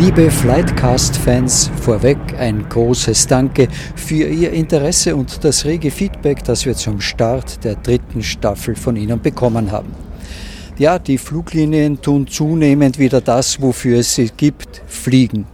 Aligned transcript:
Liebe 0.00 0.30
Flightcast-Fans, 0.30 1.70
vorweg 1.82 2.16
ein 2.38 2.66
großes 2.66 3.26
Danke 3.26 3.68
für 3.94 4.26
Ihr 4.28 4.50
Interesse 4.50 5.14
und 5.14 5.44
das 5.44 5.66
rege 5.66 5.90
Feedback, 5.90 6.42
das 6.42 6.64
wir 6.64 6.74
zum 6.74 7.02
Start 7.02 7.62
der 7.64 7.74
dritten 7.74 8.22
Staffel 8.22 8.76
von 8.76 8.96
Ihnen 8.96 9.20
bekommen 9.20 9.70
haben. 9.70 9.94
Ja, 10.78 10.98
die 10.98 11.18
Fluglinien 11.18 12.00
tun 12.00 12.26
zunehmend 12.26 12.98
wieder 12.98 13.20
das, 13.20 13.60
wofür 13.60 13.98
es 13.98 14.14
sie 14.14 14.30
gibt, 14.34 14.80
fliegen. 14.86 15.44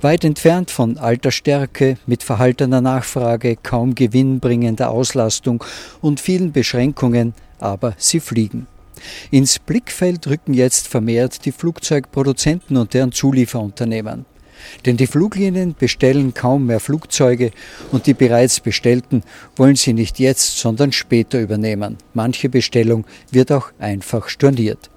Weit 0.00 0.24
entfernt 0.24 0.70
von 0.70 0.96
alter 0.96 1.30
Stärke, 1.30 1.98
mit 2.06 2.22
verhaltener 2.22 2.80
Nachfrage, 2.80 3.56
kaum 3.62 3.94
gewinnbringender 3.94 4.90
Auslastung 4.90 5.62
und 6.00 6.18
vielen 6.18 6.52
Beschränkungen, 6.52 7.34
aber 7.58 7.92
sie 7.98 8.20
fliegen. 8.20 8.66
Ins 9.30 9.58
Blickfeld 9.58 10.26
rücken 10.26 10.54
jetzt 10.54 10.88
vermehrt 10.88 11.44
die 11.44 11.52
Flugzeugproduzenten 11.52 12.76
und 12.76 12.94
deren 12.94 13.12
Zulieferunternehmen. 13.12 14.26
Denn 14.86 14.96
die 14.96 15.06
Fluglinien 15.06 15.74
bestellen 15.78 16.34
kaum 16.34 16.66
mehr 16.66 16.80
Flugzeuge 16.80 17.50
und 17.90 18.06
die 18.06 18.14
bereits 18.14 18.60
bestellten 18.60 19.22
wollen 19.56 19.76
sie 19.76 19.92
nicht 19.92 20.18
jetzt, 20.18 20.58
sondern 20.58 20.92
später 20.92 21.40
übernehmen. 21.40 21.98
Manche 22.14 22.48
Bestellung 22.48 23.04
wird 23.30 23.52
auch 23.52 23.72
einfach 23.78 24.28
storniert. 24.28 24.90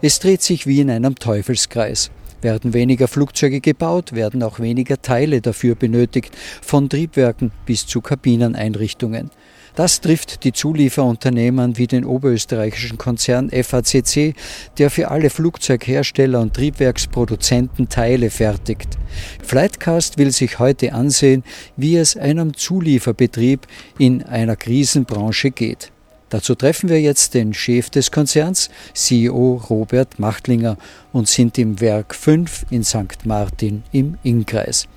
Es 0.00 0.18
dreht 0.20 0.42
sich 0.42 0.66
wie 0.66 0.80
in 0.80 0.90
einem 0.90 1.16
Teufelskreis. 1.16 2.10
Werden 2.40 2.72
weniger 2.72 3.08
Flugzeuge 3.08 3.60
gebaut, 3.60 4.12
werden 4.12 4.44
auch 4.44 4.60
weniger 4.60 5.02
Teile 5.02 5.40
dafür 5.40 5.74
benötigt, 5.74 6.36
von 6.62 6.88
Triebwerken 6.88 7.50
bis 7.66 7.86
zu 7.86 8.00
Kabineneinrichtungen. 8.00 9.30
Das 9.78 10.00
trifft 10.00 10.42
die 10.42 10.52
Zulieferunternehmen 10.52 11.78
wie 11.78 11.86
den 11.86 12.04
oberösterreichischen 12.04 12.98
Konzern 12.98 13.48
FACC, 13.48 14.34
der 14.76 14.90
für 14.90 15.08
alle 15.08 15.30
Flugzeughersteller 15.30 16.40
und 16.40 16.54
Triebwerksproduzenten 16.54 17.88
Teile 17.88 18.30
fertigt. 18.30 18.98
Flightcast 19.40 20.18
will 20.18 20.32
sich 20.32 20.58
heute 20.58 20.94
ansehen, 20.94 21.44
wie 21.76 21.96
es 21.96 22.16
einem 22.16 22.54
Zulieferbetrieb 22.54 23.68
in 23.98 24.24
einer 24.24 24.56
Krisenbranche 24.56 25.52
geht. 25.52 25.92
Dazu 26.28 26.56
treffen 26.56 26.88
wir 26.88 27.00
jetzt 27.00 27.34
den 27.34 27.54
Chef 27.54 27.88
des 27.88 28.10
Konzerns, 28.10 28.70
CEO 28.94 29.62
Robert 29.70 30.18
Machtlinger, 30.18 30.76
und 31.12 31.28
sind 31.28 31.56
im 31.56 31.80
Werk 31.80 32.16
5 32.16 32.66
in 32.70 32.82
St. 32.82 33.26
Martin 33.26 33.84
im 33.92 34.18
Innkreis. 34.24 34.88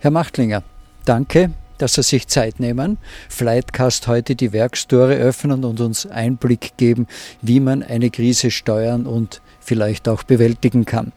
Herr 0.00 0.10
Machtlinger, 0.10 0.62
danke, 1.04 1.50
dass 1.82 1.94
Sie 1.94 2.02
sich 2.02 2.28
Zeit 2.28 2.60
nehmen, 2.60 2.98
Flightcast 3.28 4.06
heute 4.06 4.36
die 4.36 4.52
Werkstore 4.52 5.16
öffnen 5.16 5.64
und 5.64 5.80
uns 5.80 6.06
Einblick 6.06 6.76
geben, 6.76 7.08
wie 7.42 7.60
man 7.60 7.82
eine 7.82 8.10
Krise 8.10 8.50
steuern 8.50 9.06
und 9.06 9.42
vielleicht 9.60 10.08
auch 10.08 10.22
bewältigen 10.22 10.84
kann. 10.84 11.12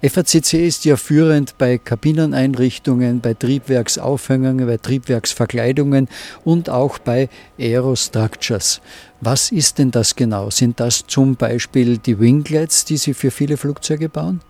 FACC 0.00 0.54
ist 0.64 0.84
ja 0.84 0.96
führend 0.96 1.58
bei 1.58 1.76
Kabineneinrichtungen, 1.76 3.20
bei 3.20 3.34
Triebwerksaufhängungen, 3.34 4.64
bei 4.64 4.76
Triebwerksverkleidungen 4.76 6.08
und 6.44 6.70
auch 6.70 6.98
bei 6.98 7.28
Aerostructures. 7.58 8.80
Was 9.20 9.50
ist 9.50 9.78
denn 9.78 9.90
das 9.90 10.14
genau? 10.14 10.50
Sind 10.50 10.78
das 10.78 11.04
zum 11.08 11.34
Beispiel 11.34 11.98
die 11.98 12.20
Winglets, 12.20 12.84
die 12.84 12.96
Sie 12.96 13.12
für 13.12 13.32
viele 13.32 13.56
Flugzeuge 13.56 14.08
bauen? 14.08 14.40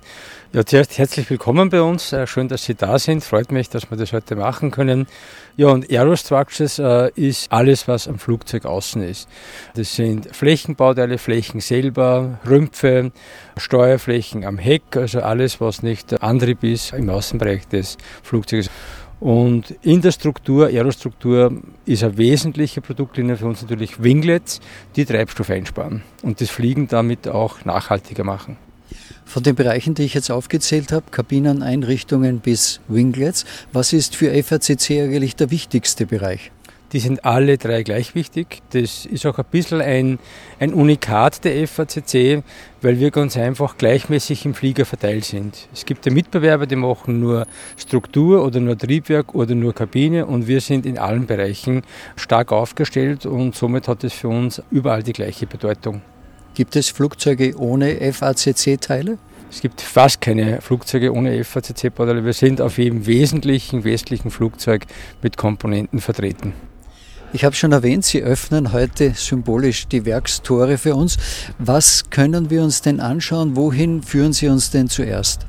Ja, 0.50 0.64
zuerst 0.64 0.96
herzlich 0.96 1.28
willkommen 1.28 1.68
bei 1.68 1.82
uns. 1.82 2.10
Äh, 2.14 2.26
schön, 2.26 2.48
dass 2.48 2.64
Sie 2.64 2.74
da 2.74 2.98
sind. 2.98 3.22
Freut 3.22 3.52
mich, 3.52 3.68
dass 3.68 3.90
wir 3.90 3.98
das 3.98 4.14
heute 4.14 4.34
machen 4.34 4.70
können. 4.70 5.06
Ja, 5.58 5.68
und 5.68 5.90
Aerostructures 5.90 6.78
äh, 6.78 7.10
ist 7.16 7.52
alles, 7.52 7.86
was 7.86 8.08
am 8.08 8.18
Flugzeug 8.18 8.64
außen 8.64 9.02
ist. 9.02 9.28
Das 9.74 9.94
sind 9.94 10.34
Flächenbauteile, 10.34 11.18
Flächen 11.18 11.60
selber, 11.60 12.40
Rümpfe, 12.48 13.12
Steuerflächen 13.58 14.46
am 14.46 14.56
Heck, 14.56 14.96
also 14.96 15.20
alles, 15.20 15.60
was 15.60 15.82
nicht 15.82 16.22
Antrieb 16.22 16.64
ist 16.64 16.94
im 16.94 17.10
Außenbereich 17.10 17.68
des 17.68 17.98
Flugzeuges. 18.22 18.70
Und 19.20 19.72
in 19.82 20.00
der 20.00 20.12
Struktur, 20.12 20.68
Aerostruktur, 20.68 21.60
ist 21.84 22.02
eine 22.02 22.16
wesentliche 22.16 22.80
Produktlinie 22.80 23.36
für 23.36 23.48
uns 23.48 23.60
natürlich 23.60 24.02
Winglets, 24.02 24.60
die 24.96 25.04
Treibstoff 25.04 25.50
einsparen 25.50 26.04
und 26.22 26.40
das 26.40 26.48
Fliegen 26.48 26.88
damit 26.88 27.28
auch 27.28 27.66
nachhaltiger 27.66 28.24
machen. 28.24 28.56
Von 29.24 29.42
den 29.42 29.54
Bereichen, 29.54 29.94
die 29.94 30.04
ich 30.04 30.14
jetzt 30.14 30.30
aufgezählt 30.30 30.92
habe, 30.92 31.10
Kabineneinrichtungen 31.10 32.40
bis 32.40 32.80
Winglets, 32.88 33.44
was 33.72 33.92
ist 33.92 34.16
für 34.16 34.30
FACC 34.42 35.02
eigentlich 35.02 35.36
der 35.36 35.50
wichtigste 35.50 36.06
Bereich? 36.06 36.50
Die 36.92 37.00
sind 37.00 37.26
alle 37.26 37.58
drei 37.58 37.82
gleich 37.82 38.14
wichtig. 38.14 38.62
Das 38.70 39.04
ist 39.04 39.26
auch 39.26 39.38
ein 39.38 39.44
bisschen 39.50 39.82
ein, 39.82 40.18
ein 40.58 40.72
Unikat 40.72 41.44
der 41.44 41.68
FACC, 41.68 42.42
weil 42.80 42.98
wir 42.98 43.10
ganz 43.10 43.36
einfach 43.36 43.76
gleichmäßig 43.76 44.46
im 44.46 44.54
Flieger 44.54 44.86
verteilt 44.86 45.26
sind. 45.26 45.68
Es 45.74 45.84
gibt 45.84 46.06
ja 46.06 46.12
Mitbewerber, 46.12 46.66
die 46.66 46.76
machen 46.76 47.20
nur 47.20 47.46
Struktur 47.76 48.42
oder 48.42 48.60
nur 48.60 48.78
Triebwerk 48.78 49.34
oder 49.34 49.54
nur 49.54 49.74
Kabine 49.74 50.24
und 50.24 50.46
wir 50.46 50.62
sind 50.62 50.86
in 50.86 50.96
allen 50.96 51.26
Bereichen 51.26 51.82
stark 52.16 52.52
aufgestellt 52.52 53.26
und 53.26 53.54
somit 53.54 53.86
hat 53.86 54.02
es 54.04 54.14
für 54.14 54.28
uns 54.28 54.62
überall 54.70 55.02
die 55.02 55.12
gleiche 55.12 55.46
Bedeutung. 55.46 56.00
Gibt 56.58 56.74
es 56.74 56.88
Flugzeuge 56.88 57.56
ohne 57.56 58.12
FACC-Teile? 58.12 59.18
Es 59.48 59.60
gibt 59.60 59.80
fast 59.80 60.20
keine 60.20 60.60
Flugzeuge 60.60 61.14
ohne 61.14 61.44
FACC-Bauteile. 61.44 62.24
Wir 62.24 62.32
sind 62.32 62.60
auf 62.60 62.78
jedem 62.78 63.06
wesentlichen 63.06 63.84
westlichen 63.84 64.32
Flugzeug 64.32 64.86
mit 65.22 65.36
Komponenten 65.36 66.00
vertreten. 66.00 66.54
Ich 67.32 67.44
habe 67.44 67.54
schon 67.54 67.70
erwähnt, 67.70 68.04
Sie 68.04 68.24
öffnen 68.24 68.72
heute 68.72 69.12
symbolisch 69.14 69.86
die 69.86 70.04
Werkstore 70.04 70.78
für 70.78 70.96
uns. 70.96 71.16
Was 71.60 72.10
können 72.10 72.50
wir 72.50 72.64
uns 72.64 72.82
denn 72.82 72.98
anschauen? 72.98 73.54
Wohin 73.54 74.02
führen 74.02 74.32
Sie 74.32 74.48
uns 74.48 74.72
denn 74.72 74.88
zuerst? 74.88 75.46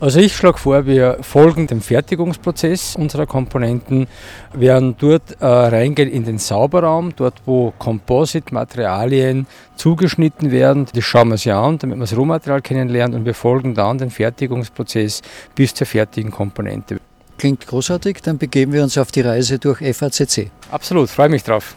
Also 0.00 0.20
ich 0.20 0.34
schlage 0.34 0.58
vor, 0.58 0.86
wir 0.86 1.18
folgen 1.20 1.66
dem 1.66 1.80
Fertigungsprozess 1.80 2.96
unserer 2.96 3.26
Komponenten, 3.26 4.06
werden 4.52 4.96
dort 4.98 5.40
äh, 5.40 5.46
reingehen 5.46 6.10
in 6.10 6.24
den 6.24 6.38
Sauberraum, 6.38 7.12
dort 7.14 7.42
wo 7.46 7.72
Composite-Materialien 7.78 9.46
zugeschnitten 9.76 10.50
werden. 10.50 10.86
Das 10.92 11.04
schauen 11.04 11.28
wir 11.28 11.32
uns 11.32 11.44
ja 11.44 11.62
an, 11.62 11.78
damit 11.78 11.96
wir 11.98 12.02
das 12.02 12.16
Rohmaterial 12.16 12.62
kennenlernen 12.62 13.20
und 13.20 13.24
wir 13.24 13.34
folgen 13.34 13.74
dann 13.74 13.98
den 13.98 14.10
Fertigungsprozess 14.10 15.22
bis 15.54 15.74
zur 15.74 15.86
fertigen 15.86 16.30
Komponente. 16.30 16.98
Klingt 17.38 17.66
großartig, 17.66 18.22
dann 18.22 18.38
begeben 18.38 18.72
wir 18.72 18.82
uns 18.82 18.96
auf 18.98 19.10
die 19.10 19.20
Reise 19.20 19.58
durch 19.58 19.78
FACC. 19.96 20.50
Absolut, 20.70 21.10
freue 21.10 21.28
mich 21.28 21.42
drauf. 21.42 21.74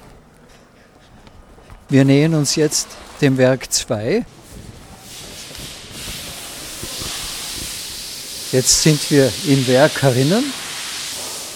Wir 1.90 2.04
nähern 2.06 2.34
uns 2.34 2.56
jetzt 2.56 2.88
dem 3.22 3.38
Werk 3.38 3.72
2 3.72 4.26
Jetzt 8.52 8.84
sind 8.84 9.10
wir 9.10 9.32
im 9.48 9.68
Werk 9.68 10.04
herinnen. 10.04 10.44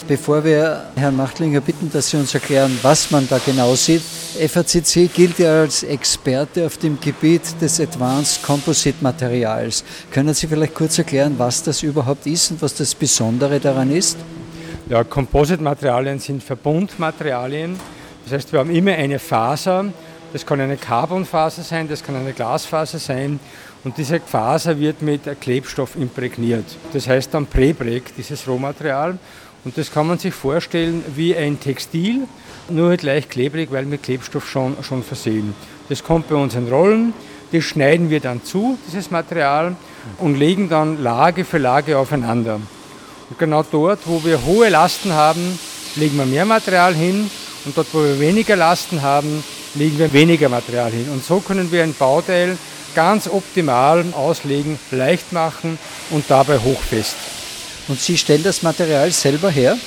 Bevor 0.07 0.43
wir 0.43 0.85
Herrn 0.95 1.15
Machtlinger 1.15 1.61
bitten, 1.61 1.91
dass 1.91 2.09
Sie 2.09 2.17
uns 2.17 2.33
erklären, 2.33 2.79
was 2.81 3.11
man 3.11 3.27
da 3.29 3.37
genau 3.37 3.75
sieht, 3.75 4.01
FACC 4.01 5.13
gilt 5.13 5.37
ja 5.37 5.61
als 5.61 5.83
Experte 5.83 6.65
auf 6.65 6.77
dem 6.77 6.99
Gebiet 6.99 7.43
des 7.61 7.79
Advanced 7.79 8.41
Composite 8.41 8.97
Materials. 9.01 9.83
Können 10.09 10.33
Sie 10.33 10.47
vielleicht 10.47 10.73
kurz 10.73 10.97
erklären, 10.97 11.35
was 11.37 11.61
das 11.61 11.83
überhaupt 11.83 12.25
ist 12.25 12.49
und 12.49 12.61
was 12.61 12.73
das 12.73 12.95
Besondere 12.95 13.59
daran 13.59 13.91
ist? 13.91 14.17
Ja, 14.89 15.03
Composite-Materialien 15.03 16.17
sind 16.19 16.43
Verbundmaterialien. 16.43 17.79
Das 18.23 18.33
heißt, 18.33 18.51
wir 18.51 18.59
haben 18.59 18.71
immer 18.71 18.93
eine 18.93 19.19
Faser. 19.19 19.85
Das 20.33 20.45
kann 20.45 20.59
eine 20.59 20.77
Carbonfaser 20.77 21.63
sein, 21.63 21.87
das 21.87 22.03
kann 22.03 22.15
eine 22.15 22.33
Glasfaser 22.33 22.99
sein 22.99 23.39
und 23.83 23.97
diese 23.97 24.19
Faser 24.19 24.79
wird 24.79 25.01
mit 25.01 25.21
Klebstoff 25.39 25.95
imprägniert. 25.95 26.65
Das 26.93 27.07
heißt 27.07 27.33
dann 27.33 27.45
Präbreg, 27.45 28.15
dieses 28.17 28.47
Rohmaterial. 28.47 29.17
Und 29.65 29.77
das 29.77 29.91
kann 29.91 30.07
man 30.07 30.17
sich 30.17 30.33
vorstellen 30.33 31.03
wie 31.15 31.35
ein 31.35 31.59
Textil, 31.59 32.27
nur 32.69 32.89
halt 32.89 33.03
leicht 33.03 33.29
klebrig, 33.29 33.71
weil 33.71 33.85
mit 33.85 34.03
Klebstoff 34.03 34.49
schon, 34.49 34.77
schon 34.83 35.03
versehen. 35.03 35.53
Das 35.89 36.03
kommt 36.03 36.29
bei 36.29 36.35
uns 36.35 36.55
in 36.55 36.67
Rollen, 36.67 37.13
das 37.51 37.63
schneiden 37.63 38.09
wir 38.09 38.19
dann 38.19 38.43
zu, 38.43 38.77
dieses 38.87 39.11
Material, 39.11 39.75
und 40.19 40.35
legen 40.35 40.69
dann 40.69 41.01
Lage 41.01 41.43
für 41.43 41.57
Lage 41.57 41.97
aufeinander. 41.97 42.55
Und 43.29 43.39
genau 43.39 43.63
dort, 43.63 43.99
wo 44.05 44.23
wir 44.23 44.45
hohe 44.45 44.69
Lasten 44.69 45.11
haben, 45.11 45.59
legen 45.95 46.17
wir 46.17 46.25
mehr 46.25 46.45
Material 46.45 46.93
hin 46.93 47.29
und 47.65 47.77
dort, 47.77 47.87
wo 47.91 48.03
wir 48.03 48.19
weniger 48.19 48.55
Lasten 48.55 49.01
haben, 49.01 49.43
legen 49.75 49.99
wir 49.99 50.11
weniger 50.13 50.49
Material 50.49 50.91
hin. 50.91 51.09
Und 51.11 51.23
so 51.23 51.39
können 51.39 51.71
wir 51.71 51.83
ein 51.83 51.93
Bauteil 51.93 52.57
ganz 52.99 53.29
optimal 53.29 54.03
auslegen, 54.13 54.77
leicht 54.91 55.31
machen 55.31 55.79
und 56.09 56.25
dabei 56.27 56.57
hochfest. 56.59 57.15
Und 57.87 57.97
Sie 57.97 58.17
stellen 58.17 58.43
das 58.43 58.61
Material 58.61 59.09
selber 59.11 59.49
her? 59.49 59.77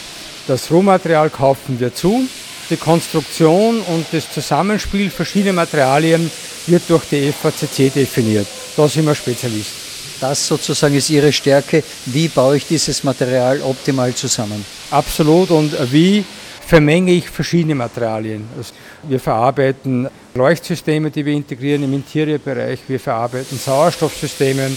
Das 0.47 0.71
Rohmaterial 0.71 1.29
kaufen 1.29 1.79
wir 1.79 1.95
zu 1.95 2.27
die 2.71 2.79
Konstruktion 2.79 3.83
und 3.83 4.07
das 4.13 4.33
Zusammenspiel 4.33 5.11
verschiedener 5.11 5.53
Materialien 5.53 6.31
wird 6.67 6.85
durch 6.89 7.05
die 7.11 7.31
FACC 7.31 7.93
definiert. 7.93 8.47
Da 8.77 8.89
sind 8.89 9.05
wir 9.05 9.15
Spezialist. 9.15 9.73
Das 10.19 10.47
sozusagen 10.47 10.95
ist 10.95 11.11
Ihre 11.11 11.33
Stärke. 11.33 11.85
Wie 12.07 12.29
baue 12.29 12.57
ich 12.57 12.67
dieses 12.67 13.05
Material 13.05 13.61
optimal 13.61 14.15
zusammen? 14.15 14.65
Absolut. 14.91 15.51
Und 15.51 15.75
wie 15.93 16.25
vermenge 16.67 17.13
ich 17.13 17.29
verschiedene 17.29 17.75
Materialien? 17.75 18.49
Also 18.57 18.73
wir 19.03 19.21
verarbeiten 19.21 20.09
Leuchtsysteme, 20.35 21.11
die 21.11 21.25
wir 21.25 21.35
integrieren 21.35 21.85
im 21.85 21.93
Interiorbereich. 21.95 22.81
Wir 22.89 22.99
verarbeiten 22.99 23.59
Sauerstoffsysteme. 23.59 24.71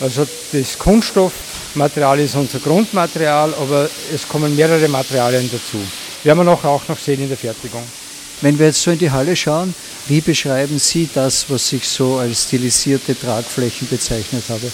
Also 0.00 0.26
das 0.52 0.78
Kunststoffmaterial 0.78 2.20
ist 2.20 2.34
unser 2.34 2.58
Grundmaterial, 2.58 3.52
aber 3.54 3.88
es 4.14 4.28
kommen 4.28 4.54
mehrere 4.54 4.88
Materialien 4.88 5.50
dazu. 5.50 5.78
Werden 6.24 6.46
wir 6.46 6.52
auch 6.52 6.88
noch 6.88 6.98
sehen 6.98 7.22
in 7.22 7.28
der 7.28 7.36
Fertigung. 7.36 7.82
Wenn 8.40 8.58
wir 8.58 8.66
jetzt 8.66 8.82
so 8.82 8.90
in 8.90 8.98
die 8.98 9.10
Halle 9.10 9.36
schauen, 9.36 9.74
wie 10.08 10.20
beschreiben 10.20 10.78
Sie 10.78 11.08
das, 11.14 11.46
was 11.48 11.72
ich 11.72 11.86
so 11.88 12.16
als 12.16 12.44
stilisierte 12.44 13.18
Tragflächen 13.18 13.88
bezeichnet 13.88 14.44
habe? 14.48 14.70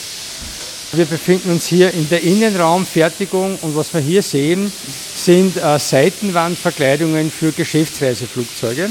Wir 0.92 1.04
befinden 1.04 1.50
uns 1.50 1.66
hier 1.66 1.92
in 1.92 2.08
der 2.08 2.22
Innenraumfertigung 2.22 3.58
und 3.60 3.76
was 3.76 3.92
wir 3.92 4.00
hier 4.00 4.22
sehen, 4.22 4.72
sind 5.14 5.58
äh, 5.58 5.78
Seitenwandverkleidungen 5.78 7.30
für 7.30 7.52
Geschäftsreiseflugzeuge. 7.52 8.88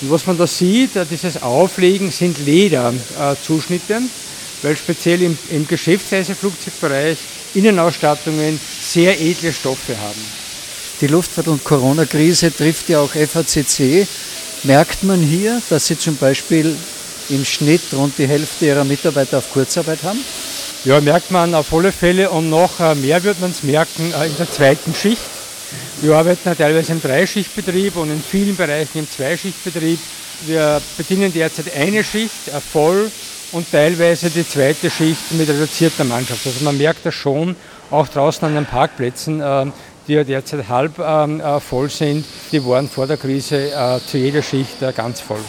Und 0.00 0.10
was 0.10 0.26
man 0.26 0.38
da 0.38 0.46
sieht, 0.46 0.94
äh, 0.96 1.04
dieses 1.10 1.42
Auflegen 1.42 2.10
sind 2.10 2.38
Lederzuschnitte, 2.44 3.94
äh, 3.94 4.00
weil 4.62 4.76
speziell 4.76 5.22
im, 5.22 5.38
im 5.50 5.66
Geschäftsreiseflugzeugbereich 5.66 7.18
Innenausstattungen 7.54 8.60
sehr 8.80 9.20
edle 9.20 9.52
Stoffe 9.52 9.96
haben. 9.98 10.24
Die 11.00 11.06
Luftfahrt- 11.06 11.48
und 11.48 11.64
Corona-Krise 11.64 12.54
trifft 12.54 12.88
ja 12.88 13.00
auch 13.00 13.10
FACC. 13.10 14.06
Merkt 14.64 15.04
man 15.04 15.20
hier, 15.20 15.62
dass 15.70 15.86
Sie 15.86 15.98
zum 15.98 16.16
Beispiel 16.16 16.76
im 17.28 17.44
Schnitt 17.44 17.82
rund 17.92 18.18
die 18.18 18.26
Hälfte 18.26 18.66
Ihrer 18.66 18.84
Mitarbeiter 18.84 19.38
auf 19.38 19.52
Kurzarbeit 19.52 20.02
haben? 20.02 20.18
Ja, 20.84 21.00
merkt 21.00 21.30
man 21.30 21.54
auf 21.54 21.72
alle 21.72 21.92
Fälle 21.92 22.30
und 22.30 22.50
noch 22.50 22.78
äh, 22.80 22.94
mehr 22.94 23.22
wird 23.24 23.40
man 23.40 23.50
es 23.50 23.62
merken 23.62 24.12
in 24.12 24.36
der 24.36 24.50
zweiten 24.50 24.94
Schicht. 24.94 25.37
Wir 26.00 26.14
arbeiten 26.14 26.56
teilweise 26.56 26.92
im 26.92 27.02
Dreischichtbetrieb 27.02 27.96
und 27.96 28.10
in 28.10 28.22
vielen 28.22 28.56
Bereichen 28.56 28.98
im 28.98 29.10
Zweischichtbetrieb. 29.10 29.98
Wir 30.46 30.80
bedienen 30.96 31.32
derzeit 31.32 31.74
eine 31.74 32.04
Schicht 32.04 32.50
voll 32.72 33.10
und 33.52 33.70
teilweise 33.70 34.30
die 34.30 34.48
zweite 34.48 34.90
Schicht 34.90 35.32
mit 35.32 35.48
reduzierter 35.48 36.04
Mannschaft. 36.04 36.46
Also 36.46 36.64
man 36.64 36.78
merkt 36.78 37.04
das 37.04 37.14
schon 37.14 37.56
auch 37.90 38.06
draußen 38.06 38.46
an 38.46 38.54
den 38.54 38.66
Parkplätzen 38.66 39.42
die 40.08 40.14
ja 40.14 40.24
derzeit 40.24 40.68
halb 40.68 40.98
ähm, 40.98 41.40
äh, 41.40 41.60
voll 41.60 41.90
sind, 41.90 42.24
die 42.50 42.64
waren 42.64 42.88
vor 42.88 43.06
der 43.06 43.18
Krise 43.18 43.70
äh, 43.70 44.00
zu 44.04 44.16
jeder 44.16 44.42
Schicht 44.42 44.82
äh, 44.82 44.92
ganz 44.92 45.20
voll. 45.20 45.40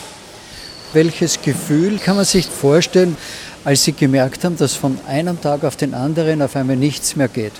Welches 0.92 1.42
Gefühl 1.42 1.98
kann 1.98 2.18
man 2.18 2.26
sich 2.26 2.46
vorstellen, 2.46 3.16
als 3.64 3.86
Sie 3.86 3.94
gemerkt 3.94 4.44
haben, 4.44 4.58
dass 4.58 4.76
von 4.76 5.00
einem 5.08 5.40
Tag 5.40 5.64
auf 5.64 5.78
den 5.78 5.94
anderen 5.94 6.42
auf 6.42 6.56
einmal 6.56 6.76
nichts 6.76 7.16
mehr 7.16 7.30
geht? 7.30 7.54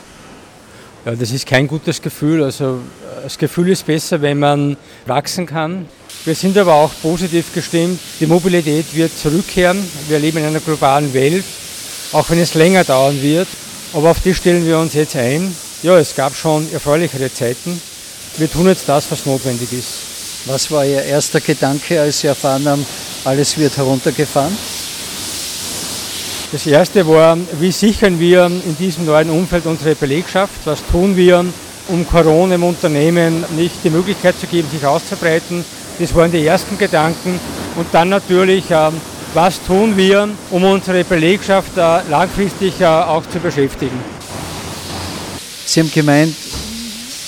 Ja, 1.06 1.16
das 1.16 1.32
ist 1.32 1.46
kein 1.46 1.68
gutes 1.68 2.02
Gefühl. 2.02 2.44
Also 2.44 2.80
das 3.24 3.38
Gefühl 3.38 3.70
ist 3.70 3.86
besser, 3.86 4.22
wenn 4.22 4.40
man 4.40 4.78
wachsen 5.06 5.46
kann. 5.46 5.88
Wir 6.26 6.36
sind 6.36 6.58
aber 6.58 6.74
auch 6.74 6.92
positiv 7.02 7.54
gestimmt. 7.54 8.00
Die 8.20 8.28
Mobilität 8.28 8.86
wird 8.94 9.18
zurückkehren. 9.18 9.82
Wir 10.10 10.20
leben 10.20 10.40
in 10.40 10.46
einer 10.46 10.60
globalen 10.60 11.14
Welt, 11.14 11.46
auch 12.12 12.30
wenn 12.30 12.40
es 12.40 12.54
länger 12.54 12.84
dauern 12.84 13.22
wird. 13.22 13.48
Aber 13.94 14.12
auf 14.12 14.20
die 14.20 14.36
stellen 14.36 14.66
wir 14.66 14.78
uns 14.78 14.94
jetzt 14.94 15.16
ein. 15.16 15.56
Ja, 15.82 15.98
es 15.98 16.14
gab 16.14 16.36
schon 16.36 16.72
erfreulichere 16.74 17.34
Zeiten. 17.34 17.82
Wir 18.38 18.52
tun 18.52 18.68
jetzt 18.68 18.88
das, 18.88 19.10
was 19.10 19.26
notwendig 19.26 19.72
ist. 19.72 19.88
Was 20.46 20.70
war 20.70 20.86
Ihr 20.86 21.04
erster 21.04 21.40
Gedanke, 21.40 22.00
als 22.00 22.20
Sie 22.20 22.28
erfahren 22.28 22.68
haben, 22.68 22.86
alles 23.24 23.58
wird 23.58 23.76
heruntergefahren? 23.78 24.56
Das 26.52 26.66
erste 26.66 27.08
war, 27.08 27.38
wie 27.60 27.72
sichern 27.72 28.20
wir 28.20 28.48
in 28.48 28.76
diesem 28.80 29.06
neuen 29.06 29.30
Umfeld 29.30 29.68
unsere 29.68 29.94
Belegschaft? 29.94 30.66
Was 30.66 30.80
tun 30.92 31.16
wir, 31.16 31.46
um 31.90 32.08
Corona 32.08 32.56
im 32.56 32.64
Unternehmen 32.64 33.46
nicht 33.56 33.76
die 33.84 33.92
Möglichkeit 33.92 34.34
zu 34.40 34.48
geben, 34.48 34.68
sich 34.72 34.84
auszubreiten? 34.84 35.64
Das 36.00 36.16
waren 36.16 36.32
die 36.32 36.44
ersten 36.44 36.76
Gedanken. 36.80 37.40
Und 37.76 37.86
dann 37.92 38.10
natürlich, 38.10 38.64
ähm, 38.72 38.94
was 39.36 39.62
tun 39.62 39.96
wir, 39.96 40.28
um 40.50 40.64
unsere 40.64 41.04
Belegschaft 41.04 41.78
äh, 41.78 42.00
langfristig 42.10 42.82
äh, 42.82 42.86
auch 42.86 43.24
zu 43.28 43.40
beschäftigen? 43.40 44.00
Sie 45.68 45.82
haben 45.82 45.92
gemeint, 45.92 46.34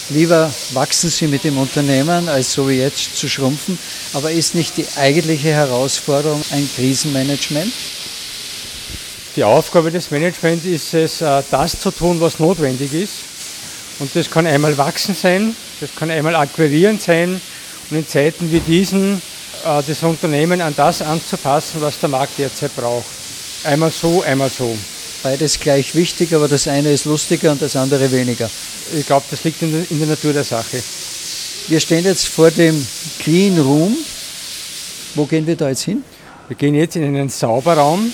lieber 0.09 0.51
wachsen 0.73 1.12
Sie 1.12 1.27
mit 1.27 1.44
dem 1.44 1.59
Unternehmen, 1.59 2.27
als 2.27 2.53
so 2.53 2.68
wie 2.68 2.79
jetzt 2.79 3.15
zu 3.15 3.29
schrumpfen. 3.29 3.77
Aber 4.13 4.31
ist 4.31 4.56
nicht 4.56 4.77
die 4.77 4.88
eigentliche 4.97 5.50
Herausforderung 5.50 6.41
ein 6.51 6.68
Krisenmanagement? 6.75 7.71
Die 9.38 9.45
Aufgabe 9.45 9.92
des 9.92 10.12
Managements 10.12 10.66
ist 10.66 10.94
es, 10.94 11.22
äh, 11.22 11.42
das 11.50 11.80
zu 11.80 11.92
tun, 11.92 12.19
was 12.19 12.39
notwendig 12.39 12.94
ist. 12.94 13.13
Und 14.00 14.13
das 14.13 14.30
kann 14.30 14.45
einmal 14.45 14.78
wachsen 14.78 15.16
sein, 15.16 15.56
das 15.80 15.95
kann 15.95 16.12
einmal 16.12 16.36
akquirierend 16.36 17.01
sein 17.01 17.39
und 17.89 17.98
in 17.98 18.07
Zeiten 18.07 18.51
wie 18.51 18.60
diesen 18.60 19.22
äh, 19.63 19.81
das 19.88 20.04
Unternehmen 20.04 20.60
an 20.60 20.74
das 20.75 21.01
anzupassen, 21.01 21.80
was 21.80 22.00
der 22.00 22.10
Markt 22.10 22.38
derzeit 22.39 22.75
braucht. 22.75 23.06
Einmal 23.63 23.92
so, 23.92 24.22
einmal 24.24 24.50
so. 24.50 24.75
Beides 25.24 25.60
gleich 25.60 25.95
wichtig, 25.95 26.33
aber 26.33 26.50
das 26.50 26.68
eine 26.68 26.92
ist 26.92 27.06
lustiger 27.06 27.51
und 27.51 27.62
das 27.62 27.75
andere 27.78 28.12
weniger. 28.12 28.50
Ich 28.98 29.06
glaube, 29.06 29.25
das 29.31 29.44
liegt 29.45 29.62
in 29.62 29.86
der 29.89 30.07
Natur 30.07 30.33
der 30.33 30.44
Sache. 30.44 30.83
Wir 31.68 31.80
stehen 31.80 32.04
jetzt 32.04 32.28
vor 32.28 32.51
dem 32.51 32.86
Clean 33.19 33.57
Room. 33.60 33.95
Wo 35.16 35.25
gehen 35.25 35.45
wir 35.48 35.56
da 35.56 35.69
jetzt 35.69 35.83
hin? 35.83 36.04
Wir 36.48 36.57
gehen 36.57 36.75
jetzt 36.75 36.98
in 36.98 37.04
einen 37.04 37.30
Sauberraum. 37.30 38.12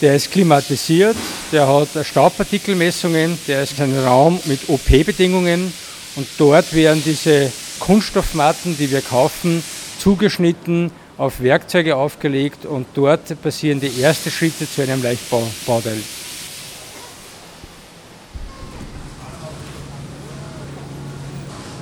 Der 0.00 0.14
ist 0.14 0.30
klimatisiert, 0.30 1.16
der 1.52 1.68
hat 1.68 1.88
Staubpartikelmessungen, 2.06 3.38
der 3.46 3.62
ist 3.64 3.78
ein 3.80 3.94
Raum 3.98 4.40
mit 4.46 4.60
OP-Bedingungen 4.66 5.74
und 6.16 6.26
dort 6.38 6.72
werden 6.72 7.02
diese 7.04 7.52
Kunststoffmatten, 7.80 8.78
die 8.78 8.90
wir 8.90 9.02
kaufen, 9.02 9.62
zugeschnitten, 9.98 10.90
auf 11.18 11.42
Werkzeuge 11.42 11.96
aufgelegt 11.96 12.64
und 12.64 12.86
dort 12.94 13.42
passieren 13.42 13.78
die 13.78 14.00
ersten 14.00 14.30
Schritte 14.30 14.66
zu 14.70 14.80
einem 14.80 15.02
Leichtbauteil. 15.02 15.98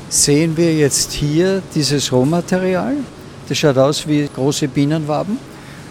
Sehen 0.08 0.56
wir 0.56 0.74
jetzt 0.74 1.12
hier 1.12 1.62
dieses 1.72 2.10
Rohmaterial? 2.10 2.96
Das 3.48 3.58
schaut 3.58 3.78
aus 3.78 4.08
wie 4.08 4.28
große 4.34 4.66
Bienenwaben. 4.66 5.38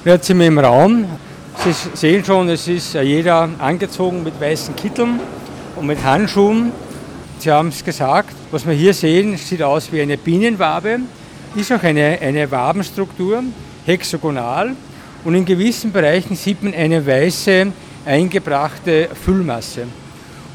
Jetzt 0.03 0.27
sind 0.27 0.39
wir 0.39 0.47
im 0.47 0.59
Raum. 0.59 1.05
Sie 1.63 1.73
sehen 1.95 2.23
schon, 2.23 2.49
es 2.49 2.67
ist 2.67 2.93
jeder 2.93 3.49
angezogen 3.57 4.23
mit 4.23 4.39
weißen 4.39 4.75
Kitteln 4.75 5.19
und 5.75 5.87
mit 5.87 6.03
Handschuhen. 6.03 6.71
Sie 7.39 7.51
haben 7.51 7.69
es 7.69 7.83
gesagt, 7.83 8.33
was 8.51 8.65
wir 8.65 8.73
hier 8.73 8.93
sehen, 8.93 9.35
sieht 9.37 9.63
aus 9.63 9.91
wie 9.91 10.01
eine 10.01 10.17
Bienenwabe, 10.17 10.99
ist 11.55 11.71
auch 11.71 11.83
eine, 11.83 12.19
eine 12.21 12.49
Wabenstruktur, 12.49 13.43
hexagonal 13.85 14.75
und 15.25 15.35
in 15.35 15.45
gewissen 15.45 15.91
Bereichen 15.91 16.35
sieht 16.35 16.61
man 16.63 16.73
eine 16.73 17.05
weiße 17.05 17.67
eingebrachte 18.05 19.09
Füllmasse. 19.13 19.87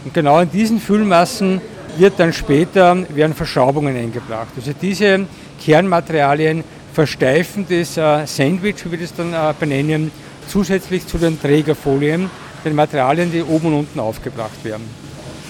Und 0.04 0.14
genau 0.14 0.40
in 0.40 0.50
diesen 0.50 0.80
Füllmassen 0.80 1.60
wird 1.98 2.18
dann 2.18 2.32
später, 2.32 2.96
werden 3.14 3.34
Verschraubungen 3.34 3.96
eingebracht. 3.96 4.52
Also 4.56 4.72
diese 4.80 5.26
Kernmaterialien 5.60 6.64
versteifen 6.92 7.66
das 7.68 7.96
äh, 7.96 8.26
Sandwich, 8.26 8.84
wie 8.84 8.92
wir 8.92 8.98
das 8.98 9.14
dann 9.14 9.32
äh, 9.32 9.52
benennen, 9.58 10.10
zusätzlich 10.52 11.06
zu 11.06 11.16
den 11.16 11.40
Trägerfolien, 11.40 12.30
den 12.62 12.74
Materialien, 12.74 13.32
die 13.32 13.42
oben 13.42 13.68
und 13.68 13.74
unten 13.74 14.00
aufgebracht 14.00 14.62
werden. 14.64 14.84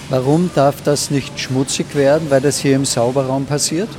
Warum 0.09 0.49
darf 0.55 0.81
das 0.83 1.11
nicht 1.11 1.37
schmutzig 1.39 1.93
werden, 1.93 2.29
weil 2.29 2.39
das 2.39 2.59
hier 2.59 2.75
im 2.77 2.85
Sauberraum 2.85 3.45
passiert? 3.45 3.89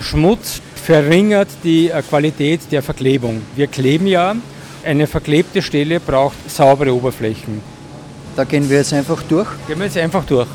Schmutz 0.00 0.60
verringert 0.84 1.48
die 1.64 1.88
äh, 1.88 2.02
Qualität 2.02 2.60
der 2.70 2.82
Verklebung. 2.82 3.40
Wir 3.56 3.68
kleben 3.68 4.06
ja, 4.06 4.36
eine 4.84 5.06
verklebte 5.06 5.62
Stelle 5.62 5.98
braucht 5.98 6.36
saubere 6.50 6.94
Oberflächen. 6.94 7.60
Da 8.36 8.44
gehen 8.44 8.68
wir 8.68 8.78
jetzt 8.78 8.92
einfach 8.92 9.22
durch? 9.22 9.48
Gehen 9.66 9.78
wir 9.78 9.86
jetzt 9.86 9.96
einfach 9.96 10.24
durch. 10.24 10.48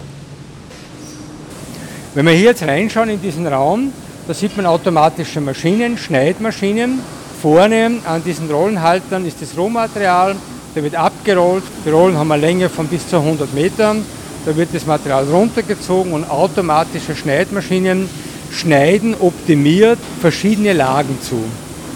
Wenn 2.13 2.25
wir 2.27 2.34
hier 2.34 2.50
jetzt 2.51 2.63
reinschauen 2.63 3.10
in 3.10 3.22
diesen 3.22 3.48
Raum, 3.48 3.92
da 4.27 4.34
sieht 4.34 4.56
man 4.56 4.68
automatische 4.68 5.42
Maschinen, 5.42 5.98
Schneidmaschinen. 5.98 7.00
Vorne 7.43 8.00
an 8.05 8.23
diesen 8.23 8.50
Rollenhaltern 8.50 9.25
ist 9.25 9.41
das 9.41 9.57
Rohmaterial, 9.57 10.33
der 10.73 10.81
wird 10.81 10.95
abgerollt. 10.95 11.63
Die 11.85 11.89
Rollen 11.89 12.17
haben 12.17 12.31
eine 12.31 12.41
Länge 12.41 12.69
von 12.69 12.88
bis 12.88 13.05
zu 13.05 13.17
100 13.17 13.53
Metern. 13.53 14.05
Da 14.45 14.55
wird 14.55 14.69
das 14.71 14.85
Material 14.85 15.25
runtergezogen 15.25 16.13
und 16.13 16.23
automatische 16.31 17.13
Schneidmaschinen 17.13 18.07
schneiden 18.50 19.13
optimiert 19.19 20.00
verschiedene 20.21 20.71
Lagen 20.71 21.17
zu. 21.21 21.43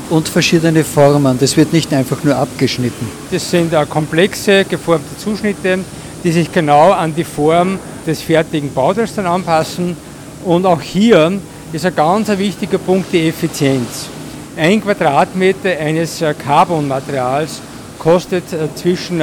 Und 0.10 0.28
verschiedene 0.28 0.84
Formen, 0.84 1.40
das 1.40 1.56
wird 1.56 1.72
nicht 1.72 1.94
einfach 1.94 2.22
nur 2.26 2.36
abgeschnitten. 2.36 3.08
Das 3.32 3.50
sind 3.50 3.74
komplexe 3.90 4.66
geformte 4.66 5.18
Zuschnitte, 5.18 5.80
die 6.26 6.32
sich 6.34 6.52
genau 6.52 6.92
an 6.92 7.16
die 7.16 7.24
Form 7.24 7.80
des 8.06 8.22
fertigen 8.22 8.74
Bauteils 8.74 9.16
dann 9.16 9.26
anpassen 9.26 9.96
und 10.44 10.66
auch 10.66 10.82
hier 10.82 11.40
ist 11.72 11.86
ein 11.86 11.96
ganz 11.96 12.28
wichtiger 12.38 12.80
Punkt 12.80 13.14
die 13.14 13.30
Effizienz. 13.30 14.10
Ein 14.58 14.82
Quadratmeter 14.82 15.70
eines 15.70 16.20
äh, 16.20 16.34
Carbonmaterials 16.34 17.62
kostet 18.00 18.52
äh, 18.54 18.74
zwischen 18.74 19.22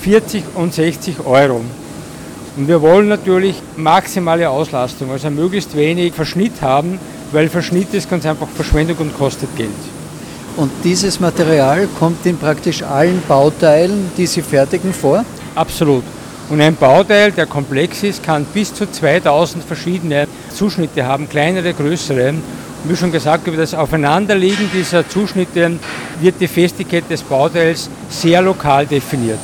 40 0.00 0.44
und 0.54 0.72
60 0.72 1.26
Euro. 1.26 1.60
Und 2.56 2.68
wir 2.68 2.80
wollen 2.80 3.08
natürlich 3.08 3.56
maximale 3.76 4.48
Auslastung, 4.48 5.10
also 5.10 5.28
möglichst 5.28 5.76
wenig 5.76 6.14
Verschnitt 6.14 6.62
haben, 6.62 7.00
weil 7.32 7.48
Verschnitt 7.48 7.92
ist 7.94 8.08
ganz 8.08 8.24
einfach 8.24 8.46
Verschwendung 8.48 8.98
und 8.98 9.18
kostet 9.18 9.56
Geld. 9.56 9.70
Und 10.56 10.70
dieses 10.84 11.18
Material 11.18 11.88
kommt 11.98 12.24
in 12.24 12.38
praktisch 12.38 12.84
allen 12.84 13.22
Bauteilen, 13.26 14.12
die 14.16 14.26
Sie 14.26 14.42
fertigen, 14.42 14.92
vor? 14.92 15.24
Absolut. 15.56 16.04
Und 16.48 16.60
ein 16.60 16.76
Bauteil, 16.76 17.32
der 17.32 17.46
komplex 17.46 18.04
ist, 18.04 18.22
kann 18.22 18.44
bis 18.44 18.72
zu 18.72 18.88
2000 18.88 19.64
verschiedene 19.64 20.28
Zuschnitte 20.54 21.04
haben, 21.06 21.28
kleinere, 21.28 21.72
größere. 21.72 22.34
Wie 22.84 22.96
schon 22.96 23.12
gesagt, 23.12 23.46
über 23.46 23.58
das 23.58 23.74
Aufeinanderliegen 23.74 24.70
dieser 24.72 25.06
Zuschnitte 25.06 25.72
wird 26.20 26.36
die 26.40 26.48
Festigkeit 26.48 27.04
des 27.10 27.22
Bauteils 27.22 27.90
sehr 28.08 28.40
lokal 28.40 28.86
definiert. 28.86 29.38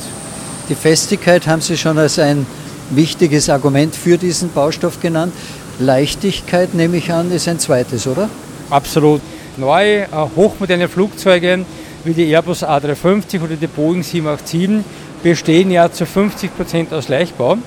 Die 0.69 0.75
Festigkeit 0.75 1.45
haben 1.45 1.61
Sie 1.61 1.77
schon 1.77 1.99
als 1.99 2.17
ein 2.17 2.47
wichtiges 2.89 3.49
Argument 3.49 3.95
für 3.95 4.17
diesen 4.17 4.51
Baustoff 4.51 4.99
genannt. 4.99 5.33
Leichtigkeit, 5.79 6.73
nehme 6.73 6.97
ich 6.97 7.11
an, 7.11 7.31
ist 7.31 7.47
ein 7.47 7.59
zweites, 7.59 8.07
oder? 8.07 8.27
Absolut. 8.71 9.21
Neue, 9.55 10.01
äh, 10.01 10.07
hochmoderne 10.35 10.87
Flugzeuge 10.87 11.63
wie 12.03 12.13
die 12.13 12.31
Airbus 12.31 12.63
A350 12.63 13.41
oder 13.43 13.55
die 13.55 13.67
Boeing 13.67 14.01
787 14.01 14.83
bestehen 15.21 15.69
ja 15.69 15.91
zu 15.91 16.07
50 16.07 16.55
Prozent 16.55 16.91
aus 16.93 17.07
Leichtbau. 17.07 17.57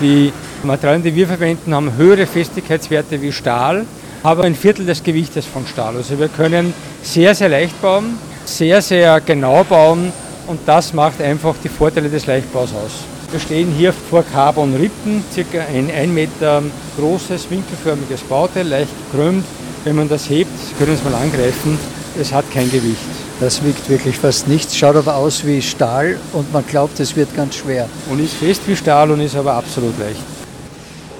Die 0.00 0.32
Materialien, 0.64 1.04
die 1.04 1.14
wir 1.14 1.28
verwenden, 1.28 1.72
haben 1.72 1.96
höhere 1.96 2.26
Festigkeitswerte 2.26 3.22
wie 3.22 3.30
Stahl, 3.30 3.86
aber 4.22 4.44
ein 4.44 4.54
Viertel 4.54 4.86
des 4.86 5.02
Gewichtes 5.02 5.46
von 5.46 5.66
Stahl. 5.66 5.96
Also 5.96 6.18
wir 6.18 6.28
können 6.28 6.74
sehr, 7.02 7.34
sehr 7.34 7.48
leicht 7.48 7.80
bauen, 7.80 8.18
sehr, 8.44 8.82
sehr 8.82 9.20
genau 9.20 9.64
bauen 9.64 10.12
und 10.46 10.60
das 10.66 10.92
macht 10.92 11.20
einfach 11.22 11.54
die 11.62 11.68
Vorteile 11.68 12.08
des 12.08 12.26
Leichtbaus 12.26 12.70
aus. 12.70 12.92
Wir 13.30 13.40
stehen 13.40 13.72
hier 13.78 13.92
vor 13.92 14.24
Carbon-Rippen, 14.24 15.24
circa 15.32 15.60
ein 15.60 15.90
1 15.90 16.12
Meter 16.12 16.62
großes, 16.98 17.48
winkelförmiges 17.48 18.22
Bauteil, 18.22 18.66
leicht 18.66 18.90
gekrümmt. 19.10 19.44
Wenn 19.84 19.96
man 19.96 20.08
das 20.08 20.28
hebt, 20.28 20.50
Sie 20.68 20.74
können 20.74 20.94
es 20.94 21.04
mal 21.04 21.14
angreifen, 21.14 21.78
es 22.20 22.32
hat 22.32 22.44
kein 22.52 22.70
Gewicht. 22.70 22.98
Das 23.38 23.64
wiegt 23.64 23.88
wirklich 23.88 24.18
fast 24.18 24.48
nichts, 24.48 24.76
schaut 24.76 24.96
aber 24.96 25.14
aus 25.14 25.46
wie 25.46 25.62
Stahl 25.62 26.18
und 26.32 26.52
man 26.52 26.66
glaubt, 26.66 27.00
es 27.00 27.16
wird 27.16 27.34
ganz 27.34 27.54
schwer. 27.54 27.88
Und 28.10 28.20
ist 28.20 28.34
fest 28.34 28.62
wie 28.66 28.76
Stahl 28.76 29.10
und 29.10 29.20
ist 29.20 29.36
aber 29.36 29.54
absolut 29.54 29.98
leicht. 29.98 30.20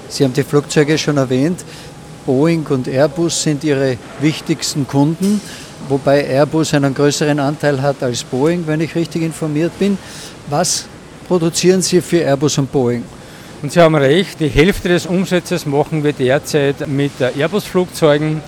Sie 0.09 0.25
haben 0.25 0.33
die 0.33 0.43
Flugzeuge 0.43 0.97
schon 0.97 1.17
erwähnt. 1.17 1.63
Boeing 2.25 2.65
und 2.67 2.87
Airbus 2.87 3.43
sind 3.43 3.63
Ihre 3.63 3.97
wichtigsten 4.19 4.87
Kunden, 4.87 5.41
wobei 5.89 6.25
Airbus 6.25 6.73
einen 6.73 6.93
größeren 6.93 7.39
Anteil 7.39 7.81
hat 7.81 8.03
als 8.03 8.23
Boeing, 8.23 8.65
wenn 8.67 8.81
ich 8.81 8.95
richtig 8.95 9.21
informiert 9.23 9.77
bin. 9.79 9.97
Was 10.49 10.85
produzieren 11.27 11.81
Sie 11.81 12.01
für 12.01 12.19
Airbus 12.19 12.57
und 12.57 12.71
Boeing? 12.71 13.03
Und 13.61 13.71
Sie 13.71 13.79
haben 13.79 13.95
recht, 13.95 14.39
die 14.39 14.47
Hälfte 14.49 14.89
des 14.89 15.05
Umsatzes 15.05 15.65
machen 15.65 16.03
wir 16.03 16.13
derzeit 16.13 16.87
mit 16.87 17.11
Airbus-Flugzeugen. 17.19 18.41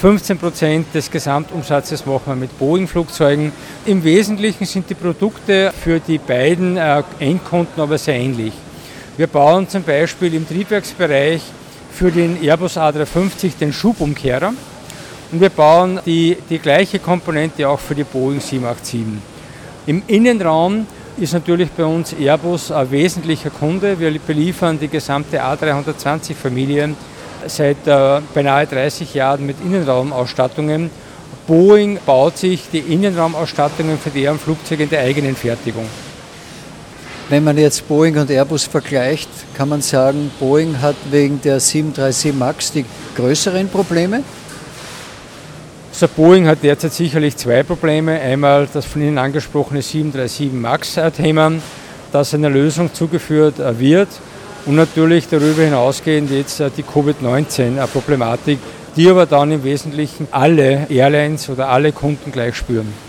15 0.00 0.38
Prozent 0.38 0.86
des 0.92 1.10
Gesamtumsatzes 1.10 2.04
machen 2.04 2.26
wir 2.26 2.34
mit 2.34 2.58
Boeing-Flugzeugen. 2.58 3.52
Im 3.86 4.04
Wesentlichen 4.04 4.66
sind 4.66 4.90
die 4.90 4.94
Produkte 4.94 5.72
für 5.82 6.00
die 6.00 6.18
beiden 6.18 6.76
äh, 6.76 7.02
Endkunden 7.18 7.80
aber 7.80 7.96
sehr 7.96 8.16
ähnlich. 8.16 8.52
Wir 9.16 9.26
bauen 9.26 9.66
zum 9.68 9.82
Beispiel 9.82 10.34
im 10.34 10.46
Triebwerksbereich 10.46 11.40
für 11.96 12.10
den 12.10 12.42
Airbus 12.42 12.76
A350 12.76 13.52
den 13.58 13.72
Schubumkehrer 13.72 14.52
und 15.32 15.40
wir 15.40 15.48
bauen 15.48 15.98
die, 16.04 16.36
die 16.50 16.58
gleiche 16.58 16.98
Komponente 16.98 17.66
auch 17.66 17.80
für 17.80 17.94
die 17.94 18.04
Boeing 18.04 18.38
787. 18.38 19.00
Im 19.86 20.02
Innenraum 20.06 20.86
ist 21.16 21.32
natürlich 21.32 21.70
bei 21.70 21.86
uns 21.86 22.12
Airbus 22.12 22.70
ein 22.70 22.90
wesentlicher 22.90 23.48
Kunde. 23.48 23.98
Wir 23.98 24.18
beliefern 24.18 24.78
die 24.78 24.88
gesamte 24.88 25.42
A320-Familie 25.42 26.90
seit 27.46 27.86
äh, 27.86 28.20
beinahe 28.34 28.66
30 28.66 29.14
Jahren 29.14 29.46
mit 29.46 29.56
Innenraumausstattungen. 29.64 30.90
Boeing 31.46 31.98
baut 32.04 32.36
sich 32.36 32.68
die 32.70 32.80
Innenraumausstattungen 32.80 33.98
für 33.98 34.10
deren 34.10 34.38
Flugzeuge 34.38 34.82
in 34.82 34.90
der 34.90 35.00
eigenen 35.00 35.34
Fertigung. 35.34 35.86
Wenn 37.28 37.42
man 37.42 37.58
jetzt 37.58 37.88
Boeing 37.88 38.16
und 38.18 38.30
Airbus 38.30 38.64
vergleicht, 38.64 39.28
kann 39.56 39.68
man 39.68 39.82
sagen, 39.82 40.30
Boeing 40.38 40.80
hat 40.80 40.94
wegen 41.10 41.40
der 41.42 41.58
737 41.58 42.32
MAX 42.32 42.70
die 42.70 42.84
größeren 43.16 43.68
Probleme? 43.68 44.22
Also 45.90 46.06
Boeing 46.06 46.46
hat 46.46 46.62
derzeit 46.62 46.92
sicherlich 46.92 47.36
zwei 47.36 47.64
Probleme. 47.64 48.12
Einmal 48.20 48.68
das 48.72 48.84
von 48.84 49.02
Ihnen 49.02 49.18
angesprochene 49.18 49.82
737 49.82 50.52
MAX-Thema, 50.52 51.54
das 52.12 52.32
einer 52.32 52.48
Lösung 52.50 52.94
zugeführt 52.94 53.58
äh, 53.58 53.76
wird. 53.80 54.08
Und 54.64 54.76
natürlich 54.76 55.26
darüber 55.26 55.62
hinausgehend 55.62 56.30
jetzt 56.30 56.60
äh, 56.60 56.70
die 56.76 56.84
Covid-19-Problematik, 56.84 58.60
die 58.94 59.10
aber 59.10 59.26
dann 59.26 59.50
im 59.50 59.64
Wesentlichen 59.64 60.28
alle 60.30 60.86
Airlines 60.88 61.48
oder 61.48 61.70
alle 61.70 61.90
Kunden 61.90 62.30
gleich 62.30 62.54
spüren. 62.54 63.05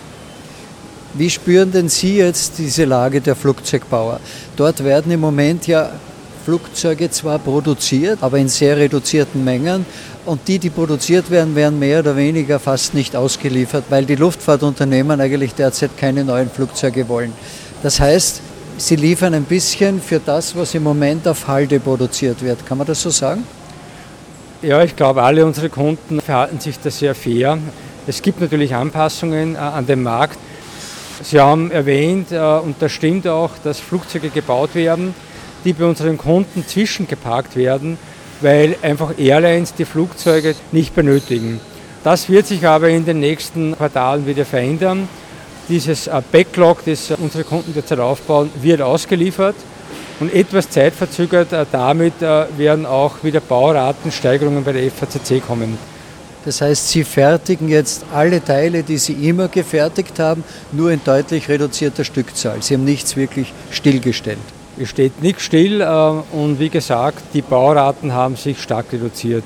Wie 1.18 1.32
spüren 1.32 1.72
denn 1.72 1.90
Sie 1.90 2.18
jetzt 2.18 2.60
diese 2.60 2.86
Lage 2.86 3.22
der 3.22 3.36
Flugzeugbauer? 3.36 4.20
Dort 4.56 4.84
werden 4.84 5.12
im 5.12 5.20
Moment 5.20 5.66
ja 5.66 5.90
Flugzeuge 6.46 7.10
zwar 7.10 7.40
produziert, 7.40 8.20
aber 8.22 8.38
in 8.38 8.48
sehr 8.48 8.78
reduzierten 8.78 9.44
Mengen. 9.44 9.84
Und 10.28 10.48
die, 10.48 10.60
die 10.60 10.70
produziert 10.70 11.32
werden, 11.32 11.56
werden 11.56 11.80
mehr 11.80 12.02
oder 12.02 12.16
weniger 12.16 12.60
fast 12.60 12.94
nicht 12.94 13.16
ausgeliefert, 13.16 13.86
weil 13.90 14.06
die 14.06 14.16
Luftfahrtunternehmen 14.16 15.20
eigentlich 15.20 15.56
derzeit 15.56 15.98
keine 15.98 16.24
neuen 16.24 16.52
Flugzeuge 16.52 17.10
wollen. 17.10 17.34
Das 17.82 18.00
heißt, 18.00 18.42
sie 18.78 18.96
liefern 18.96 19.34
ein 19.34 19.46
bisschen 19.46 20.00
für 20.00 20.20
das, 20.20 20.56
was 20.56 20.76
im 20.76 20.84
Moment 20.84 21.28
auf 21.28 21.48
Halde 21.48 21.80
produziert 21.80 22.44
wird. 22.44 22.64
Kann 22.68 22.78
man 22.78 22.86
das 22.86 23.02
so 23.02 23.10
sagen? 23.10 23.44
Ja, 24.62 24.84
ich 24.84 24.96
glaube, 24.96 25.24
alle 25.24 25.44
unsere 25.44 25.70
Kunden 25.70 26.22
verhalten 26.22 26.60
sich 26.60 26.80
da 26.80 26.92
sehr 26.92 27.16
fair. 27.16 27.58
Es 28.06 28.22
gibt 28.22 28.40
natürlich 28.40 28.76
Anpassungen 28.76 29.56
äh, 29.56 29.58
an 29.58 29.88
den 29.88 30.04
Markt. 30.04 30.38
Sie 31.24 31.40
haben 31.40 31.72
erwähnt, 31.72 32.32
äh, 32.32 32.40
und 32.40 32.76
das 32.80 32.92
stimmt 32.92 33.28
auch, 33.28 33.52
dass 33.64 33.80
Flugzeuge 33.80 34.30
gebaut 34.30 34.76
werden, 34.76 35.14
die 35.66 35.74
bei 35.74 35.86
unseren 35.86 36.18
Kunden 36.18 36.66
zwischengeparkt 36.66 37.56
werden, 37.56 37.98
weil 38.42 38.76
einfach 38.82 39.18
Airlines 39.18 39.74
die 39.74 39.86
Flugzeuge 39.86 40.56
nicht 40.72 40.96
benötigen. 40.96 41.60
Das 42.04 42.30
wird 42.30 42.48
sich 42.48 42.66
aber 42.66 42.90
in 42.90 43.06
den 43.06 43.20
nächsten 43.20 43.76
Quartalen 43.76 44.26
wieder 44.28 44.46
verändern. 44.46 45.10
Dieses 45.68 46.08
äh, 46.08 46.22
Backlog, 46.32 46.86
das 46.86 47.12
unsere 47.12 47.44
Kunden 47.44 47.74
derzeit 47.74 48.00
aufbauen, 48.00 48.50
wird 48.62 48.82
ausgeliefert 48.82 49.56
und 50.20 50.34
etwas 50.34 50.70
zeitverzögert 50.70 51.52
äh, 51.52 51.66
damit 51.72 52.22
äh, 52.22 52.46
werden 52.58 52.86
auch 52.86 53.24
wieder 53.24 53.40
Bauratensteigerungen 53.40 54.64
bei 54.64 54.74
der 54.74 54.92
FACC 54.92 55.46
kommen. 55.46 55.78
Das 56.48 56.62
heißt, 56.62 56.88
Sie 56.88 57.04
fertigen 57.04 57.68
jetzt 57.68 58.06
alle 58.14 58.42
Teile, 58.42 58.82
die 58.82 58.98
Sie 58.98 59.12
immer 59.28 59.50
gefertigt 59.50 60.18
haben, 60.18 60.46
nur 60.72 60.92
in 60.92 61.02
deutlich 61.04 61.50
reduzierter 61.50 62.06
Stückzahl. 62.06 62.64
Sie 62.64 62.76
haben 62.76 62.86
nichts 62.86 63.18
wirklich 63.18 63.52
stillgestellt. 63.70 64.40
Es 64.80 64.88
steht 64.88 65.22
nichts 65.22 65.44
still 65.44 65.82
äh, 65.82 65.86
und 66.34 66.58
wie 66.58 66.70
gesagt, 66.70 67.22
die 67.34 67.42
Bauraten 67.42 68.14
haben 68.14 68.38
sich 68.38 68.62
stark 68.62 68.94
reduziert. 68.94 69.44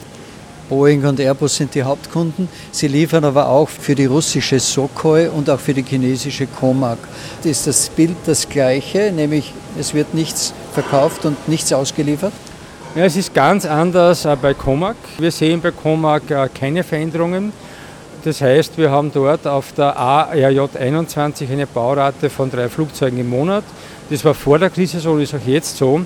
Boeing 0.70 1.04
und 1.04 1.20
Airbus 1.20 1.56
sind 1.56 1.74
die 1.74 1.82
Hauptkunden. 1.82 2.48
Sie 2.72 2.88
liefern 2.88 3.26
aber 3.26 3.50
auch 3.50 3.68
für 3.68 3.96
die 3.96 4.06
russische 4.06 4.60
Sukhoi 4.60 5.28
und 5.28 5.50
auch 5.50 5.60
für 5.60 5.74
die 5.74 5.84
chinesische 5.84 6.46
Comac. 6.46 7.00
Ist 7.44 7.66
das 7.66 7.90
Bild 7.90 8.16
das 8.28 8.48
gleiche, 8.48 9.12
nämlich 9.12 9.56
es 9.80 9.96
wird 9.96 10.14
nichts 10.14 10.54
verkauft 10.72 11.26
und 11.26 11.50
nichts 11.50 11.74
ausgeliefert? 11.74 12.34
Ja, 12.94 13.06
es 13.06 13.16
ist 13.16 13.34
ganz 13.34 13.66
anders 13.66 14.26
äh, 14.26 14.36
bei 14.36 14.54
Comac. 14.54 14.98
Wir 15.18 15.32
sehen 15.32 15.62
bei 15.62 15.72
Comac 15.72 16.30
äh, 16.30 16.50
keine 16.54 16.84
Veränderungen. 16.84 17.54
Das 18.26 18.42
heißt, 18.42 18.78
wir 18.78 18.92
haben 18.92 19.14
dort 19.14 19.48
auf 19.48 19.72
der 19.72 19.96
ARJ 19.96 20.60
21 20.78 21.50
eine 21.50 21.68
Baurate 21.68 22.30
von 22.30 22.52
drei 22.52 22.68
Flugzeugen 22.68 23.18
im 23.18 23.30
Monat. 23.30 23.64
Das 24.10 24.26
war 24.26 24.34
vor 24.34 24.60
der 24.60 24.70
Krise 24.70 25.00
so 25.00 25.14
und 25.14 25.22
ist 25.22 25.34
auch 25.34 25.48
jetzt 25.48 25.78
so. 25.78 26.02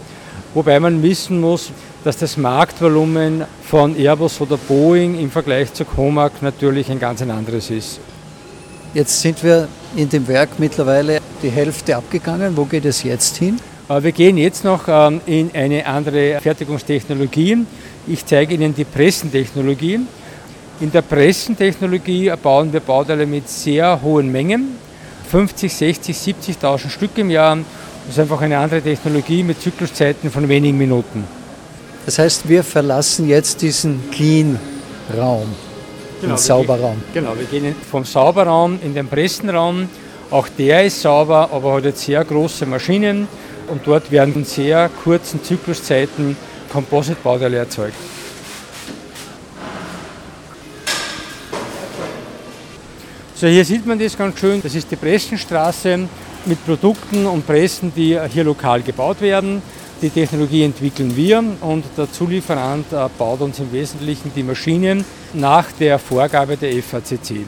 Wobei 0.53 0.79
man 0.79 1.01
wissen 1.01 1.41
muss, 1.41 1.71
dass 2.03 2.17
das 2.17 2.37
Marktvolumen 2.37 3.45
von 3.63 3.97
Airbus 3.97 4.39
oder 4.39 4.57
Boeing 4.57 5.19
im 5.19 5.31
Vergleich 5.31 5.73
zu 5.73 5.85
Comac 5.85 6.33
natürlich 6.43 6.91
ein 6.91 6.99
ganz 6.99 7.19
anderes 7.23 7.71
ist. 7.71 7.99
Jetzt 8.93 9.21
sind 9.21 9.43
wir 9.43 9.67
in 9.95 10.07
dem 10.07 10.27
Werk 10.27 10.59
mittlerweile 10.59 11.19
die 11.41 11.49
Hälfte 11.49 11.97
abgegangen. 11.97 12.55
Wo 12.55 12.65
geht 12.65 12.85
es 12.85 13.01
jetzt 13.01 13.37
hin? 13.37 13.57
Äh, 13.89 14.03
wir 14.03 14.11
gehen 14.11 14.37
jetzt 14.37 14.63
noch 14.63 14.87
ähm, 14.87 15.21
in 15.25 15.51
eine 15.53 15.85
andere 15.85 16.39
Fertigungstechnologie. 16.41 17.57
Ich 18.07 18.25
zeige 18.25 18.53
Ihnen 18.53 18.73
die 18.73 18.85
Pressentechnologie. 18.85 19.99
In 20.81 20.91
der 20.91 21.01
Pressentechnologie 21.01 22.31
bauen 22.41 22.71
wir 22.73 22.81
Bauteile 22.81 23.25
mit 23.25 23.47
sehr 23.47 24.01
hohen 24.01 24.31
Mengen, 24.31 24.77
50, 25.31 25.73
60, 25.73 26.17
70.000 26.17 26.89
Stück 26.89 27.17
im 27.17 27.29
Jahr 27.29 27.57
das 28.05 28.17
ist 28.17 28.19
einfach 28.19 28.41
eine 28.41 28.55
andere 28.59 28.81
Technologie 28.83 29.41
mit 29.41 29.59
Zykluszeiten 29.59 30.29
von 30.29 30.47
wenigen 30.47 30.77
Minuten. 30.77 31.23
Das 32.05 32.19
heißt, 32.19 32.47
wir 32.47 32.63
verlassen 32.63 33.27
jetzt 33.27 33.63
diesen 33.63 34.11
Clean 34.11 34.59
Raum, 35.17 35.47
genau, 36.21 36.35
den 36.35 36.37
Sauberraum. 36.37 37.01
Genau, 37.15 37.33
wir 37.35 37.45
gehen 37.45 37.75
vom 37.89 38.05
Sauberraum 38.05 38.77
in 38.83 38.93
den 38.93 39.07
Pressenraum. 39.07 39.89
Auch 40.29 40.47
der 40.55 40.85
ist 40.85 41.01
sauber, 41.01 41.49
aber 41.51 41.77
hat 41.77 41.85
jetzt 41.85 42.01
sehr 42.01 42.23
große 42.23 42.67
Maschinen 42.67 43.27
und 43.67 43.81
dort 43.85 44.11
werden 44.11 44.33
in 44.35 44.45
sehr 44.45 44.89
kurzen 45.03 45.43
Zykluszeiten 45.43 46.35
Composite-Bauteile 46.71 47.57
erzeugt. 47.57 47.95
So, 53.35 53.47
hier 53.47 53.65
sieht 53.65 53.85
man 53.85 53.99
das 53.99 54.17
ganz 54.17 54.39
schön. 54.39 54.61
Das 54.61 54.73
ist 54.75 54.89
die 54.89 54.95
Pressenstraße 54.95 56.07
mit 56.45 56.65
Produkten 56.65 57.25
und 57.25 57.45
Pressen, 57.45 57.91
die 57.95 58.19
hier 58.31 58.43
lokal 58.43 58.81
gebaut 58.81 59.19
werden. 59.21 59.61
Die 60.01 60.09
Technologie 60.09 60.63
entwickeln 60.63 61.15
wir 61.15 61.43
und 61.61 61.85
der 61.97 62.11
Zulieferant 62.11 62.91
äh, 62.91 63.07
baut 63.17 63.41
uns 63.41 63.59
im 63.59 63.71
Wesentlichen 63.71 64.31
die 64.35 64.43
Maschinen 64.43 65.05
nach 65.33 65.71
der 65.71 65.99
Vorgabe 65.99 66.57
der 66.57 66.71
FACC. 66.83 67.45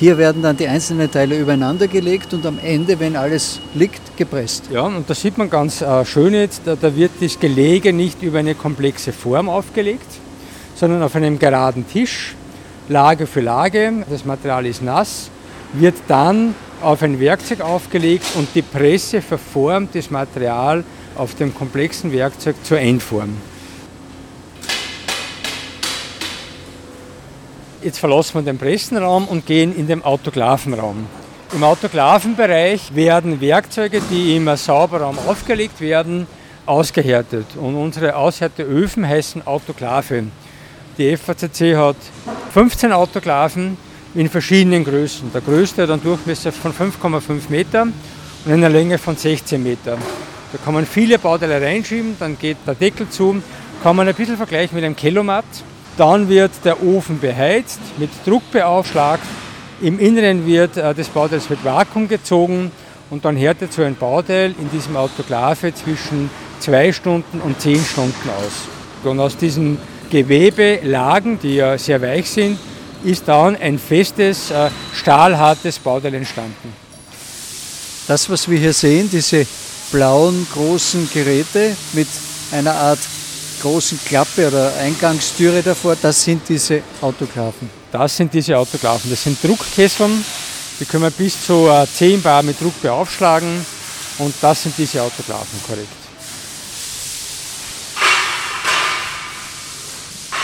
Hier 0.00 0.16
werden 0.16 0.40
dann 0.40 0.56
die 0.56 0.66
einzelnen 0.66 1.10
Teile 1.10 1.38
übereinander 1.38 1.86
gelegt 1.86 2.32
und 2.32 2.46
am 2.46 2.58
Ende, 2.58 2.98
wenn 2.98 3.16
alles 3.16 3.60
liegt, 3.74 4.16
gepresst. 4.16 4.70
Ja, 4.72 4.80
und 4.84 5.10
da 5.10 5.14
sieht 5.14 5.36
man 5.36 5.50
ganz 5.50 5.82
äh, 5.82 6.06
schön 6.06 6.32
jetzt, 6.32 6.62
da, 6.64 6.74
da 6.74 6.96
wird 6.96 7.10
das 7.20 7.38
Gelege 7.38 7.92
nicht 7.92 8.22
über 8.22 8.38
eine 8.38 8.54
komplexe 8.54 9.12
Form 9.12 9.50
aufgelegt, 9.50 10.06
sondern 10.74 11.02
auf 11.02 11.14
einem 11.16 11.38
geraden 11.38 11.86
Tisch, 11.86 12.34
Lage 12.88 13.26
für 13.26 13.42
Lage. 13.42 13.92
Das 14.08 14.24
Material 14.24 14.64
ist 14.64 14.82
nass, 14.82 15.28
wird 15.74 15.96
dann 16.08 16.54
auf 16.80 17.02
ein 17.02 17.20
Werkzeug 17.20 17.60
aufgelegt 17.60 18.24
und 18.36 18.48
die 18.54 18.62
Presse 18.62 19.20
verformt 19.20 19.94
das 19.94 20.10
Material 20.10 20.82
auf 21.14 21.34
dem 21.34 21.54
komplexen 21.54 22.10
Werkzeug 22.10 22.56
zur 22.62 22.80
Endform. 22.80 23.36
Jetzt 27.82 27.98
verlassen 27.98 28.34
wir 28.34 28.42
den 28.42 28.58
Pressenraum 28.58 29.26
und 29.26 29.46
gehen 29.46 29.74
in 29.74 29.86
den 29.86 30.04
Autoklavenraum. 30.04 31.06
Im 31.54 31.64
Autoklavenbereich 31.64 32.94
werden 32.94 33.40
Werkzeuge, 33.40 34.02
die 34.10 34.36
im 34.36 34.54
Sauberraum 34.54 35.18
aufgelegt 35.26 35.80
werden, 35.80 36.26
ausgehärtet. 36.66 37.46
Und 37.56 37.76
unsere 37.76 38.16
Aushärteöfen 38.16 39.08
heißen 39.08 39.46
Autoklave. 39.46 40.24
Die 40.98 41.16
FACC 41.16 41.74
hat 41.74 41.96
15 42.52 42.92
Autoklaven 42.92 43.78
in 44.14 44.28
verschiedenen 44.28 44.84
Größen. 44.84 45.32
Der 45.32 45.40
größte 45.40 45.84
hat 45.84 45.90
einen 45.90 46.02
Durchmesser 46.02 46.52
von 46.52 46.74
5,5 46.74 47.48
Meter 47.48 47.84
und 48.44 48.52
eine 48.52 48.68
Länge 48.68 48.98
von 48.98 49.16
16 49.16 49.62
Meter. 49.62 49.96
Da 50.52 50.58
kann 50.62 50.74
man 50.74 50.84
viele 50.84 51.18
Bauteile 51.18 51.62
reinschieben, 51.62 52.16
dann 52.18 52.38
geht 52.38 52.58
der 52.66 52.74
Deckel 52.74 53.08
zu, 53.08 53.42
kann 53.82 53.96
man 53.96 54.06
ein 54.06 54.14
bisschen 54.14 54.36
vergleichen 54.36 54.74
mit 54.74 54.84
einem 54.84 54.96
Kelomat. 54.96 55.46
Dann 55.96 56.28
wird 56.28 56.52
der 56.64 56.82
Ofen 56.82 57.20
beheizt, 57.20 57.80
mit 57.98 58.10
Druck 58.24 58.50
beaufschlagt. 58.52 59.24
Im 59.80 59.98
Inneren 59.98 60.46
wird 60.46 60.76
äh, 60.76 60.94
das 60.94 61.08
Bauteil 61.08 61.40
mit 61.48 61.64
Vakuum 61.64 62.08
gezogen 62.08 62.70
und 63.10 63.24
dann 63.24 63.36
härtet 63.36 63.72
so 63.72 63.82
ein 63.82 63.96
Bauteil 63.96 64.54
in 64.58 64.70
diesem 64.70 64.96
Autoklave 64.96 65.74
zwischen 65.74 66.30
zwei 66.60 66.92
Stunden 66.92 67.40
und 67.40 67.60
zehn 67.60 67.82
Stunden 67.84 68.30
aus. 68.30 68.68
Und 69.04 69.18
aus 69.18 69.36
diesen 69.36 69.78
Gewebelagen, 70.10 71.38
die 71.40 71.56
ja 71.56 71.78
sehr 71.78 72.00
weich 72.02 72.28
sind, 72.30 72.58
ist 73.02 73.26
dann 73.26 73.56
ein 73.56 73.78
festes, 73.78 74.50
äh, 74.50 74.70
stahlhartes 74.94 75.78
Bauteil 75.78 76.14
entstanden. 76.14 76.74
Das, 78.06 78.28
was 78.28 78.48
wir 78.48 78.58
hier 78.58 78.72
sehen, 78.72 79.08
diese 79.10 79.46
blauen 79.92 80.46
großen 80.52 81.08
Geräte 81.12 81.76
mit 81.92 82.08
einer 82.52 82.74
Art 82.74 82.98
großen 83.60 83.98
Klappe 84.04 84.48
oder 84.48 84.74
Eingangstüre 84.76 85.62
davor, 85.62 85.96
das 86.00 86.22
sind 86.22 86.42
diese 86.48 86.82
Autoklaven. 87.00 87.70
Das 87.92 88.16
sind 88.16 88.32
diese 88.32 88.56
Autoklaven. 88.56 89.10
Das 89.10 89.22
sind 89.22 89.42
Druckkesseln, 89.42 90.24
die 90.78 90.84
können 90.84 91.04
wir 91.04 91.10
bis 91.10 91.44
zu 91.44 91.68
10 91.92 92.14
äh, 92.14 92.16
Bar 92.18 92.42
mit 92.42 92.60
Druck 92.60 92.80
beaufschlagen 92.80 93.64
und 94.18 94.34
das 94.40 94.62
sind 94.62 94.74
diese 94.78 95.02
Autoklaven, 95.02 95.60
korrekt. 95.66 95.88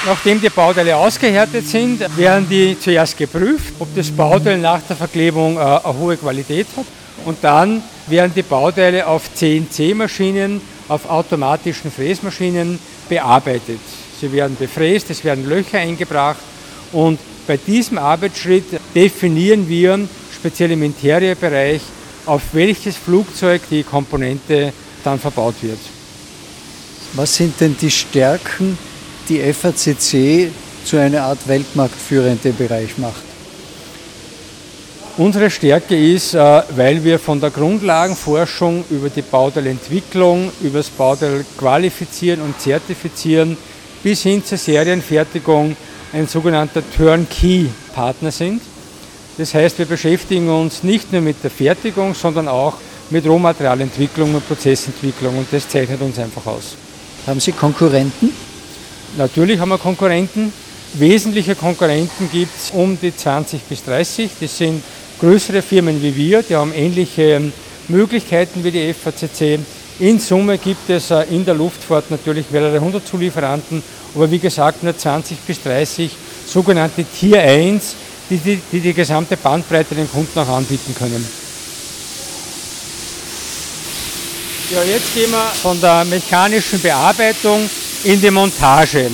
Nachdem 0.06 0.40
die 0.40 0.50
Bauteile 0.50 0.96
ausgehärtet 0.96 1.66
sind, 1.66 2.00
werden 2.16 2.48
die 2.48 2.78
zuerst 2.78 3.16
geprüft, 3.16 3.74
ob 3.80 3.92
das 3.96 4.08
Bauteil 4.08 4.56
nach 4.58 4.80
der 4.82 4.94
Verklebung 4.94 5.56
äh, 5.56 5.60
eine 5.60 5.98
hohe 5.98 6.16
Qualität 6.16 6.66
hat. 6.76 6.84
Und 7.24 7.38
dann 7.42 7.82
werden 8.06 8.32
die 8.34 8.42
Bauteile 8.42 9.04
auf 9.06 9.34
CNC-Maschinen, 9.34 10.60
auf 10.88 11.10
automatischen 11.10 11.90
Fräsmaschinen 11.90 12.78
bearbeitet. 13.08 13.80
Sie 14.20 14.32
werden 14.32 14.56
befräst, 14.58 15.10
es 15.10 15.24
werden 15.24 15.48
Löcher 15.48 15.78
eingebracht 15.78 16.40
und 16.92 17.18
bei 17.46 17.56
diesem 17.56 17.98
Arbeitsschritt 17.98 18.64
definieren 18.94 19.68
wir 19.68 20.08
speziell 20.34 20.72
im 20.72 20.82
Interieurbereich, 20.82 21.80
auf 22.26 22.42
welches 22.52 22.96
Flugzeug 22.96 23.62
die 23.70 23.82
Komponente 23.82 24.72
dann 25.04 25.20
verbaut 25.20 25.54
wird. 25.62 25.78
Was 27.14 27.36
sind 27.36 27.60
denn 27.60 27.76
die 27.80 27.90
Stärken 27.90 28.76
die 29.28 29.40
FACC 29.52 30.50
zu 30.84 30.98
einer 30.98 31.22
Art 31.22 31.46
Weltmarktführer 31.46 32.28
in 32.28 32.40
dem 32.40 32.56
Bereich 32.56 32.98
macht? 32.98 33.25
Unsere 35.18 35.48
Stärke 35.50 35.96
ist, 35.96 36.34
äh, 36.34 36.62
weil 36.76 37.02
wir 37.02 37.18
von 37.18 37.40
der 37.40 37.48
Grundlagenforschung 37.48 38.84
über 38.90 39.08
die 39.08 39.22
Bauteilentwicklung, 39.22 40.52
über 40.60 40.80
das 40.80 40.90
Bauteil 40.90 41.42
qualifizieren 41.56 42.42
und 42.42 42.60
zertifizieren 42.60 43.56
bis 44.02 44.24
hin 44.24 44.44
zur 44.44 44.58
Serienfertigung 44.58 45.74
ein 46.12 46.28
sogenannter 46.28 46.82
Turnkey-Partner 46.94 48.30
sind. 48.30 48.60
Das 49.38 49.54
heißt, 49.54 49.78
wir 49.78 49.86
beschäftigen 49.86 50.50
uns 50.50 50.82
nicht 50.82 51.10
nur 51.10 51.22
mit 51.22 51.42
der 51.42 51.50
Fertigung, 51.50 52.14
sondern 52.14 52.46
auch 52.46 52.74
mit 53.08 53.26
Rohmaterialentwicklung 53.26 54.34
und 54.34 54.46
Prozessentwicklung 54.46 55.38
und 55.38 55.46
das 55.50 55.66
zeichnet 55.66 56.02
uns 56.02 56.18
einfach 56.18 56.44
aus. 56.44 56.76
Haben 57.26 57.40
Sie 57.40 57.52
Konkurrenten? 57.52 58.32
Natürlich 59.16 59.58
haben 59.58 59.70
wir 59.70 59.78
Konkurrenten. 59.78 60.52
Wesentliche 60.92 61.54
Konkurrenten 61.54 62.30
gibt 62.30 62.54
es 62.56 62.70
um 62.70 62.98
die 63.00 63.16
20 63.16 63.62
bis 63.62 63.82
30. 63.84 64.30
Das 64.40 64.58
sind 64.58 64.82
größere 65.20 65.62
Firmen 65.62 66.02
wie 66.02 66.14
wir, 66.14 66.42
die 66.42 66.56
haben 66.56 66.72
ähnliche 66.74 67.22
ähm, 67.22 67.52
Möglichkeiten 67.88 68.64
wie 68.64 68.70
die 68.70 68.92
FACC. 68.92 69.60
In 69.98 70.20
Summe 70.20 70.58
gibt 70.58 70.90
es 70.90 71.10
äh, 71.10 71.22
in 71.30 71.44
der 71.44 71.54
Luftfahrt 71.54 72.10
natürlich 72.10 72.50
mehrere 72.50 72.80
hundert 72.80 73.06
Zulieferanten, 73.06 73.82
aber 74.14 74.30
wie 74.30 74.38
gesagt 74.38 74.82
nur 74.82 74.96
20 74.96 75.38
bis 75.38 75.62
30 75.62 76.10
sogenannte 76.46 77.04
Tier 77.04 77.40
1, 77.40 77.94
die 78.28 78.36
die, 78.38 78.60
die, 78.72 78.80
die 78.80 78.92
gesamte 78.92 79.36
Bandbreite 79.36 79.94
den 79.94 80.10
Kunden 80.10 80.38
auch 80.38 80.48
anbieten 80.48 80.94
können. 80.98 81.26
Ja, 84.70 84.82
jetzt 84.82 85.14
gehen 85.14 85.30
wir 85.30 85.44
von 85.62 85.80
der 85.80 86.04
mechanischen 86.04 86.80
Bearbeitung 86.82 87.70
in 88.02 88.20
die 88.20 88.30
Montage. 88.32 89.10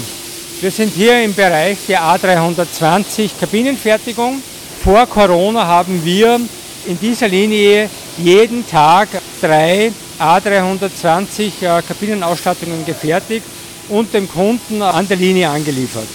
Wir 0.60 0.70
sind 0.70 0.94
hier 0.94 1.22
im 1.22 1.34
Bereich 1.34 1.76
der 1.86 2.00
A320 2.02 3.30
Kabinenfertigung. 3.38 4.42
Vor 4.82 5.06
Corona 5.06 5.64
haben 5.64 6.04
wir 6.04 6.40
in 6.86 6.98
dieser 6.98 7.28
Linie 7.28 7.88
jeden 8.18 8.66
Tag 8.66 9.08
drei 9.40 9.92
A320 10.18 11.62
äh, 11.62 11.82
Kabinenausstattungen 11.86 12.84
gefertigt 12.84 13.46
und 13.88 14.12
dem 14.12 14.28
Kunden 14.28 14.82
an 14.82 15.06
der 15.06 15.16
Linie 15.16 15.50
angeliefert. 15.50 16.08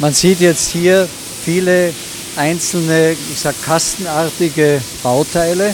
Man 0.00 0.12
sieht 0.12 0.40
jetzt 0.40 0.72
hier 0.72 1.08
viele 1.44 1.94
einzelne, 2.36 3.12
ich 3.12 3.38
sag, 3.38 3.54
kastenartige 3.64 4.80
Bauteile. 5.04 5.72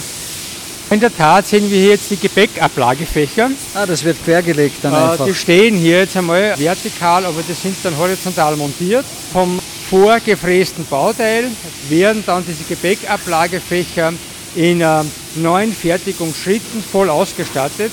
In 0.90 1.00
der 1.00 1.16
Tat 1.16 1.46
sehen 1.46 1.70
wir 1.70 1.79
hier 1.79 1.90
jetzt 1.90 2.11
die 2.11 2.16
Gepäckablagefächer. 2.16 3.50
Ah, 3.74 3.87
das 3.87 4.03
wird 4.03 4.22
quergelegt 4.24 4.76
dann 4.83 4.92
äh, 4.92 4.96
einfach. 4.96 5.24
Die 5.24 5.35
stehen 5.35 5.76
hier 5.76 6.00
jetzt 6.00 6.16
einmal 6.16 6.59
vertikal, 6.59 7.24
aber 7.24 7.42
die 7.48 7.55
sind 7.55 7.76
dann 7.83 7.96
horizontal 7.96 8.57
montiert. 8.57 9.07
Vom 9.33 9.60
vorgefrästen 9.90 10.87
Bauteil 10.87 11.50
werden 11.88 12.22
dann 12.24 12.44
diese 12.46 12.62
Gepäckablagefächer 12.62 14.12
in 14.55 14.81
äh, 14.81 15.03
neun 15.35 15.72
Fertigungsschritten 15.72 16.83
voll 16.83 17.11
ausgestattet, 17.11 17.90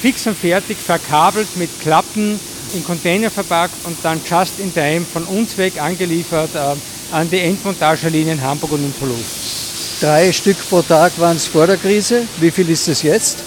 fix 0.00 0.28
und 0.28 0.38
fertig 0.38 0.78
verkabelt 0.78 1.48
mit 1.56 1.68
Klappen 1.80 2.38
in 2.74 2.84
Container 2.84 3.30
verpackt 3.30 3.74
und 3.84 3.96
dann 4.04 4.20
just 4.28 4.60
in 4.60 4.72
time 4.72 5.04
von 5.04 5.24
uns 5.24 5.58
weg 5.58 5.80
angeliefert 5.82 6.50
äh, 6.54 7.14
an 7.14 7.28
die 7.28 7.40
Endmontagelinien 7.40 8.40
Hamburg 8.40 8.72
und 8.72 8.84
in 8.84 8.94
Toulouse. 8.96 9.98
Drei 10.00 10.32
Stück 10.32 10.56
pro 10.68 10.82
Tag 10.82 11.18
waren 11.18 11.36
es 11.36 11.48
vor 11.48 11.66
der 11.66 11.76
Krise. 11.76 12.22
Wie 12.38 12.52
viel 12.52 12.70
ist 12.70 12.86
es 12.86 13.02
jetzt? 13.02 13.42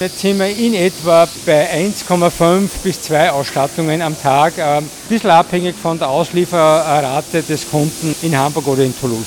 Jetzt 0.00 0.18
sind 0.18 0.38
wir 0.38 0.48
in 0.48 0.74
etwa 0.74 1.28
bei 1.46 1.70
1,5 1.70 2.68
bis 2.82 3.02
2 3.02 3.30
Ausstattungen 3.30 4.02
am 4.02 4.20
Tag, 4.20 4.58
äh, 4.58 4.78
ein 4.78 4.90
bisschen 5.08 5.30
abhängig 5.30 5.76
von 5.80 5.98
der 5.98 6.08
Auslieferrate 6.08 7.42
des 7.42 7.70
Kunden 7.70 8.14
in 8.22 8.36
Hamburg 8.36 8.66
oder 8.66 8.82
in 8.82 8.98
Toulouse. 8.98 9.26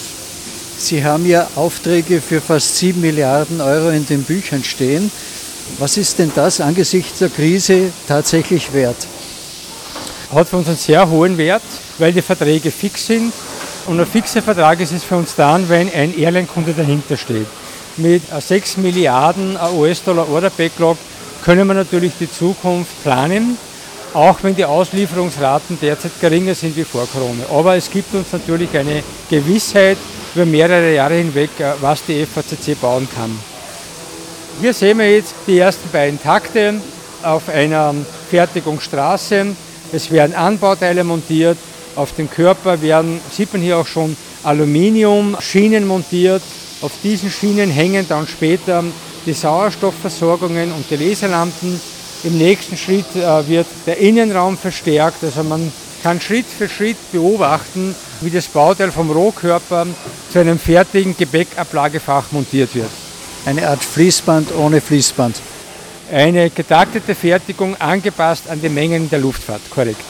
Sie 0.78 1.04
haben 1.04 1.26
ja 1.26 1.48
Aufträge 1.56 2.20
für 2.20 2.42
fast 2.42 2.76
7 2.78 3.00
Milliarden 3.00 3.62
Euro 3.62 3.90
in 3.90 4.06
den 4.06 4.24
Büchern 4.24 4.64
stehen. 4.64 5.10
Was 5.80 5.98
ist 5.98 6.20
denn 6.20 6.32
das 6.36 6.60
angesichts 6.60 7.20
der 7.20 7.30
Krise 7.30 7.92
tatsächlich 8.08 8.74
wert? 8.74 9.08
hat 10.34 10.50
für 10.50 10.58
uns 10.58 10.68
einen 10.68 10.78
sehr 10.78 11.10
hohen 11.10 11.38
Wert, 11.38 11.64
weil 11.98 12.12
die 12.12 12.22
Verträge 12.22 12.72
fix 12.72 13.08
sind. 13.08 13.32
Und 13.86 14.00
ein 14.00 14.06
fixer 14.06 14.42
Vertrag 14.42 14.80
ist 14.80 14.92
es 14.92 15.04
für 15.04 15.16
uns 15.16 15.36
dann, 15.36 15.70
wenn 15.70 15.92
ein 15.94 16.18
Airline-Kunde 16.18 16.74
dahinter 16.74 17.16
steht. 17.16 17.48
Mit 17.98 18.24
6 18.28 18.78
Milliarden 18.78 19.58
US-Dollar 19.74 20.30
Order-Backlog 20.30 20.98
können 21.46 21.66
wir 21.66 21.74
natürlich 21.74 22.12
die 22.20 22.30
Zukunft 22.30 22.92
planen, 23.04 23.58
auch 24.14 24.38
wenn 24.42 24.54
die 24.54 24.66
Auslieferungsraten 24.66 25.78
derzeit 25.82 26.12
geringer 26.20 26.56
sind 26.56 26.76
wie 26.76 26.84
vor 26.84 27.08
Corona. 27.08 27.44
Aber 27.50 27.78
es 27.78 27.90
gibt 27.90 28.14
uns 28.14 28.34
natürlich 28.34 28.76
eine 28.78 29.02
Gewissheit 29.30 29.98
über 30.34 30.46
mehrere 30.46 30.94
Jahre 30.94 31.14
hinweg, 31.14 31.52
äh, 31.60 31.72
was 31.80 32.04
die 32.06 32.26
FACC 32.26 32.80
bauen 32.82 33.08
kann. 33.16 33.32
Hier 34.60 34.74
sehen 34.74 34.98
wir 34.98 35.10
jetzt 35.10 35.34
die 35.48 35.60
ersten 35.60 35.90
beiden 35.90 36.22
Takte 36.22 36.76
auf 37.24 37.48
einer 37.48 37.96
Fertigungsstraße. 38.30 39.48
Es 39.94 40.12
werden 40.12 40.36
Anbauteile 40.36 41.06
montiert. 41.06 41.58
Auf 41.96 42.14
dem 42.14 42.30
Körper 42.30 42.82
werden, 42.82 43.22
sieht 43.32 43.54
man 43.54 43.62
hier 43.62 43.78
auch 43.78 43.88
schon, 43.88 44.18
Aluminium-Schienen 44.44 45.88
montiert. 45.88 46.42
Auf 46.82 46.92
diesen 47.04 47.32
Schienen 47.32 47.70
hängen 47.70 48.06
dann 48.08 48.28
später 48.28 48.84
die 49.26 49.34
Sauerstoffversorgungen 49.34 50.72
und 50.72 50.90
die 50.90 50.98
Laserlampen. 50.98 51.80
Im 52.24 52.38
nächsten 52.38 52.78
Schritt 52.78 53.16
äh, 53.16 53.48
wird 53.48 53.68
der 53.86 53.98
Innenraum 53.98 54.58
verstärkt, 54.58 55.24
also 55.24 55.44
man 55.44 55.72
kann 56.04 56.22
Schritt 56.22 56.46
für 56.46 56.70
Schritt 56.70 56.98
beobachten, 57.12 57.96
wie 58.22 58.30
das 58.30 58.48
Bauteil 58.48 58.92
vom 58.92 59.10
Rohkörper 59.10 59.88
zu 60.32 60.40
einem 60.40 60.60
fertigen 60.60 61.16
Gepäckablagefach 61.18 62.32
montiert 62.32 62.76
wird. 62.76 62.90
Eine 63.46 63.68
Art 63.68 63.84
Fließband 63.84 64.56
ohne 64.56 64.82
Fließband. 64.82 65.36
Eine 66.12 66.50
getaktete 66.50 67.16
Fertigung 67.16 67.76
angepasst 67.78 68.50
an 68.50 68.62
die 68.62 68.70
Mengen 68.70 69.10
der 69.10 69.20
Luftfahrt, 69.20 69.62
korrekt. 69.70 70.06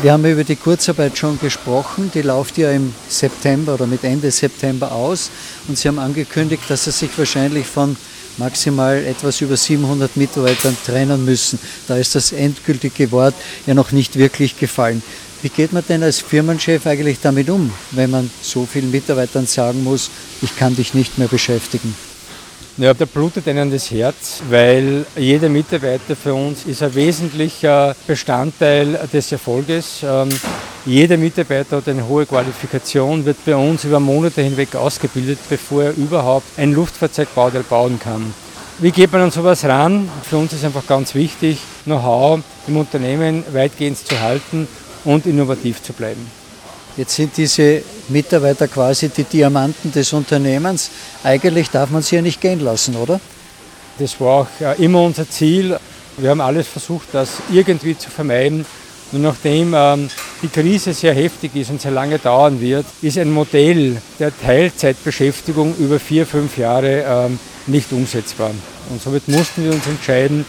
Wir 0.00 0.12
haben 0.12 0.24
über 0.24 0.44
die 0.44 0.54
Kurzarbeit 0.54 1.18
schon 1.18 1.40
gesprochen. 1.40 2.12
Die 2.14 2.22
läuft 2.22 2.56
ja 2.56 2.70
im 2.70 2.94
September 3.08 3.74
oder 3.74 3.88
mit 3.88 4.04
Ende 4.04 4.30
September 4.30 4.92
aus. 4.92 5.28
Und 5.66 5.76
Sie 5.76 5.88
haben 5.88 5.98
angekündigt, 5.98 6.62
dass 6.68 6.84
Sie 6.84 6.92
sich 6.92 7.10
wahrscheinlich 7.18 7.66
von 7.66 7.96
maximal 8.36 9.04
etwas 9.04 9.40
über 9.40 9.56
700 9.56 10.16
Mitarbeitern 10.16 10.76
trennen 10.86 11.24
müssen. 11.24 11.58
Da 11.88 11.96
ist 11.96 12.14
das 12.14 12.30
endgültige 12.30 13.10
Wort 13.10 13.34
ja 13.66 13.74
noch 13.74 13.90
nicht 13.90 14.16
wirklich 14.16 14.56
gefallen. 14.56 15.02
Wie 15.42 15.48
geht 15.48 15.72
man 15.72 15.82
denn 15.88 16.04
als 16.04 16.20
Firmenchef 16.20 16.86
eigentlich 16.86 17.18
damit 17.20 17.50
um, 17.50 17.72
wenn 17.90 18.10
man 18.12 18.30
so 18.40 18.66
vielen 18.66 18.92
Mitarbeitern 18.92 19.46
sagen 19.48 19.82
muss, 19.82 20.10
ich 20.42 20.56
kann 20.56 20.76
dich 20.76 20.94
nicht 20.94 21.18
mehr 21.18 21.28
beschäftigen? 21.28 21.92
Ja, 22.80 22.94
da 22.94 23.06
blutet 23.06 23.48
einem 23.48 23.72
das 23.72 23.90
Herz, 23.90 24.40
weil 24.48 25.04
jeder 25.16 25.48
Mitarbeiter 25.48 26.14
für 26.14 26.32
uns 26.32 26.64
ist 26.64 26.80
ein 26.80 26.94
wesentlicher 26.94 27.96
Bestandteil 28.06 29.08
des 29.12 29.32
Erfolges. 29.32 30.04
Ähm, 30.04 30.28
jeder 30.86 31.16
Mitarbeiter 31.16 31.78
hat 31.78 31.88
eine 31.88 32.06
hohe 32.06 32.24
Qualifikation, 32.24 33.24
wird 33.24 33.44
bei 33.44 33.56
uns 33.56 33.82
über 33.82 33.98
Monate 33.98 34.42
hinweg 34.42 34.76
ausgebildet, 34.76 35.40
bevor 35.50 35.86
er 35.86 35.96
überhaupt 35.96 36.46
ein 36.56 36.72
Luftfahrzeugbauteil 36.72 37.64
bauen 37.64 37.98
kann. 37.98 38.32
Wie 38.78 38.92
geht 38.92 39.10
man 39.10 39.22
an 39.22 39.32
sowas 39.32 39.64
ran? 39.64 40.08
Für 40.22 40.36
uns 40.36 40.52
ist 40.52 40.64
einfach 40.64 40.86
ganz 40.86 41.16
wichtig, 41.16 41.58
Know-how 41.82 42.38
im 42.68 42.76
Unternehmen 42.76 43.42
weitgehend 43.52 43.98
zu 43.98 44.20
halten 44.20 44.68
und 45.04 45.26
innovativ 45.26 45.82
zu 45.82 45.92
bleiben. 45.92 46.30
Jetzt 46.96 47.16
sind 47.16 47.36
diese 47.36 47.82
Mitarbeiter 48.08 48.68
quasi 48.68 49.08
die 49.08 49.24
Diamanten 49.24 49.92
des 49.92 50.12
Unternehmens. 50.12 50.90
Eigentlich 51.24 51.70
darf 51.70 51.90
man 51.90 52.02
sie 52.02 52.16
ja 52.16 52.22
nicht 52.22 52.40
gehen 52.40 52.60
lassen, 52.60 52.96
oder? 52.96 53.20
Das 53.98 54.20
war 54.20 54.42
auch 54.42 54.46
äh, 54.60 54.82
immer 54.82 55.02
unser 55.02 55.28
Ziel. 55.28 55.78
Wir 56.16 56.30
haben 56.30 56.40
alles 56.40 56.66
versucht, 56.66 57.08
das 57.12 57.30
irgendwie 57.50 57.96
zu 57.96 58.10
vermeiden. 58.10 58.64
Nur 59.10 59.22
nachdem 59.22 59.72
ähm, 59.74 60.10
die 60.42 60.48
Krise 60.48 60.92
sehr 60.92 61.14
heftig 61.14 61.56
ist 61.56 61.70
und 61.70 61.80
sehr 61.80 61.90
lange 61.90 62.18
dauern 62.18 62.60
wird, 62.60 62.84
ist 63.00 63.16
ein 63.18 63.32
Modell 63.32 64.00
der 64.18 64.32
Teilzeitbeschäftigung 64.38 65.74
über 65.78 65.98
vier, 65.98 66.26
fünf 66.26 66.58
Jahre 66.58 67.04
ähm, 67.08 67.38
nicht 67.66 67.90
umsetzbar. 67.92 68.50
Und 68.90 69.02
somit 69.02 69.26
mussten 69.28 69.64
wir 69.64 69.72
uns 69.72 69.86
entscheiden, 69.86 70.44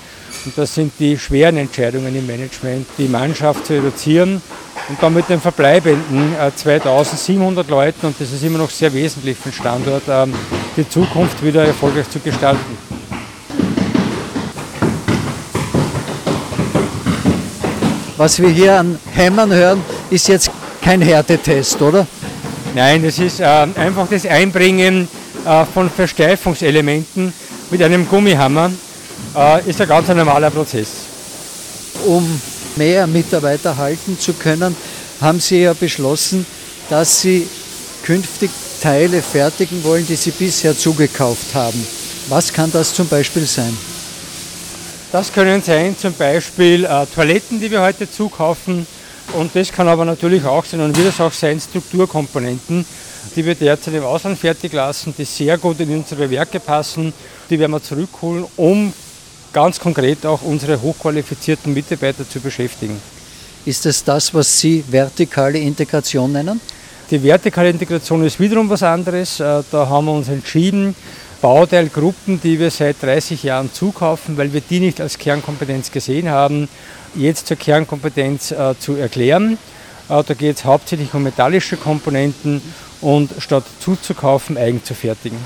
und 0.46 0.58
das 0.58 0.74
sind 0.74 0.94
die 1.00 1.18
schweren 1.18 1.58
Entscheidungen 1.58 2.16
im 2.16 2.26
Management, 2.26 2.88
die 2.98 3.08
Mannschaft 3.08 3.66
zu 3.66 3.74
reduzieren 3.74 4.42
und 4.90 5.02
dann 5.02 5.14
mit 5.14 5.30
den 5.30 5.40
verbleibenden 5.40 6.34
2700 6.56 7.68
äh, 7.68 7.72
Leuten, 7.72 8.08
und 8.08 8.16
das 8.20 8.32
ist 8.32 8.44
immer 8.44 8.58
noch 8.58 8.70
sehr 8.70 8.94
wesentlich 8.94 9.38
für 9.38 9.50
den 9.50 9.54
Standort, 9.54 10.04
ähm, 10.10 10.34
die 10.78 10.88
Zukunft 10.88 11.44
wieder 11.44 11.66
erfolgreich 11.66 12.10
zu 12.10 12.20
gestalten. 12.20 12.78
Was 18.18 18.42
wir 18.42 18.50
hier 18.50 18.80
an 18.80 19.00
Hämmern 19.14 19.54
hören, 19.54 19.82
ist 20.10 20.28
jetzt 20.28 20.52
kein 20.82 21.02
Härtetest, 21.02 21.82
oder? 21.82 22.06
Nein, 22.76 23.04
das 23.04 23.18
ist 23.20 23.40
äh, 23.40 23.46
einfach 23.46 24.08
das 24.10 24.26
Einbringen 24.26 25.08
äh, 25.46 25.66
von 25.66 25.90
Versteifungselementen 25.90 27.34
mit 27.72 27.82
einem 27.82 28.08
Gummihammer 28.08 28.72
äh, 29.36 29.70
ist 29.70 29.82
ein 29.82 29.88
ganz 29.88 30.08
normaler 30.08 30.50
Prozess. 30.50 30.90
Um 32.06 32.42
mehr 32.76 33.08
Mitarbeiter 33.08 33.76
halten 33.76 34.18
zu 34.20 34.34
können, 34.34 34.76
haben 35.22 35.40
Sie 35.40 35.62
ja 35.62 35.74
beschlossen, 35.74 36.46
dass 36.90 37.22
Sie 37.22 37.48
künftig 38.04 38.50
Teile 38.82 39.22
fertigen 39.22 39.84
wollen, 39.84 40.08
die 40.08 40.16
Sie 40.16 40.32
bisher 40.32 40.78
zugekauft 40.78 41.54
haben. 41.54 41.86
Was 42.30 42.54
kann 42.54 42.72
das 42.72 42.94
zum 42.94 43.08
Beispiel 43.08 43.46
sein? 43.46 43.76
Das 45.12 45.34
können 45.34 45.62
sein 45.64 45.98
zum 45.98 46.14
Beispiel 46.14 46.86
äh, 46.86 47.06
Toiletten, 47.08 47.60
die 47.60 47.72
wir 47.72 47.82
heute 47.82 48.10
zukaufen. 48.10 48.86
Und 49.34 49.56
das 49.56 49.72
kann 49.72 49.88
aber 49.88 50.06
natürlich 50.06 50.46
auch 50.46 50.64
sein 50.66 50.82
und 50.82 50.96
wird 50.96 51.08
es 51.08 51.20
auch 51.20 51.34
sein 51.34 51.60
Strukturkomponenten, 51.60 52.86
die 53.36 53.46
wir 53.46 53.56
derzeit 53.56 53.96
im 53.96 54.04
Ausland 54.04 54.40
fertig 54.40 54.74
lassen, 54.74 55.14
die 55.18 55.26
sehr 55.26 55.58
gut 55.58 55.80
in 55.80 55.92
unsere 55.96 56.30
Werke 56.30 56.60
passen. 56.60 57.14
Die 57.50 57.60
werden 57.60 57.72
wir 57.72 57.82
zurückholen, 57.82 58.46
um 58.56 58.94
ganz 59.54 59.80
konkret 59.80 60.26
auch 60.26 60.42
unsere 60.42 60.82
hochqualifizierten 60.82 61.74
Mitarbeiter 61.74 62.28
zu 62.28 62.40
beschäftigen. 62.40 63.02
Ist 63.66 63.86
es 63.86 64.04
das, 64.04 64.34
was 64.34 64.60
Sie 64.60 64.84
vertikale 64.88 65.60
Integration 65.60 66.32
nennen? 66.32 66.60
Die 67.12 67.22
vertikale 67.22 67.70
Integration 67.70 68.24
ist 68.24 68.40
wiederum 68.40 68.70
was 68.70 68.84
anderes. 68.84 69.40
Äh, 69.40 69.64
da 69.72 69.90
haben 69.90 70.06
wir 70.06 70.14
uns 70.14 70.30
entschieden, 70.30 70.96
Bauteilgruppen, 71.42 72.40
die 72.42 72.60
wir 72.60 72.70
seit 72.70 73.02
30 73.02 73.44
Jahren 73.44 73.72
zukaufen, 73.74 74.38
weil 74.38 74.54
wir 74.54 74.62
die 74.62 74.80
nicht 74.80 75.02
als 75.02 75.18
Kernkompetenz 75.18 75.92
gesehen 75.92 76.30
haben, 76.30 76.68
jetzt 77.16 77.48
zur 77.48 77.58
Kernkompetenz 77.58 78.52
äh, 78.52 78.76
zu 78.80 78.96
erklären. 78.96 79.58
Äh, 80.10 80.24
da 80.24 80.34
geht 80.34 80.58
es 80.58 80.66
hauptsächlich 80.66 81.14
um 81.14 81.24
metallische 81.24 81.78
Komponenten 81.78 82.62
und 83.02 83.32
statt 83.40 83.64
zuzukaufen, 83.80 84.58
eigen 84.58 84.84
zu 84.84 84.94
fertigen. 84.94 85.38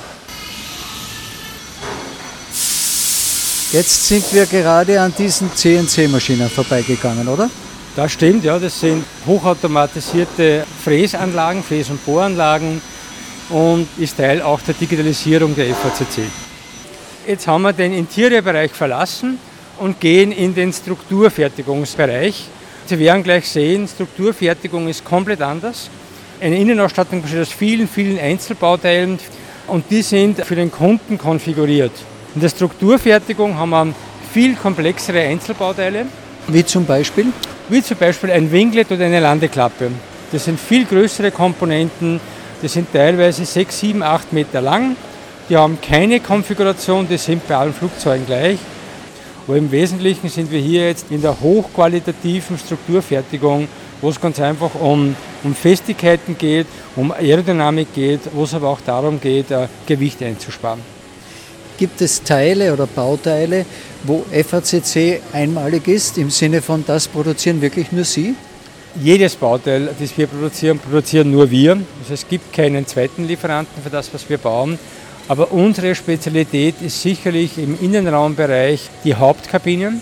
Jetzt 3.74 4.08
sind 4.08 4.32
wir 4.32 4.46
gerade 4.46 5.02
an 5.02 5.12
diesen 5.18 5.52
CNC-Maschinen 5.52 6.48
vorbeigegangen, 6.48 7.28
oder? 7.28 7.50
Das 7.96 8.12
stimmt, 8.12 8.44
ja. 8.44 8.60
Das 8.60 8.80
sind 8.80 9.04
hochautomatisierte 9.26 10.64
Fräsanlagen, 10.84 11.64
Fräs- 11.64 11.90
und 11.90 12.06
Bohranlagen 12.06 12.80
und 13.50 13.88
ist 13.98 14.16
Teil 14.16 14.44
auch 14.44 14.62
der 14.62 14.76
Digitalisierung 14.76 15.56
der 15.56 15.74
FACC. 15.74 16.22
Jetzt 17.28 17.48
haben 17.48 17.64
wir 17.64 17.74
den 17.74 17.94
Interiorbereich 17.96 18.70
verlassen 18.74 19.40
und 19.80 20.00
gehen 20.00 20.32
in 20.32 20.54
den 20.54 20.72
Strukturfertigungsbereich. 20.72 22.46
Sie 22.86 23.00
werden 23.00 23.24
gleich 23.24 23.50
sehen, 23.50 23.88
Strukturfertigung 23.88 24.88
ist 24.88 25.04
komplett 25.04 25.42
anders. 25.42 25.90
Eine 26.40 26.60
Innenausstattung 26.60 27.24
besteht 27.24 27.42
aus 27.42 27.52
vielen, 27.52 27.88
vielen 27.88 28.20
Einzelbauteilen 28.20 29.18
und 29.66 29.86
die 29.90 30.04
sind 30.04 30.46
für 30.46 30.56
den 30.56 30.72
Kunden 30.72 31.18
konfiguriert. 31.18 31.94
In 32.36 32.42
der 32.42 32.50
Strukturfertigung 32.50 33.56
haben 33.58 33.70
wir 33.70 33.94
viel 34.32 34.56
komplexere 34.56 35.20
Einzelbauteile. 35.20 36.08
Wie 36.48 36.66
zum 36.66 36.86
Beispiel? 36.86 37.28
Wie 37.70 37.84
zum 37.84 37.98
Beispiel 37.98 38.32
ein 38.32 38.52
Winglet 38.52 38.92
oder 38.92 39.06
eine 39.06 39.20
Landeklappe. 39.20 39.92
Das 40.32 40.46
sind 40.46 40.60
viel 40.60 40.86
größere 40.86 41.30
Komponenten, 41.30 42.20
die 42.62 42.68
sind 42.68 42.92
teilweise 42.92 43.46
6, 43.46 43.80
7, 43.80 44.02
8 44.02 44.34
Meter 44.34 44.62
lang. 44.62 44.96
Die 45.48 45.56
haben 45.56 45.78
keine 45.80 46.20
Konfiguration, 46.22 47.08
die 47.08 47.18
sind 47.18 47.48
bei 47.48 47.56
allen 47.56 47.74
Flugzeugen 47.74 48.26
gleich. 48.26 48.58
Aber 49.46 49.58
im 49.58 49.72
Wesentlichen 49.72 50.30
sind 50.30 50.52
wir 50.52 50.60
hier 50.60 50.88
jetzt 50.88 51.12
in 51.12 51.22
der 51.22 51.40
hochqualitativen 51.40 52.58
Strukturfertigung, 52.58 53.68
wo 54.02 54.10
es 54.10 54.20
ganz 54.20 54.40
einfach 54.40 54.74
um, 54.76 55.16
um 55.44 55.54
Festigkeiten 55.54 56.36
geht, 56.38 56.66
um 56.96 57.12
Aerodynamik 57.12 57.94
geht, 57.94 58.22
wo 58.34 58.46
es 58.46 58.54
aber 58.56 58.70
auch 58.70 58.82
darum 58.82 59.22
geht, 59.22 59.52
äh, 59.52 59.68
Gewicht 59.86 60.24
einzusparen. 60.24 60.93
Gibt 61.84 62.00
es 62.00 62.24
Teile 62.24 62.72
oder 62.72 62.88
Bauteile, 62.88 63.66
wo 64.04 64.24
FACC 64.32 65.20
einmalig 65.34 65.90
ist, 65.90 66.18
im 66.18 66.30
Sinne 66.30 66.62
von, 66.62 66.86
das 66.88 67.10
produzieren 67.10 67.62
wirklich 67.62 67.92
nur 67.92 68.06
Sie? 68.06 68.36
Jedes 69.04 69.36
Bauteil, 69.36 69.90
das 70.00 70.18
wir 70.18 70.28
produzieren, 70.28 70.80
produzieren 70.80 71.30
nur 71.30 71.52
wir. 71.52 71.72
Also 71.72 72.14
es 72.14 72.26
gibt 72.26 72.54
keinen 72.54 72.88
zweiten 72.88 73.28
Lieferanten 73.28 73.84
für 73.84 73.90
das, 73.90 74.14
was 74.14 74.30
wir 74.30 74.38
bauen. 74.38 74.80
Aber 75.28 75.52
unsere 75.52 75.94
Spezialität 75.94 76.76
ist 76.82 77.02
sicherlich 77.02 77.58
im 77.58 77.78
Innenraumbereich 77.82 78.90
die 79.04 79.16
Hauptkabinen. 79.16 80.02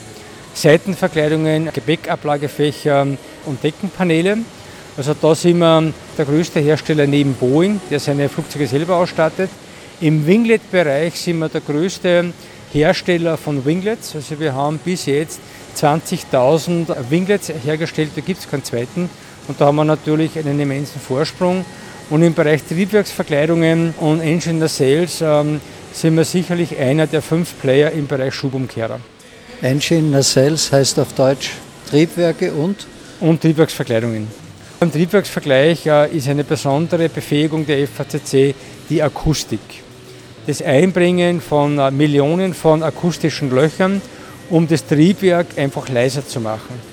Seitenverkleidungen, 0.54 1.72
Gepäckablagefächer 1.74 3.08
und 3.48 3.64
Deckenpaneele. 3.64 4.38
Also 4.98 5.16
da 5.20 5.34
sind 5.34 5.58
wir 5.58 5.92
der 6.16 6.26
größte 6.26 6.60
Hersteller 6.60 7.08
neben 7.08 7.34
Boeing, 7.34 7.82
der 7.90 8.00
seine 8.00 8.30
Flugzeuge 8.30 8.68
selber 8.68 8.98
ausstattet. 8.98 9.50
Im 10.02 10.26
Winglet-Bereich 10.26 11.14
sind 11.14 11.38
wir 11.38 11.50
der 11.50 11.62
größte 11.62 12.34
Hersteller 12.74 13.38
von 13.38 13.64
Winglets. 13.64 14.16
Also 14.16 14.40
wir 14.40 14.56
haben 14.56 14.80
bis 14.84 15.06
jetzt 15.06 15.40
20.000 15.78 17.12
Winglets 17.12 17.52
hergestellt, 17.64 18.10
da 18.16 18.22
gibt 18.22 18.40
es 18.40 18.50
keinen 18.50 18.64
zweiten. 18.64 19.12
Und 19.48 19.62
da 19.62 19.68
haben 19.68 19.76
wir 19.76 19.86
natürlich 19.86 20.40
einen 20.40 20.60
immensen 20.60 21.00
Vorsprung. 21.00 21.64
Und 22.10 22.24
im 22.24 22.34
Bereich 22.34 22.64
Triebwerksverkleidungen 22.64 23.94
und 24.00 24.22
Engineer 24.22 24.70
Sales 24.70 25.22
ähm, 25.22 25.62
sind 25.94 26.18
wir 26.18 26.26
sicherlich 26.26 26.76
einer 26.80 27.06
der 27.06 27.22
fünf 27.22 27.54
Player 27.62 27.92
im 27.92 28.08
Bereich 28.08 28.34
Schubumkehrer. 28.34 29.00
Engine 29.62 30.24
Sales 30.24 30.72
heißt 30.72 30.98
auf 30.98 31.14
Deutsch 31.14 31.52
Triebwerke 31.92 32.52
und? 32.54 32.88
Und 33.20 33.42
Triebwerksverkleidungen. 33.42 34.28
Im 34.80 34.92
Triebwerksvergleich 34.92 35.86
äh, 35.86 36.18
ist 36.18 36.28
eine 36.28 36.44
besondere 36.44 37.08
Befähigung 37.08 37.68
der 37.68 37.88
FACC 37.88 38.56
die 38.90 39.04
Akustik. 39.04 39.60
Das 40.48 40.62
Einbringen 40.62 41.40
von 41.40 41.78
äh, 41.78 41.92
Millionen 41.92 42.54
von 42.54 42.82
akustischen 42.82 43.52
Löchern, 43.52 44.02
um 44.50 44.68
das 44.68 44.86
Triebwerk 44.86 45.48
einfach 45.56 45.88
leiser 45.90 46.26
zu 46.26 46.40
machen. 46.40 46.92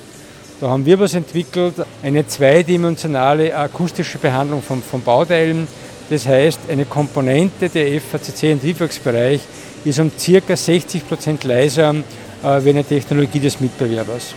Da 0.61 0.69
haben 0.69 0.85
wir 0.85 0.99
was 0.99 1.15
entwickelt, 1.15 1.75
eine 2.03 2.27
zweidimensionale 2.27 3.57
akustische 3.57 4.19
Behandlung 4.19 4.61
von, 4.61 4.83
von 4.83 5.01
Bauteilen. 5.01 5.67
Das 6.11 6.27
heißt, 6.27 6.61
eine 6.69 6.85
Komponente 6.85 7.69
der 7.69 8.01
FACC 8.01 8.45
im 8.53 8.61
Triebwerksbereich 8.61 9.41
ist 9.85 9.99
um 9.99 10.11
ca. 10.11 10.55
60% 10.55 11.47
leiser 11.47 11.95
äh, 12.43 12.65
wie 12.65 12.71
eine 12.71 12.85
Technologie 12.85 13.41
des 13.41 13.61
Mitbewerbers. 13.61 14.35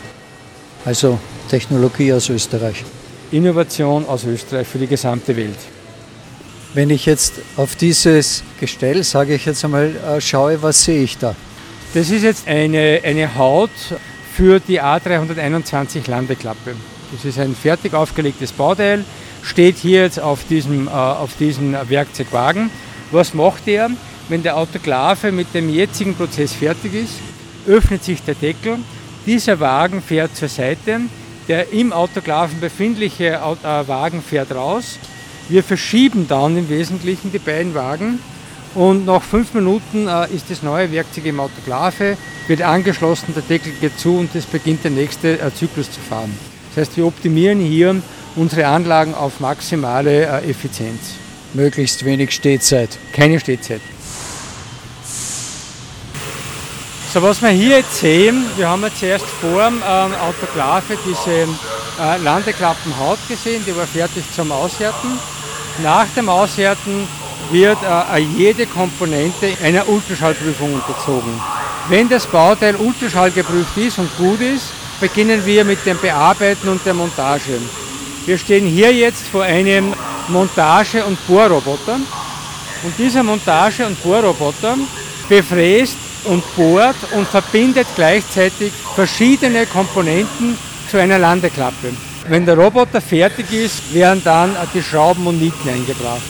Also 0.86 1.20
Technologie 1.50 2.14
aus 2.14 2.30
Österreich. 2.30 2.84
Innovation 3.32 4.06
aus 4.08 4.24
Österreich 4.26 4.68
für 4.68 4.78
die 4.78 4.88
gesamte 4.88 5.36
Welt. 5.36 5.58
Wenn 6.74 6.90
ich 6.90 7.06
jetzt 7.06 7.34
auf 7.58 7.76
dieses 7.76 8.44
Gestell, 8.60 9.04
sage 9.04 9.36
ich 9.36 9.46
jetzt 9.46 9.66
einmal, 9.66 9.94
äh, 9.94 10.22
schaue, 10.22 10.62
was 10.62 10.86
sehe 10.86 11.04
ich 11.04 11.18
da? 11.18 11.36
Das 11.94 12.10
ist 12.10 12.24
jetzt 12.24 12.48
eine, 12.48 13.02
eine 13.04 13.36
Haut 13.36 13.72
für 14.34 14.62
die 14.62 14.82
A321 14.82 16.10
Landeklappe. 16.10 16.76
Das 17.12 17.26
ist 17.26 17.38
ein 17.40 17.54
fertig 17.56 17.94
aufgelegtes 17.94 18.54
Bauteil, 18.54 19.04
steht 19.44 19.76
hier 19.78 20.04
jetzt 20.04 20.22
auf 20.22 20.46
diesem, 20.48 20.88
äh, 20.88 20.92
auf 20.92 21.36
diesem 21.38 21.76
Werkzeugwagen. 21.90 22.70
Was 23.12 23.34
macht 23.34 23.68
er? 23.68 23.90
Wenn 24.30 24.42
der 24.42 24.56
Autoklave 24.56 25.34
mit 25.34 25.54
dem 25.54 25.70
jetzigen 25.70 26.16
Prozess 26.16 26.54
fertig 26.54 26.94
ist, 26.94 27.16
öffnet 27.68 28.06
sich 28.06 28.24
der 28.24 28.36
Deckel, 28.36 28.78
dieser 29.26 29.60
Wagen 29.60 30.02
fährt 30.02 30.38
zur 30.38 30.48
Seite, 30.48 31.02
der 31.50 31.74
im 31.74 31.92
Autoklaven 31.92 32.62
befindliche 32.62 33.34
äh, 33.34 33.88
Wagen 33.88 34.22
fährt 34.22 34.56
raus. 34.56 34.98
Wir 35.52 35.64
verschieben 35.64 36.28
dann 36.30 36.56
im 36.56 36.70
Wesentlichen 36.70 37.34
die 37.34 37.38
beiden 37.38 37.76
Wagen 37.76 38.20
und 38.74 39.06
nach 39.06 39.22
fünf 39.22 39.54
Minuten 39.54 40.08
äh, 40.08 40.34
ist 40.34 40.46
das 40.50 40.64
neue 40.64 40.90
Werkzeug 40.94 41.26
im 41.26 41.42
Autoklave, 41.42 42.16
wird 42.48 42.62
angeschlossen, 42.62 43.34
der 43.36 43.44
Deckel 43.44 43.74
geht 43.82 44.00
zu 44.00 44.16
und 44.16 44.34
es 44.34 44.46
beginnt 44.46 44.86
der 44.86 44.92
nächste 44.92 45.42
äh, 45.42 45.54
Zyklus 45.54 45.92
zu 45.92 46.00
fahren. 46.00 46.32
Das 46.70 46.88
heißt, 46.88 46.96
wir 46.96 47.06
optimieren 47.06 47.60
hier 47.60 48.02
unsere 48.38 48.66
Anlagen 48.66 49.14
auf 49.14 49.42
maximale 49.42 50.26
Effizienz. 50.44 51.16
Möglichst 51.54 52.06
wenig 52.06 52.32
Stehzeit. 52.32 52.98
Keine 53.12 53.38
Stehzeit. 53.38 53.82
So, 57.14 57.22
was 57.22 57.42
wir 57.42 57.50
hier 57.50 57.80
jetzt 57.80 58.00
sehen, 58.00 58.46
wir 58.56 58.70
haben 58.70 58.84
jetzt 58.84 59.04
erst 59.04 59.26
vor 59.26 59.66
dem 59.66 59.84
ähm, 59.86 60.14
Autoklave 60.14 60.98
diese 61.06 61.42
äh, 62.00 62.18
Landeklappenhaut 62.24 63.20
gesehen, 63.28 63.62
die 63.68 63.76
war 63.76 63.86
fertig 63.86 64.24
zum 64.34 64.50
Aushärten. 64.54 65.20
Nach 65.80 66.08
dem 66.16 66.30
Aushärten 66.30 67.08
wird 67.52 67.78
äh, 67.84 68.18
jede 68.20 68.66
Komponente 68.66 69.54
einer 69.64 69.88
Ultraschallprüfung 69.88 70.74
unterzogen. 70.74 71.34
Wenn 71.90 72.08
das 72.08 72.28
Bauteil 72.28 72.76
Ultraschall 72.76 73.32
geprüft 73.32 73.76
ist 73.78 73.98
und 73.98 74.16
gut 74.18 74.42
ist, 74.42 74.66
beginnen 75.00 75.46
wir 75.46 75.66
mit 75.66 75.86
dem 75.86 75.98
Bearbeiten 75.98 76.70
und 76.70 76.86
der 76.86 76.94
Montage. 76.94 77.60
Wir 78.26 78.38
stehen 78.38 78.68
hier 78.68 78.94
jetzt 78.94 79.28
vor 79.28 79.44
einem 79.44 79.94
Montage- 80.28 81.04
und 81.04 81.18
Bohrroboter. 81.28 82.00
Und 82.84 82.98
dieser 82.98 83.24
Montage- 83.24 83.86
und 83.86 84.02
Bohrroboter 84.02 84.78
befräst 85.28 85.98
und 86.26 86.44
bohrt 86.56 86.96
und 87.16 87.28
verbindet 87.28 87.88
gleichzeitig 87.96 88.72
verschiedene 88.96 89.66
Komponenten 89.66 90.58
zu 90.90 90.98
einer 90.98 91.18
Landeklappe. 91.18 91.94
Wenn 92.28 92.46
der 92.46 92.58
Roboter 92.58 93.02
fertig 93.02 93.52
ist, 93.52 93.94
werden 93.94 94.22
dann 94.24 94.56
die 94.74 94.82
Schrauben 94.82 95.26
und 95.26 95.42
Nieten 95.42 95.68
eingebracht. 95.68 96.22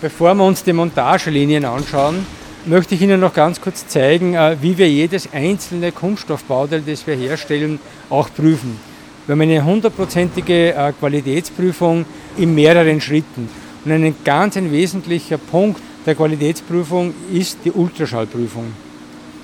Bevor 0.00 0.34
wir 0.34 0.44
uns 0.44 0.62
die 0.62 0.72
Montagelinien 0.72 1.64
anschauen, 1.64 2.26
möchte 2.66 2.94
ich 2.94 3.02
Ihnen 3.02 3.20
noch 3.20 3.32
ganz 3.32 3.60
kurz 3.60 3.86
zeigen, 3.88 4.34
äh, 4.34 4.56
wie 4.60 4.76
wir 4.76 4.88
jedes 4.88 5.32
einzelne 5.32 5.92
Kunststoffbauteil, 5.92 6.82
das 6.86 7.06
wir 7.06 7.16
herstellen, 7.16 7.80
auch 8.10 8.28
prüfen. 8.32 8.78
Wir 9.26 9.32
haben 9.32 9.40
eine 9.40 9.64
hundertprozentige 9.64 10.74
äh, 10.74 10.92
Qualitätsprüfung 10.92 12.04
in 12.36 12.54
mehreren 12.54 13.00
Schritten. 13.00 13.48
Und 13.84 13.92
ein 13.92 14.14
ganz 14.24 14.56
ein 14.56 14.70
wesentlicher 14.70 15.38
Punkt 15.38 15.80
der 16.04 16.14
Qualitätsprüfung 16.14 17.14
ist 17.32 17.58
die 17.64 17.72
Ultraschallprüfung. 17.72 18.72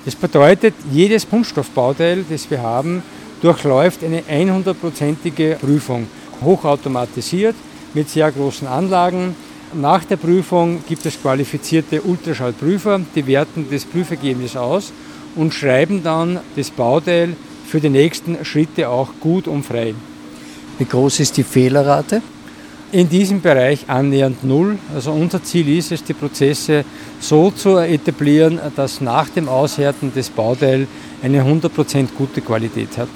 Das 0.05 0.15
bedeutet, 0.15 0.75
jedes 0.91 1.27
Kunststoffbauteil, 1.27 2.23
das 2.29 2.49
wir 2.49 2.61
haben, 2.61 3.01
durchläuft 3.41 4.03
eine 4.03 4.21
100%ige 4.21 5.57
Prüfung, 5.59 6.07
hochautomatisiert 6.43 7.55
mit 7.93 8.09
sehr 8.09 8.31
großen 8.31 8.67
Anlagen. 8.67 9.35
Nach 9.73 10.03
der 10.05 10.17
Prüfung 10.17 10.83
gibt 10.87 11.05
es 11.05 11.21
qualifizierte 11.21 12.01
Ultraschallprüfer, 12.01 13.01
die 13.15 13.27
werten 13.27 13.67
das 13.69 13.85
Prüfergebnis 13.85 14.55
aus 14.55 14.91
und 15.35 15.53
schreiben 15.53 16.01
dann 16.03 16.39
das 16.55 16.69
Bauteil 16.71 17.35
für 17.67 17.79
die 17.79 17.89
nächsten 17.89 18.43
Schritte 18.45 18.89
auch 18.89 19.09
gut 19.19 19.47
und 19.47 19.63
frei. 19.63 19.93
Wie 20.77 20.85
groß 20.85 21.19
ist 21.21 21.37
die 21.37 21.43
Fehlerrate? 21.43 22.21
In 22.95 23.09
diesem 23.09 23.41
Bereich 23.41 23.89
annähernd 23.89 24.45
null. 24.45 24.79
Also 24.93 25.11
unser 25.11 25.43
Ziel 25.43 25.77
ist 25.77 25.91
es, 25.91 26.01
die 26.01 26.13
Prozesse 26.13 26.85
so 27.19 27.51
zu 27.51 27.77
etablieren, 27.77 28.57
dass 28.77 29.01
nach 29.01 29.27
dem 29.27 29.49
Aushärten 29.49 30.13
des 30.13 30.29
Bauteil 30.29 30.87
eine 31.21 31.43
100% 31.43 32.07
gute 32.17 32.39
Qualität 32.39 32.97
hat. 32.97 33.09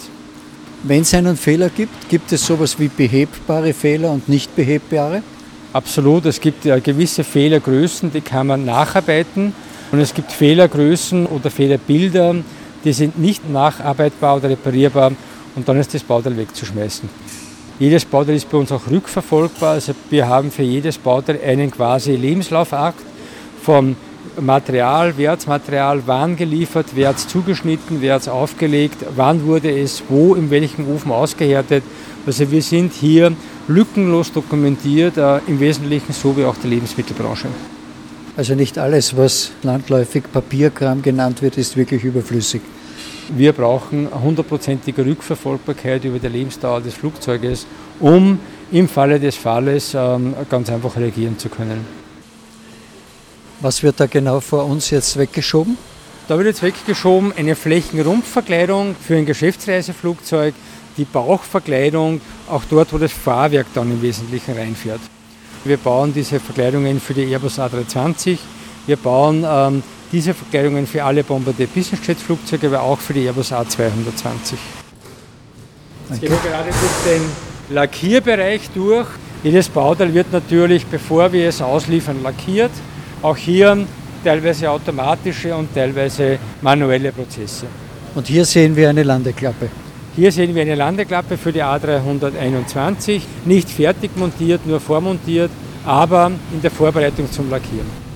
Wenn 0.84 1.04
es 1.04 1.13
einen 1.13 1.38
Fehler 1.38 1.70
gibt, 1.70 2.10
gibt 2.10 2.30
es 2.34 2.46
sowas 2.46 2.78
wie 2.78 2.89
behebbare 2.89 3.74
Fehler 3.74 4.12
und 4.12 4.28
nicht 4.28 4.54
behebbare? 4.54 5.24
Absolut, 5.72 6.26
es 6.26 6.42
gibt 6.42 6.65
ja 6.65 6.78
gewisse 6.80 7.24
Fehlergrößen, 7.24 8.12
die 8.12 8.22
kann 8.22 8.48
man 8.48 8.65
nacharbeiten. 8.65 9.54
Und 9.94 10.00
es 10.00 10.13
gibt 10.13 10.34
Fehlergrößen 10.34 11.26
oder 11.26 11.50
Fehlerbilder, 11.50 12.36
die 12.84 12.94
sind 12.94 13.18
nicht 13.18 13.50
nacharbeitbar 13.50 14.36
oder 14.38 14.50
reparierbar 14.50 15.13
und 15.56 15.68
dann 15.68 15.78
ist 15.78 15.94
das 15.94 16.04
Bauteil 16.04 16.36
wegzuschmeißen. 16.36 17.10
Jedes 17.80 18.04
Bauteil 18.04 18.36
ist 18.36 18.52
bei 18.52 18.58
uns 18.58 18.74
auch 18.74 18.92
rückverfolgbar. 18.92 19.72
Also 19.72 19.94
wir 20.10 20.28
haben 20.28 20.52
für 20.52 20.63
jedes 20.63 20.98
Bauteil 20.98 21.39
einen 21.42 21.72
quasi 21.72 22.12
Lebenslaufakt 22.12 23.00
vom 23.63 23.96
Material, 24.39 25.13
wer 25.15 25.32
hat 25.32 25.48
Material 25.48 26.02
wann 26.06 26.36
geliefert, 26.36 26.88
wer 26.94 27.10
hat 27.10 27.18
es 27.18 27.28
zugeschnitten, 27.28 28.02
wer 28.02 28.15
hat 28.15 28.24
es 28.24 28.28
aufgelegt, 28.28 28.98
wann 29.15 29.46
wurde 29.46 29.72
es 29.72 30.04
wo, 30.10 30.36
in 30.36 30.50
welchem 30.50 30.89
Ofen 30.94 31.12
ausgehärtet. 31.12 31.84
Also 32.26 32.52
wir 32.52 32.62
sind 32.62 32.94
hier 32.94 33.32
lückenlos 33.68 34.32
dokumentiert, 34.32 35.18
äh, 35.18 35.39
im 35.48 35.60
Wesentlichen 35.60 36.13
so 36.13 36.36
wie 36.36 36.44
auch 36.44 36.56
die 36.62 36.68
Lebensmittelbranche. 36.68 37.48
Also 38.36 38.56
nicht 38.56 38.78
alles, 38.78 39.15
was 39.15 39.52
landläufig 39.63 40.24
Papierkram 40.32 41.02
genannt 41.02 41.42
wird, 41.42 41.58
ist 41.58 41.78
wirklich 41.78 42.04
überflüssig. 42.04 42.62
Wir 43.32 43.54
brauchen 43.54 44.10
hundertprozentige 44.12 45.06
Rückverfolgbarkeit 45.06 46.04
über 46.04 46.18
die 46.18 46.28
Lebensdauer 46.28 46.82
des 46.82 46.96
Flugzeuges, 46.96 47.68
um 48.00 48.39
im 48.72 48.88
Falle 48.88 49.20
des 49.20 49.36
Falles 49.36 49.94
ähm, 49.94 50.34
ganz 50.50 50.70
einfach 50.70 50.98
reagieren 50.98 51.38
zu 51.38 51.50
können. 51.50 51.86
Was 53.62 53.84
wird 53.84 54.00
da 54.00 54.08
genau 54.08 54.39
vor 54.39 54.65
uns 54.65 54.89
jetzt 54.89 55.18
weggeschoben? 55.18 55.78
Da 56.28 56.38
wird 56.38 56.48
jetzt 56.48 56.63
weggeschoben 56.63 57.34
eine 57.38 57.56
Flächenrumpfverkleidung 57.56 58.96
für 59.00 59.15
ein 59.15 59.26
Geschäftsreiseflugzeug, 59.26 60.56
die 60.98 61.06
Bauchverkleidung, 61.06 62.22
auch 62.50 62.63
dort, 62.70 62.94
wo 62.94 62.98
das 62.98 63.12
Fahrwerk 63.12 63.68
dann 63.74 63.92
im 63.92 64.02
Wesentlichen 64.02 64.56
reinfährt. 64.56 65.02
Wir 65.65 65.78
bauen 65.78 66.13
diese 66.13 66.39
Verkleidungen 66.39 67.00
für 67.00 67.13
die 67.13 67.26
Airbus 67.32 67.60
A320. 67.60 68.38
Wir 68.88 68.98
bauen 68.98 69.46
ähm, 69.48 69.84
diese 70.12 70.34
Verkleidungen 70.34 70.88
für 70.88 71.04
alle 71.04 71.24
Bombardier 71.24 71.67
Business 71.67 72.06
Jet 72.06 72.17
Flugzeuge, 72.17 72.67
aber 72.67 72.82
auch 72.82 73.00
für 73.00 73.13
die 73.13 73.26
Airbus 73.26 73.52
A220. 73.52 74.56
Jetzt 76.10 76.22
gehen 76.22 76.32
wir 76.32 76.52
gerade 76.52 76.69
durch 76.69 77.13
den 77.13 77.76
Lackierbereich 77.76 78.69
durch. 78.74 79.08
Jedes 79.43 79.69
Bauteil 79.69 80.13
wird 80.13 80.32
natürlich, 80.34 80.86
bevor 80.86 81.32
wir 81.32 81.48
es 81.48 81.62
ausliefern, 81.62 82.24
lackiert. 82.24 82.72
Auch 83.22 83.38
hier 83.38 83.86
teilweise 84.24 84.69
automatische 84.69 85.56
und 85.56 85.74
teilweise 85.74 86.39
manuelle 86.62 87.12
Prozesse. 87.12 87.67
Und 88.15 88.28
hier 88.28 88.43
sehen 88.43 88.76
wir 88.76 88.89
eine 88.89 89.04
Landeklappe. 89.04 89.69
Hier 90.15 90.32
sehen 90.32 90.54
wir 90.56 90.63
eine 90.63 90.76
Landeklappe 90.76 91.38
für 91.38 91.54
die 91.54 91.63
A321, 91.63 93.22
nicht 93.45 93.69
fertig 93.69 94.12
montiert, 94.17 94.65
nur 94.65 94.80
vormontiert, 94.80 95.52
aber 95.86 96.32
in 96.52 96.62
der 96.62 96.72
Vorbereitung 96.72 97.32
zum 97.32 97.50
Lackieren. 97.50 98.09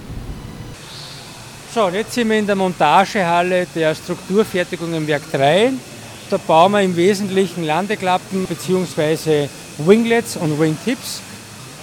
So, 1.74 1.90
jetzt 1.90 2.14
sind 2.14 2.30
wir 2.30 2.38
in 2.38 2.46
der 2.46 2.56
Montagehalle 2.56 3.66
der 3.74 3.96
Strukturfertigung 3.96 4.94
im 4.94 5.08
Werk 5.08 5.24
3. 5.32 5.74
Da 6.30 6.38
bauen 6.38 6.74
wir 6.74 6.82
im 6.82 6.96
Wesentlichen 6.96 7.64
Landeklappen 7.64 8.46
bzw. 8.46 9.48
Winglets 9.80 10.38
und 10.38 10.60
Wingtips. 10.60 11.22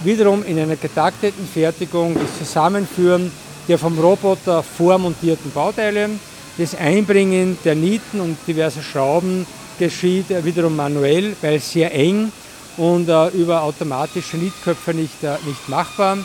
Wiederum 0.05 0.45
in 0.45 0.57
einer 0.59 0.77
getakteten 0.77 1.45
Fertigung 1.45 2.13
das 2.13 2.37
Zusammenführen 2.37 3.33
der 3.67 3.77
vom 3.77 3.99
Roboter 3.99 4.63
vormontierten 4.63 5.51
Bauteile, 5.51 6.09
das 6.57 6.73
Einbringen 6.73 7.57
der 7.65 7.75
Nieten 7.75 8.21
und 8.21 8.37
diverser 8.47 8.81
Schrauben 8.81 9.45
geschieht 9.77 10.27
wiederum 10.45 10.77
manuell, 10.77 11.35
weil 11.41 11.59
sehr 11.59 11.93
eng 11.93 12.31
und 12.77 13.09
äh, 13.09 13.27
über 13.31 13.63
automatische 13.63 14.37
Nietköpfe 14.37 14.93
nicht, 14.93 15.21
äh, 15.21 15.35
nicht 15.45 15.67
machbar. 15.67 16.17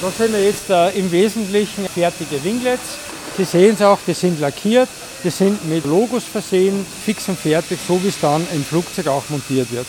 Da 0.00 0.10
sehen 0.10 0.32
wir 0.32 0.44
jetzt 0.44 0.70
äh, 0.70 0.90
im 0.98 1.10
Wesentlichen 1.12 1.86
fertige 1.88 2.42
Winglets. 2.42 2.82
Sie 3.36 3.44
sehen 3.44 3.74
es 3.74 3.82
auch, 3.82 3.98
die 4.06 4.14
sind 4.14 4.40
lackiert, 4.40 4.88
die 5.24 5.30
sind 5.30 5.66
mit 5.68 5.84
Logos 5.84 6.24
versehen, 6.24 6.84
fix 7.04 7.28
und 7.28 7.38
fertig, 7.38 7.78
so 7.86 8.02
wie 8.02 8.08
es 8.08 8.20
dann 8.20 8.46
im 8.52 8.64
Flugzeug 8.64 9.06
auch 9.06 9.22
montiert 9.28 9.72
wird. 9.72 9.86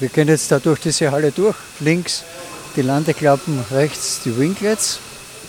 Wir 0.00 0.08
gehen 0.08 0.28
jetzt 0.28 0.50
da 0.50 0.58
durch 0.58 0.80
diese 0.80 1.10
Halle 1.10 1.32
durch. 1.32 1.56
Links 1.80 2.24
die 2.76 2.82
Landeklappen, 2.82 3.64
rechts 3.70 4.20
die 4.24 4.36
Winglets. 4.36 4.98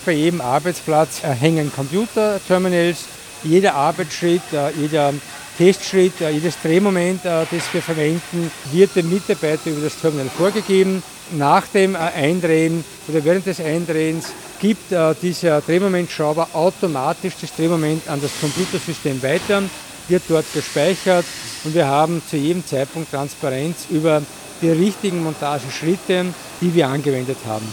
Bei 0.05 0.11
jedem 0.11 0.41
Arbeitsplatz 0.41 1.23
hängen 1.23 1.71
Computerterminals. 1.73 3.05
Jeder 3.43 3.75
Arbeitsschritt, 3.75 4.41
äh, 4.53 4.71
jeder 4.79 5.13
Testschritt, 5.57 6.21
äh, 6.21 6.31
jedes 6.31 6.55
Drehmoment, 6.61 7.25
äh, 7.25 7.45
das 7.49 7.73
wir 7.73 7.81
verwenden, 7.81 8.51
wird 8.71 8.95
dem 8.95 9.09
Mitarbeiter 9.09 9.69
über 9.69 9.81
das 9.81 9.99
Terminal 9.99 10.29
vorgegeben. 10.29 11.03
Nach 11.31 11.65
dem 11.67 11.95
Eindrehen 11.95 12.83
oder 13.07 13.23
während 13.23 13.45
des 13.45 13.59
Eindrehens 13.59 14.27
gibt 14.59 14.93
dieser 15.21 15.61
Drehmomentschrauber 15.61 16.49
automatisch 16.53 17.33
das 17.41 17.55
Drehmoment 17.55 18.07
an 18.07 18.21
das 18.21 18.31
Computersystem 18.39 19.21
weiter, 19.23 19.63
wird 20.07 20.23
dort 20.27 20.45
gespeichert 20.53 21.25
und 21.63 21.73
wir 21.73 21.87
haben 21.87 22.21
zu 22.29 22.37
jedem 22.37 22.65
Zeitpunkt 22.65 23.11
Transparenz 23.11 23.85
über 23.89 24.21
die 24.61 24.69
richtigen 24.69 25.23
Montageschritte, 25.23 26.25
die 26.61 26.73
wir 26.73 26.87
angewendet 26.87 27.37
haben. 27.47 27.67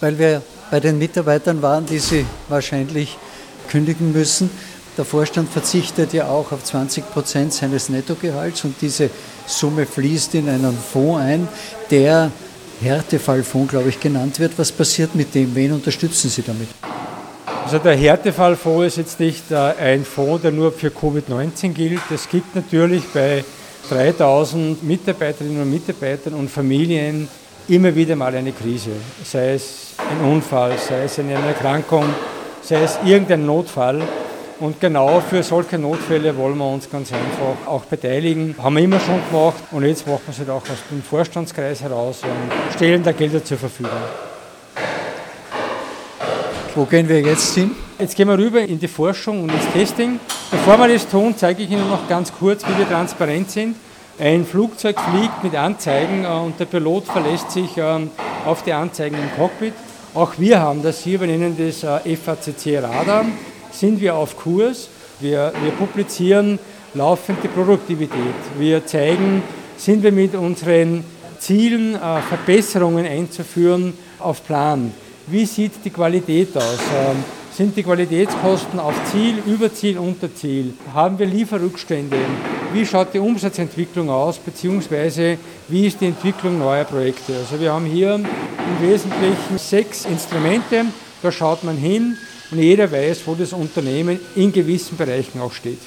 Weil 0.00 0.18
wir 0.18 0.42
bei 0.70 0.80
den 0.80 0.98
Mitarbeitern 0.98 1.62
waren, 1.62 1.86
die 1.86 1.98
sie 1.98 2.26
wahrscheinlich 2.48 3.16
kündigen 3.68 4.12
müssen. 4.12 4.50
Der 4.98 5.04
Vorstand 5.04 5.50
verzichtet 5.50 6.12
ja 6.12 6.28
auch 6.28 6.52
auf 6.52 6.64
20 6.64 7.10
Prozent 7.10 7.52
seines 7.52 7.88
Nettogehalts 7.88 8.64
und 8.64 8.74
diese 8.80 9.10
Summe 9.46 9.86
fließt 9.86 10.34
in 10.34 10.48
einen 10.48 10.76
Fonds 10.76 11.20
ein, 11.20 11.48
der 11.90 12.30
Härtefallfonds, 12.80 13.70
glaube 13.70 13.88
ich, 13.88 14.00
genannt 14.00 14.38
wird. 14.38 14.52
Was 14.56 14.70
passiert 14.70 15.14
mit 15.14 15.34
dem? 15.34 15.54
Wen 15.54 15.72
unterstützen 15.72 16.28
Sie 16.28 16.42
damit? 16.42 16.68
Also 17.64 17.78
der 17.78 17.96
Härtefallfonds 17.96 18.86
ist 18.86 18.96
jetzt 18.96 19.20
nicht 19.20 19.50
äh, 19.50 19.56
ein 19.56 20.04
Fonds, 20.04 20.42
der 20.42 20.52
nur 20.52 20.70
für 20.70 20.88
Covid-19 20.88 21.70
gilt. 21.70 22.02
Es 22.14 22.28
gibt 22.28 22.54
natürlich 22.54 23.02
bei 23.12 23.44
3000 23.88 24.82
Mitarbeiterinnen 24.82 25.62
und 25.62 25.70
Mitarbeitern 25.70 26.34
und 26.34 26.50
Familien 26.50 27.28
immer 27.68 27.94
wieder 27.94 28.14
mal 28.14 28.34
eine 28.34 28.52
Krise, 28.52 28.90
sei 29.24 29.54
es 29.54 29.94
ein 29.98 30.30
Unfall, 30.30 30.74
sei 30.78 31.04
es 31.04 31.18
eine 31.18 31.34
Erkrankung, 31.34 32.04
sei 32.62 32.82
es 32.82 32.98
irgendein 33.04 33.46
Notfall. 33.46 34.02
Und 34.58 34.80
genau 34.80 35.20
für 35.20 35.42
solche 35.42 35.78
Notfälle 35.78 36.34
wollen 36.36 36.56
wir 36.56 36.66
uns 36.66 36.88
ganz 36.90 37.12
einfach 37.12 37.66
auch 37.66 37.84
beteiligen. 37.84 38.54
Haben 38.62 38.76
wir 38.76 38.84
immer 38.84 39.00
schon 39.00 39.20
gemacht 39.30 39.62
und 39.70 39.84
jetzt 39.84 40.06
machen 40.06 40.22
wir 40.26 40.32
es 40.32 40.38
halt 40.38 40.50
auch 40.50 40.62
aus 40.62 40.78
dem 40.90 41.02
Vorstandskreis 41.02 41.82
heraus 41.82 42.22
und 42.22 42.74
stellen 42.74 43.02
da 43.02 43.12
Gelder 43.12 43.44
zur 43.44 43.58
Verfügung. 43.58 43.92
Wo 46.74 46.84
gehen 46.84 47.08
wir 47.08 47.20
jetzt 47.20 47.54
hin? 47.54 47.72
Jetzt 47.98 48.16
gehen 48.16 48.28
wir 48.28 48.38
rüber 48.38 48.60
in 48.62 48.78
die 48.78 48.88
Forschung 48.88 49.42
und 49.42 49.52
ins 49.52 49.70
Testing. 49.72 50.20
Bevor 50.50 50.78
wir 50.78 50.88
das 50.88 51.06
tun, 51.06 51.34
zeige 51.36 51.62
ich 51.62 51.70
Ihnen 51.70 51.88
noch 51.88 52.08
ganz 52.08 52.32
kurz, 52.32 52.66
wie 52.66 52.78
wir 52.78 52.88
transparent 52.88 53.50
sind. 53.50 53.76
Ein 54.18 54.46
Flugzeug 54.46 54.96
fliegt 54.98 55.44
mit 55.44 55.54
Anzeigen 55.54 56.24
äh, 56.24 56.28
und 56.28 56.58
der 56.58 56.64
Pilot 56.64 57.04
verlässt 57.04 57.50
sich 57.50 57.76
ähm, 57.76 58.10
auf 58.46 58.62
die 58.62 58.72
Anzeigen 58.72 59.16
im 59.16 59.30
Cockpit. 59.36 59.74
Auch 60.14 60.32
wir 60.38 60.58
haben 60.60 60.82
das 60.82 61.00
hier, 61.00 61.20
wir 61.20 61.26
nennen 61.26 61.54
das 61.58 61.82
äh, 61.82 62.16
FACC 62.16 62.82
Radar, 62.82 63.26
sind 63.78 64.00
wir 64.00 64.14
auf 64.14 64.36
Kurs. 64.36 64.88
Wir, 65.20 65.52
wir 65.62 65.72
publizieren 65.72 66.58
laufend 66.94 67.38
die 67.42 67.48
Produktivität. 67.48 68.34
Wir 68.58 68.84
zeigen, 68.86 69.42
sind 69.76 70.02
wir 70.02 70.12
mit 70.12 70.34
unseren 70.34 71.04
Zielen, 71.38 71.94
äh, 71.94 72.20
Verbesserungen 72.22 73.06
einzuführen, 73.06 73.92
auf 74.18 74.44
Plan. 74.46 74.92
Wie 75.26 75.44
sieht 75.44 75.72
die 75.84 75.90
Qualität 75.90 76.56
aus? 76.56 76.78
Ähm, 76.96 77.22
sind 77.52 77.76
die 77.76 77.82
Qualitätskosten 77.82 78.78
auf 78.78 78.94
Ziel, 79.10 79.36
über 79.46 79.72
Ziel, 79.72 79.98
unter 79.98 80.34
Ziel? 80.34 80.74
Haben 80.92 81.18
wir 81.18 81.26
Lieferrückstände? 81.26 82.16
Wie 82.72 82.84
schaut 82.84 83.14
die 83.14 83.18
Umsatzentwicklung 83.18 84.10
aus, 84.10 84.38
beziehungsweise 84.38 85.38
wie 85.68 85.86
ist 85.86 86.00
die 86.00 86.06
Entwicklung 86.06 86.58
neuer 86.58 86.84
Projekte? 86.84 87.34
Also 87.34 87.58
wir 87.58 87.72
haben 87.72 87.86
hier 87.86 88.14
im 88.14 88.26
Wesentlichen 88.80 89.56
sechs 89.56 90.04
Instrumente, 90.04 90.84
da 91.22 91.32
schaut 91.32 91.64
man 91.64 91.76
hin 91.76 92.16
und 92.50 92.58
jeder 92.58 92.90
weiß, 92.90 93.20
wo 93.26 93.34
das 93.34 93.52
Unternehmen 93.52 94.20
in 94.34 94.52
gewissen 94.52 94.96
Bereichen 94.96 95.40
auch 95.40 95.52
steht. 95.52 95.80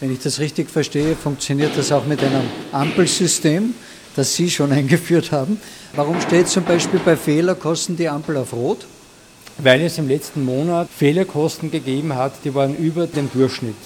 Wenn 0.00 0.12
ich 0.12 0.18
das 0.18 0.38
richtig 0.38 0.70
verstehe, 0.70 1.16
funktioniert 1.16 1.76
das 1.76 1.92
auch 1.92 2.04
mit 2.04 2.22
einem 2.22 2.48
Ampelsystem, 2.72 3.74
das 4.16 4.34
Sie 4.34 4.50
schon 4.50 4.72
eingeführt 4.80 5.32
haben. 5.32 5.60
Warum 5.94 6.20
steht 6.20 6.48
zum 6.48 6.64
Beispiel 6.64 7.00
bei 7.04 7.16
Fehlerkosten 7.16 7.96
die 7.96 8.08
Ampel 8.08 8.36
auf 8.36 8.52
Rot? 8.52 8.86
weil 9.58 9.82
es 9.82 9.98
im 9.98 10.08
letzten 10.08 10.44
Monat 10.44 10.88
Fehlerkosten 10.90 11.70
gegeben 11.70 12.14
hat, 12.14 12.32
die 12.44 12.54
waren 12.54 12.76
über 12.76 13.06
dem 13.06 13.30
Durchschnitt. 13.32 13.76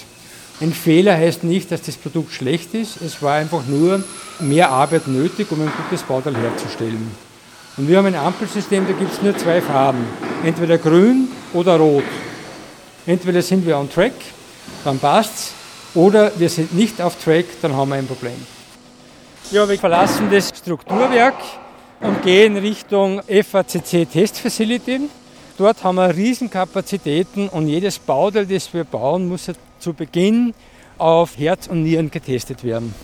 Ein 0.60 0.72
Fehler 0.72 1.16
heißt 1.16 1.44
nicht, 1.44 1.70
dass 1.70 1.82
das 1.82 1.96
Produkt 1.96 2.32
schlecht 2.32 2.74
ist, 2.74 3.00
es 3.00 3.22
war 3.22 3.34
einfach 3.34 3.66
nur 3.66 4.02
mehr 4.40 4.70
Arbeit 4.70 5.06
nötig, 5.06 5.50
um 5.50 5.60
ein 5.60 5.72
gutes 5.76 6.02
Bauteil 6.02 6.36
herzustellen. 6.36 7.10
Und 7.76 7.88
wir 7.88 7.98
haben 7.98 8.06
ein 8.06 8.16
Ampelsystem, 8.16 8.86
da 8.86 8.92
gibt 8.92 9.12
es 9.12 9.22
nur 9.22 9.36
zwei 9.36 9.60
Farben, 9.60 10.04
entweder 10.44 10.78
grün 10.78 11.28
oder 11.52 11.76
rot. 11.76 12.04
Entweder 13.06 13.42
sind 13.42 13.66
wir 13.66 13.78
on 13.78 13.90
track, 13.90 14.12
dann 14.84 14.98
passt's, 14.98 15.52
oder 15.94 16.30
wir 16.38 16.48
sind 16.48 16.74
nicht 16.74 17.00
auf 17.00 17.22
track, 17.22 17.46
dann 17.62 17.74
haben 17.74 17.88
wir 17.88 17.96
ein 17.96 18.06
Problem. 18.06 18.36
Ja, 19.50 19.68
wir 19.68 19.78
verlassen 19.78 20.28
das 20.30 20.50
Strukturwerk 20.50 21.36
und 22.00 22.22
gehen 22.22 22.56
Richtung 22.56 23.22
FACC 23.22 24.06
Test 24.10 24.38
Facility. 24.38 25.08
Dort 25.56 25.82
haben 25.82 25.96
wir 25.96 26.14
Riesenkapazitäten 26.14 27.48
und 27.48 27.66
jedes 27.66 27.98
Bauteil, 27.98 28.46
das 28.46 28.72
wir 28.72 28.84
bauen, 28.84 29.26
muss 29.28 29.50
zu 29.80 29.92
Beginn 29.92 30.54
auf 30.98 31.38
Herz 31.38 31.66
und 31.66 31.82
Nieren 31.82 32.10
getestet 32.10 32.62
werden. 32.62 32.94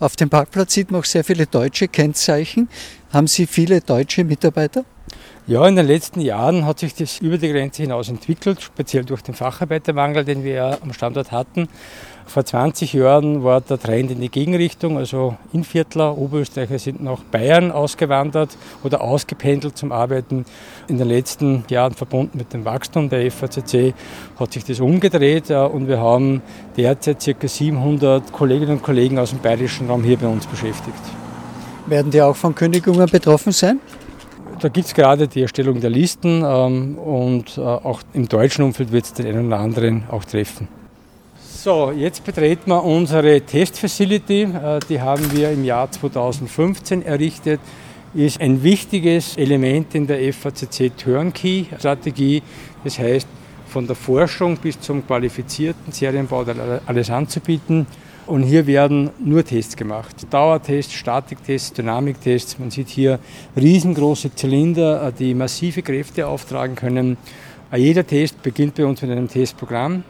Auf 0.00 0.16
dem 0.16 0.30
Parkplatz 0.30 0.74
sieht 0.74 0.90
man 0.90 1.00
auch 1.00 1.04
sehr 1.04 1.24
viele 1.24 1.46
deutsche 1.46 1.88
Kennzeichen. 1.88 2.68
Haben 3.12 3.26
Sie 3.26 3.46
viele 3.46 3.80
deutsche 3.80 4.24
Mitarbeiter? 4.24 4.84
Ja, 5.46 5.68
in 5.68 5.76
den 5.76 5.86
letzten 5.86 6.22
Jahren 6.22 6.64
hat 6.64 6.78
sich 6.78 6.94
das 6.94 7.18
über 7.18 7.36
die 7.36 7.52
Grenze 7.52 7.82
hinaus 7.82 8.08
entwickelt, 8.08 8.62
speziell 8.62 9.04
durch 9.04 9.20
den 9.20 9.34
Facharbeitermangel, 9.34 10.24
den 10.24 10.42
wir 10.42 10.54
ja 10.54 10.78
am 10.80 10.94
Standort 10.94 11.32
hatten. 11.32 11.68
Vor 12.24 12.46
20 12.46 12.94
Jahren 12.94 13.44
war 13.44 13.60
der 13.60 13.78
Trend 13.78 14.10
in 14.10 14.22
die 14.22 14.30
Gegenrichtung, 14.30 14.96
also 14.96 15.36
Inviertler, 15.52 16.16
Oberösterreicher 16.16 16.78
sind 16.78 17.02
nach 17.02 17.24
Bayern 17.24 17.72
ausgewandert 17.72 18.56
oder 18.84 19.02
ausgependelt 19.02 19.76
zum 19.76 19.92
Arbeiten. 19.92 20.46
In 20.88 20.96
den 20.96 21.08
letzten 21.08 21.64
Jahren 21.68 21.92
verbunden 21.92 22.38
mit 22.38 22.54
dem 22.54 22.64
Wachstum 22.64 23.10
der 23.10 23.30
FACC 23.30 23.92
hat 24.40 24.54
sich 24.54 24.64
das 24.64 24.80
umgedreht 24.80 25.50
äh, 25.50 25.56
und 25.56 25.88
wir 25.88 26.00
haben 26.00 26.40
derzeit 26.78 27.22
ca. 27.22 27.46
700 27.46 28.32
Kolleginnen 28.32 28.78
und 28.78 28.82
Kollegen 28.82 29.18
aus 29.18 29.28
dem 29.28 29.40
bayerischen 29.40 29.90
Raum 29.90 30.04
hier 30.04 30.16
bei 30.16 30.26
uns 30.26 30.46
beschäftigt. 30.46 31.02
Werden 31.84 32.10
die 32.10 32.22
auch 32.22 32.34
von 32.34 32.54
Kündigungen 32.54 33.10
betroffen 33.10 33.52
sein? 33.52 33.78
Da 34.60 34.68
gibt 34.68 34.86
es 34.86 34.94
gerade 34.94 35.28
die 35.28 35.42
Erstellung 35.42 35.80
der 35.80 35.90
Listen 35.90 36.42
ähm, 36.44 36.96
und 36.98 37.58
äh, 37.58 37.60
auch 37.60 38.00
im 38.12 38.28
deutschen 38.28 38.64
Umfeld 38.64 38.92
wird 38.92 39.04
es 39.04 39.12
den 39.12 39.26
einen 39.26 39.46
oder 39.48 39.58
anderen 39.58 40.04
auch 40.10 40.24
treffen. 40.24 40.68
So, 41.38 41.92
jetzt 41.92 42.24
betreten 42.24 42.70
wir 42.70 42.84
unsere 42.84 43.40
Testfacility. 43.40 44.42
Äh, 44.42 44.80
die 44.88 45.00
haben 45.00 45.32
wir 45.32 45.50
im 45.50 45.64
Jahr 45.64 45.90
2015 45.90 47.04
errichtet. 47.04 47.60
Ist 48.14 48.40
ein 48.40 48.62
wichtiges 48.62 49.36
Element 49.36 49.94
in 49.94 50.06
der 50.06 50.32
FACC 50.32 50.96
Turnkey-Strategie. 50.96 52.42
Das 52.84 52.98
heißt, 52.98 53.26
von 53.66 53.86
der 53.86 53.96
Forschung 53.96 54.56
bis 54.58 54.78
zum 54.80 55.04
qualifizierten 55.04 55.92
Serienbau 55.92 56.44
alles 56.86 57.10
anzubieten. 57.10 57.86
Und 58.26 58.42
hier 58.44 58.66
werden 58.66 59.10
nur 59.22 59.44
Tests 59.44 59.76
gemacht. 59.76 60.26
Dauertests, 60.30 60.94
Statiktests, 60.94 61.74
Dynamiktests. 61.74 62.58
Man 62.58 62.70
sieht 62.70 62.88
hier 62.88 63.18
riesengroße 63.54 64.34
Zylinder, 64.34 65.08
äh, 65.08 65.12
die 65.12 65.34
massive 65.34 65.82
Kräfte 65.82 66.26
auftragen 66.26 66.74
können. 66.74 67.18
Jeder 67.76 68.06
Test 68.06 68.42
beginnt 68.42 68.76
bei 68.76 68.86
uns 68.86 69.02
mit 69.02 69.10
einem 69.10 69.28
Testprogramm. 69.28 70.04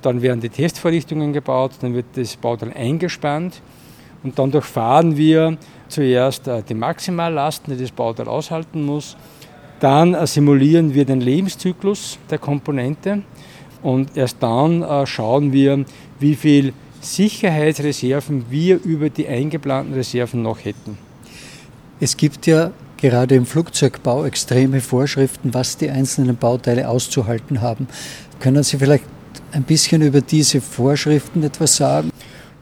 Dann 0.00 0.22
werden 0.22 0.40
die 0.40 0.48
Testvorrichtungen 0.48 1.32
gebaut, 1.32 1.72
dann 1.80 1.92
wird 1.92 2.06
das 2.14 2.36
Bauteil 2.36 2.72
eingespannt 2.72 3.60
und 4.22 4.38
dann 4.38 4.50
durchfahren 4.50 5.16
wir 5.16 5.58
zuerst 5.88 6.48
äh, 6.48 6.62
die 6.62 6.74
Maximallasten, 6.74 7.76
die 7.76 7.82
das 7.82 7.92
Bauteil 7.92 8.28
aushalten 8.28 8.84
muss. 8.84 9.16
Dann 9.80 10.14
äh, 10.14 10.26
simulieren 10.26 10.94
wir 10.94 11.04
den 11.04 11.20
Lebenszyklus 11.20 12.18
der 12.30 12.38
Komponente 12.38 13.22
und 13.82 14.16
erst 14.16 14.42
dann 14.42 14.82
äh, 14.82 15.04
schauen 15.06 15.52
wir, 15.52 15.84
wie 16.18 16.34
viel 16.34 16.72
Sicherheitsreserven 17.00 18.46
wir 18.50 18.82
über 18.82 19.08
die 19.10 19.26
eingeplanten 19.26 19.94
Reserven 19.94 20.42
noch 20.42 20.64
hätten. 20.64 20.98
Es 21.98 22.16
gibt 22.16 22.46
ja 22.46 22.72
gerade 22.98 23.34
im 23.34 23.46
Flugzeugbau 23.46 24.24
extreme 24.24 24.80
Vorschriften, 24.80 25.54
was 25.54 25.76
die 25.76 25.90
einzelnen 25.90 26.36
Bauteile 26.36 26.88
auszuhalten 26.88 27.62
haben. 27.62 27.88
Können 28.38 28.62
Sie 28.62 28.78
vielleicht 28.78 29.04
ein 29.52 29.62
bisschen 29.62 30.02
über 30.02 30.20
diese 30.20 30.60
Vorschriften 30.60 31.42
etwas 31.42 31.76
sagen? 31.76 32.10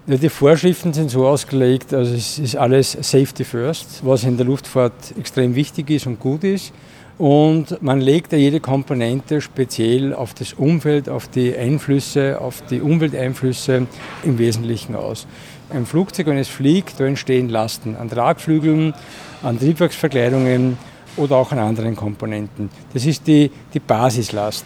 Ja, 0.06 0.16
die 0.16 0.28
Vorschriften 0.28 0.94
sind 0.94 1.10
so 1.10 1.26
ausgelegt, 1.26 1.92
also 1.92 2.14
es 2.14 2.38
ist 2.38 2.56
alles 2.56 2.92
Safety 2.92 3.44
First, 3.44 4.00
was 4.02 4.24
in 4.24 4.36
der 4.36 4.46
Luftfahrt 4.46 5.14
extrem 5.18 5.54
wichtig 5.54 5.90
ist 5.90 6.06
und 6.06 6.18
gut 6.18 6.44
ist. 6.44 6.72
Und 7.18 7.82
man 7.82 8.00
legt 8.00 8.32
jede 8.32 8.60
Komponente 8.60 9.40
speziell 9.40 10.14
auf 10.14 10.34
das 10.34 10.52
Umfeld, 10.52 11.08
auf 11.08 11.26
die 11.26 11.56
Einflüsse, 11.56 12.40
auf 12.40 12.62
die 12.70 12.80
Umwelteinflüsse 12.80 13.88
im 14.22 14.38
Wesentlichen 14.38 14.94
aus. 14.94 15.26
Ein 15.70 15.84
Flugzeug, 15.84 16.28
wenn 16.28 16.38
es 16.38 16.48
fliegt, 16.48 17.00
da 17.00 17.04
entstehen 17.04 17.48
Lasten 17.48 17.96
an 17.96 18.08
Tragflügeln, 18.08 18.94
an 19.42 19.58
Triebwerksverkleidungen 19.58 20.78
oder 21.16 21.36
auch 21.36 21.50
an 21.50 21.58
anderen 21.58 21.96
Komponenten. 21.96 22.70
Das 22.94 23.04
ist 23.04 23.26
die, 23.26 23.50
die 23.74 23.80
Basislast. 23.80 24.64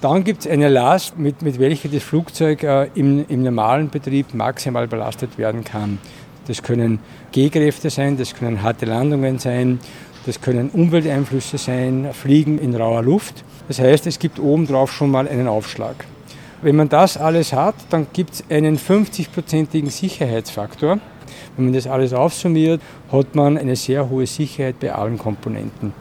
Dann 0.00 0.24
gibt 0.24 0.40
es 0.40 0.50
eine 0.50 0.68
Last, 0.68 1.16
mit, 1.16 1.42
mit 1.42 1.60
welcher 1.60 1.88
das 1.88 2.02
Flugzeug 2.02 2.64
äh, 2.64 2.88
im, 2.96 3.24
im 3.28 3.44
normalen 3.44 3.88
Betrieb 3.88 4.34
maximal 4.34 4.88
belastet 4.88 5.38
werden 5.38 5.62
kann. 5.62 5.98
Das 6.48 6.64
können 6.64 6.98
G-Kräfte 7.30 7.88
sein, 7.88 8.16
das 8.16 8.34
können 8.34 8.62
harte 8.62 8.84
Landungen 8.84 9.38
sein, 9.38 9.78
das 10.26 10.40
können 10.40 10.70
Umwelteinflüsse 10.70 11.58
sein, 11.58 12.10
Fliegen 12.12 12.58
in 12.58 12.74
rauer 12.74 13.02
Luft. 13.02 13.44
Das 13.68 13.80
heißt, 13.80 14.06
es 14.06 14.18
gibt 14.18 14.38
obendrauf 14.38 14.92
schon 14.92 15.10
mal 15.10 15.28
einen 15.28 15.48
Aufschlag. 15.48 16.04
Wenn 16.62 16.76
man 16.76 16.88
das 16.88 17.16
alles 17.16 17.52
hat, 17.52 17.74
dann 17.90 18.06
gibt 18.12 18.34
es 18.34 18.44
einen 18.48 18.78
50-prozentigen 18.78 19.90
Sicherheitsfaktor. 19.90 20.98
Wenn 21.56 21.64
man 21.64 21.74
das 21.74 21.86
alles 21.86 22.12
aufsummiert, 22.12 22.80
hat 23.10 23.34
man 23.34 23.58
eine 23.58 23.74
sehr 23.74 24.08
hohe 24.08 24.26
Sicherheit 24.26 24.78
bei 24.78 24.92
allen 24.92 25.18
Komponenten. 25.18 25.92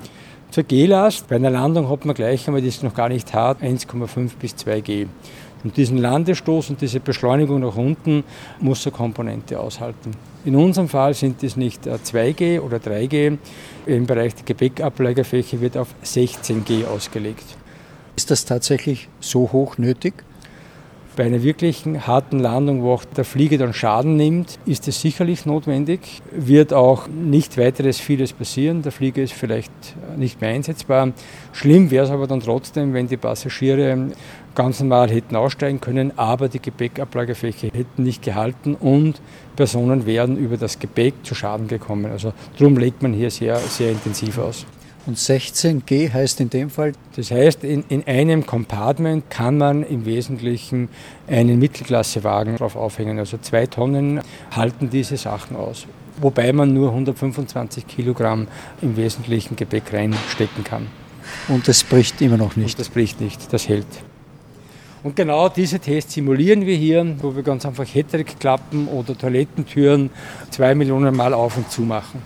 Zur 0.51 0.63
G-Last, 0.65 1.27
bei 1.29 1.37
einer 1.37 1.49
Landung 1.49 1.89
hat 1.89 2.05
man 2.05 2.13
gleich 2.13 2.45
einmal, 2.45 2.61
das 2.61 2.75
ist 2.75 2.83
noch 2.83 2.93
gar 2.93 3.09
nicht 3.09 3.33
hart, 3.33 3.63
1,5 3.63 4.31
bis 4.39 4.55
2 4.57 4.81
G. 4.81 5.07
Und 5.63 5.77
diesen 5.77 5.97
Landestoß 5.97 6.71
und 6.71 6.81
diese 6.81 6.99
Beschleunigung 6.99 7.59
nach 7.61 7.75
unten 7.75 8.23
muss 8.59 8.85
eine 8.85 8.95
Komponente 8.95 9.59
aushalten. 9.59 10.11
In 10.43 10.55
unserem 10.55 10.89
Fall 10.89 11.13
sind 11.13 11.43
es 11.43 11.55
nicht 11.55 11.85
2G 11.85 12.59
oder 12.59 12.77
3G. 12.77 13.37
Im 13.85 14.05
Bereich 14.07 14.33
der 14.35 14.45
Gepäckablagerfläche 14.45 15.61
wird 15.61 15.77
auf 15.77 15.89
16G 16.03 16.85
ausgelegt. 16.87 17.45
Ist 18.15 18.31
das 18.31 18.45
tatsächlich 18.45 19.07
so 19.19 19.51
hoch 19.51 19.77
nötig? 19.77 20.23
Bei 21.17 21.25
einer 21.25 21.43
wirklichen 21.43 22.07
harten 22.07 22.39
Landung, 22.39 22.83
wo 22.83 22.93
auch 22.93 23.03
der 23.03 23.25
Flieger 23.25 23.57
dann 23.57 23.73
Schaden 23.73 24.15
nimmt, 24.15 24.57
ist 24.65 24.87
es 24.87 25.01
sicherlich 25.01 25.45
notwendig. 25.45 26.21
Wird 26.31 26.71
auch 26.71 27.09
nicht 27.09 27.57
weiteres 27.57 27.99
vieles 27.99 28.31
passieren. 28.31 28.81
Der 28.81 28.93
Flieger 28.93 29.21
ist 29.21 29.33
vielleicht 29.33 29.73
nicht 30.15 30.39
mehr 30.39 30.51
einsetzbar. 30.51 31.11
Schlimm 31.51 31.91
wäre 31.91 32.05
es 32.05 32.11
aber 32.11 32.27
dann 32.27 32.39
trotzdem, 32.39 32.93
wenn 32.93 33.07
die 33.07 33.17
Passagiere 33.17 34.11
ganz 34.55 34.79
normal 34.79 35.09
hätten 35.09 35.35
aussteigen 35.35 35.81
können, 35.81 36.17
aber 36.17 36.49
die 36.49 36.61
Gepäckablagefläche 36.61 37.67
hätten 37.73 38.03
nicht 38.03 38.21
gehalten 38.21 38.75
und 38.75 39.21
Personen 39.55 40.05
wären 40.05 40.37
über 40.37 40.57
das 40.57 40.79
Gepäck 40.79 41.13
zu 41.23 41.35
Schaden 41.35 41.67
gekommen. 41.67 42.11
Also 42.11 42.33
darum 42.57 42.77
legt 42.77 43.01
man 43.01 43.13
hier 43.13 43.31
sehr, 43.31 43.57
sehr 43.57 43.91
intensiv 43.91 44.37
aus. 44.37 44.65
Und 45.07 45.17
16G 45.17 46.13
heißt 46.13 46.41
in 46.41 46.51
dem 46.51 46.69
Fall? 46.69 46.93
Das 47.15 47.31
heißt, 47.31 47.63
in, 47.63 47.83
in 47.89 48.05
einem 48.05 48.45
Compartment 48.45 49.29
kann 49.31 49.57
man 49.57 49.83
im 49.83 50.05
Wesentlichen 50.05 50.89
einen 51.27 51.57
Mittelklassewagen 51.57 52.57
drauf 52.57 52.75
aufhängen. 52.75 53.17
Also 53.17 53.39
zwei 53.39 53.65
Tonnen 53.65 54.21
halten 54.55 54.91
diese 54.91 55.17
Sachen 55.17 55.55
aus. 55.55 55.87
Wobei 56.19 56.53
man 56.53 56.73
nur 56.73 56.89
125 56.89 57.87
Kilogramm 57.87 58.47
im 58.83 58.95
Wesentlichen 58.95 59.55
Gepäck 59.55 59.91
reinstecken 59.91 60.63
kann. 60.63 60.85
Und 61.47 61.67
das 61.67 61.83
bricht 61.83 62.21
immer 62.21 62.37
noch 62.37 62.55
nicht? 62.55 62.77
Und 62.77 62.79
das 62.79 62.89
bricht 62.89 63.21
nicht, 63.21 63.51
das 63.51 63.67
hält. 63.67 63.87
Und 65.03 65.15
genau 65.15 65.49
diese 65.49 65.79
Tests 65.79 66.13
simulieren 66.13 66.65
wir 66.65 66.75
hier, 66.75 67.15
wo 67.21 67.35
wir 67.35 67.41
ganz 67.41 67.65
einfach 67.65 67.85
Hetrick-Klappen 67.85 68.87
oder 68.87 69.17
Toilettentüren 69.17 70.11
zwei 70.51 70.75
Millionen 70.75 71.15
Mal 71.15 71.33
auf 71.33 71.57
und 71.57 71.71
zu 71.71 71.81
machen. 71.81 72.21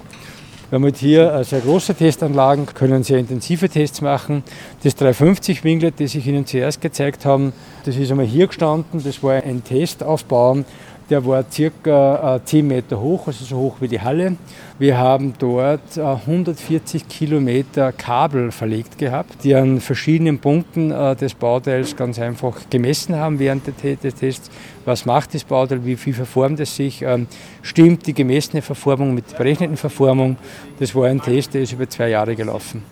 Wir 0.69 0.79
haben 0.79 0.93
hier 0.93 1.43
sehr 1.45 1.61
große 1.61 1.93
Testanlagen, 1.95 2.65
können 2.65 3.03
sehr 3.03 3.19
intensive 3.19 3.69
Tests 3.69 4.01
machen. 4.01 4.43
Das 4.83 4.95
350 4.95 5.63
Winglet, 5.63 6.01
das 6.01 6.15
ich 6.15 6.27
Ihnen 6.27 6.45
zuerst 6.45 6.81
gezeigt 6.81 7.23
habe, 7.23 7.53
das 7.85 7.95
ist 7.95 8.11
einmal 8.11 8.25
hier 8.25 8.47
gestanden. 8.47 9.01
Das 9.01 9.23
war 9.23 9.35
ein 9.35 9.63
Testaufbau 9.63 10.65
der 11.09 11.25
war 11.25 11.45
circa 11.49 12.41
10 12.43 12.59
äh, 12.59 12.75
Meter 12.75 12.99
hoch, 12.99 13.27
also 13.27 13.45
so 13.45 13.57
hoch 13.57 13.75
wie 13.79 13.87
die 13.87 14.01
Halle. 14.01 14.35
Wir 14.79 14.97
haben 14.97 15.33
dort 15.37 15.97
140 15.97 17.01
äh, 17.01 17.05
Kilometer 17.05 17.91
Kabel 17.91 18.51
verlegt 18.51 18.97
gehabt, 18.97 19.43
die 19.43 19.55
an 19.55 19.79
verschiedenen 19.79 20.39
Punkten 20.39 20.91
äh, 20.91 21.15
des 21.15 21.33
Bauteils 21.33 21.95
ganz 21.95 22.19
einfach 22.19 22.69
gemessen 22.69 23.15
haben 23.15 23.39
während 23.39 23.67
des 23.67 24.15
Tests. 24.15 24.49
Was 24.83 25.05
macht 25.05 25.33
das 25.33 25.43
Bauteil, 25.43 25.85
wie 25.85 25.95
viel 25.95 26.13
verformt 26.13 26.59
es 26.59 26.75
sich, 26.75 27.01
ähm, 27.01 27.27
stimmt 27.61 28.07
die 28.07 28.13
gemessene 28.13 28.61
Verformung 28.61 29.13
mit 29.13 29.31
der 29.31 29.37
berechneten 29.37 29.77
Verformung. 29.77 30.37
Das 30.79 30.93
war 30.95 31.05
ein 31.05 31.21
Test, 31.21 31.53
der 31.53 31.61
ist 31.61 31.73
über 31.73 31.87
zwei 31.89 32.09
Jahre 32.09 32.35
gelaufen. 32.35 32.83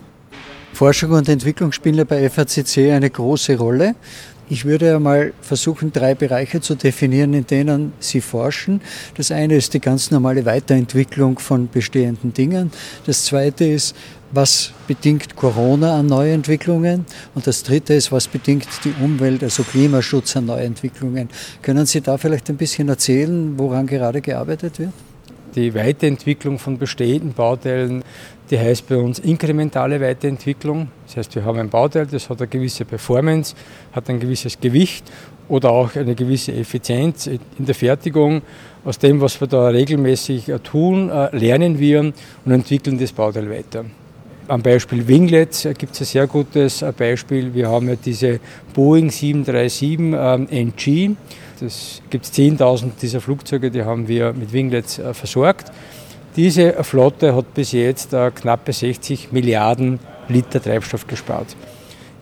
Forschung 0.74 1.12
und 1.12 1.28
Entwicklung 1.28 1.70
spielen 1.70 2.04
bei 2.04 2.28
FACC 2.28 2.90
eine 2.90 3.08
große 3.08 3.56
Rolle. 3.56 3.94
Ich 4.50 4.66
würde 4.66 4.96
einmal 4.96 5.32
versuchen, 5.40 5.90
drei 5.90 6.14
Bereiche 6.14 6.60
zu 6.60 6.74
definieren, 6.74 7.32
in 7.32 7.46
denen 7.46 7.94
Sie 7.98 8.20
forschen. 8.20 8.82
Das 9.16 9.30
eine 9.30 9.56
ist 9.56 9.72
die 9.72 9.80
ganz 9.80 10.10
normale 10.10 10.44
Weiterentwicklung 10.44 11.38
von 11.38 11.70
bestehenden 11.70 12.34
Dingen. 12.34 12.70
Das 13.06 13.24
zweite 13.24 13.64
ist, 13.64 13.96
was 14.32 14.72
bedingt 14.86 15.34
Corona 15.34 15.98
an 15.98 16.06
Neuentwicklungen? 16.06 17.06
Und 17.34 17.46
das 17.46 17.62
dritte 17.62 17.94
ist, 17.94 18.12
was 18.12 18.28
bedingt 18.28 18.68
die 18.84 18.92
Umwelt, 19.02 19.42
also 19.42 19.62
Klimaschutz 19.62 20.36
an 20.36 20.46
Neuentwicklungen? 20.46 21.30
Können 21.62 21.86
Sie 21.86 22.02
da 22.02 22.18
vielleicht 22.18 22.50
ein 22.50 22.56
bisschen 22.56 22.88
erzählen, 22.90 23.58
woran 23.58 23.86
gerade 23.86 24.20
gearbeitet 24.20 24.78
wird? 24.78 24.92
Die 25.54 25.72
Weiterentwicklung 25.72 26.58
von 26.58 26.78
bestehenden 26.78 27.32
Bauteilen, 27.32 28.02
die 28.50 28.58
heißt 28.58 28.88
bei 28.88 28.96
uns 28.96 29.18
inkrementale 29.18 30.00
Weiterentwicklung. 30.00 30.88
Das 31.06 31.16
heißt, 31.16 31.34
wir 31.34 31.44
haben 31.44 31.58
ein 31.58 31.70
Bauteil, 31.70 32.06
das 32.06 32.28
hat 32.28 32.40
eine 32.40 32.48
gewisse 32.48 32.84
Performance, 32.84 33.54
hat 33.92 34.08
ein 34.10 34.20
gewisses 34.20 34.60
Gewicht 34.60 35.04
oder 35.48 35.70
auch 35.70 35.94
eine 35.96 36.14
gewisse 36.14 36.52
Effizienz 36.52 37.26
in 37.26 37.40
der 37.58 37.74
Fertigung. 37.74 38.42
Aus 38.84 38.98
dem, 38.98 39.20
was 39.20 39.40
wir 39.40 39.48
da 39.48 39.68
regelmäßig 39.68 40.52
tun, 40.62 41.08
äh, 41.08 41.34
lernen 41.36 41.78
wir 41.78 42.00
und 42.00 42.14
entwickeln 42.44 42.98
das 42.98 43.12
Bauteil 43.12 43.48
weiter. 43.50 43.84
Am 44.46 44.60
Beispiel 44.60 45.08
Winglets 45.08 45.66
gibt 45.78 45.94
es 45.94 46.02
ein 46.02 46.04
sehr 46.04 46.26
gutes 46.26 46.82
äh, 46.82 46.92
Beispiel. 46.94 47.54
Wir 47.54 47.68
haben 47.68 47.88
ja 47.88 47.96
diese 47.96 48.40
Boeing 48.74 49.10
737 49.10 50.50
NG. 50.50 51.16
Es 51.64 52.02
gibt 52.10 52.26
10.000 52.26 52.90
dieser 53.00 53.22
Flugzeuge, 53.22 53.70
die 53.70 53.84
haben 53.84 54.06
wir 54.06 54.34
mit 54.34 54.52
Winglets 54.52 54.98
äh, 54.98 55.14
versorgt. 55.14 55.72
Diese 56.36 56.82
Flotte 56.82 57.36
hat 57.36 57.54
bis 57.54 57.70
jetzt 57.70 58.12
äh, 58.12 58.32
knappe 58.32 58.72
60 58.72 59.30
Milliarden 59.30 60.00
Liter 60.28 60.60
Treibstoff 60.60 61.06
gespart. 61.06 61.54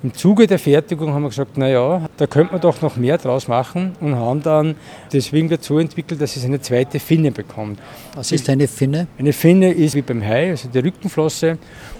Im 0.03 0.13
Zuge 0.13 0.47
der 0.47 0.59
Fertigung 0.59 1.15
haben 1.15 1.23
wir 1.23 1.29
gesagt, 1.31 1.57
naja, 1.57 2.09
da 2.17 2.27
könnte 2.27 2.53
man 2.53 2.61
doch 2.61 2.83
noch 2.83 2.97
mehr 2.97 3.17
draus 3.17 3.49
machen 3.49 3.97
und 4.01 4.17
haben 4.17 4.43
dann 4.43 4.75
das 5.13 5.33
Winglet 5.33 5.63
so 5.63 5.79
entwickelt, 5.79 6.21
dass 6.21 6.37
es 6.37 6.45
eine 6.45 6.61
zweite 6.61 6.99
Finne 6.99 7.31
bekommt. 7.31 7.79
Was 8.15 8.33
ist 8.33 8.51
eine 8.51 8.69
Finne? 8.69 9.07
Eine 9.17 9.33
Finne 9.33 9.73
ist 9.73 9.95
wie 9.95 10.03
beim 10.03 10.23
Hai, 10.23 10.51
also 10.51 10.69
die 10.69 10.81
Rückenflosse. 10.81 11.53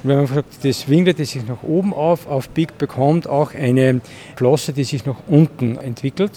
Und 0.03 0.11
wir 0.11 0.17
haben 0.17 0.27
gesagt, 0.27 0.65
das 0.65 0.89
Winglet, 0.89 1.19
das 1.19 1.31
sich 1.31 1.47
nach 1.47 1.63
oben 1.63 1.95
auf 1.95 2.27
aufbiegt, 2.27 2.77
bekommt 2.77 3.27
auch 3.27 3.55
eine 3.55 4.01
Flosse, 4.37 4.73
die 4.75 4.85
sich 4.85 5.07
nach 5.07 5.21
unten 5.29 5.77
entwickelt. 5.79 6.33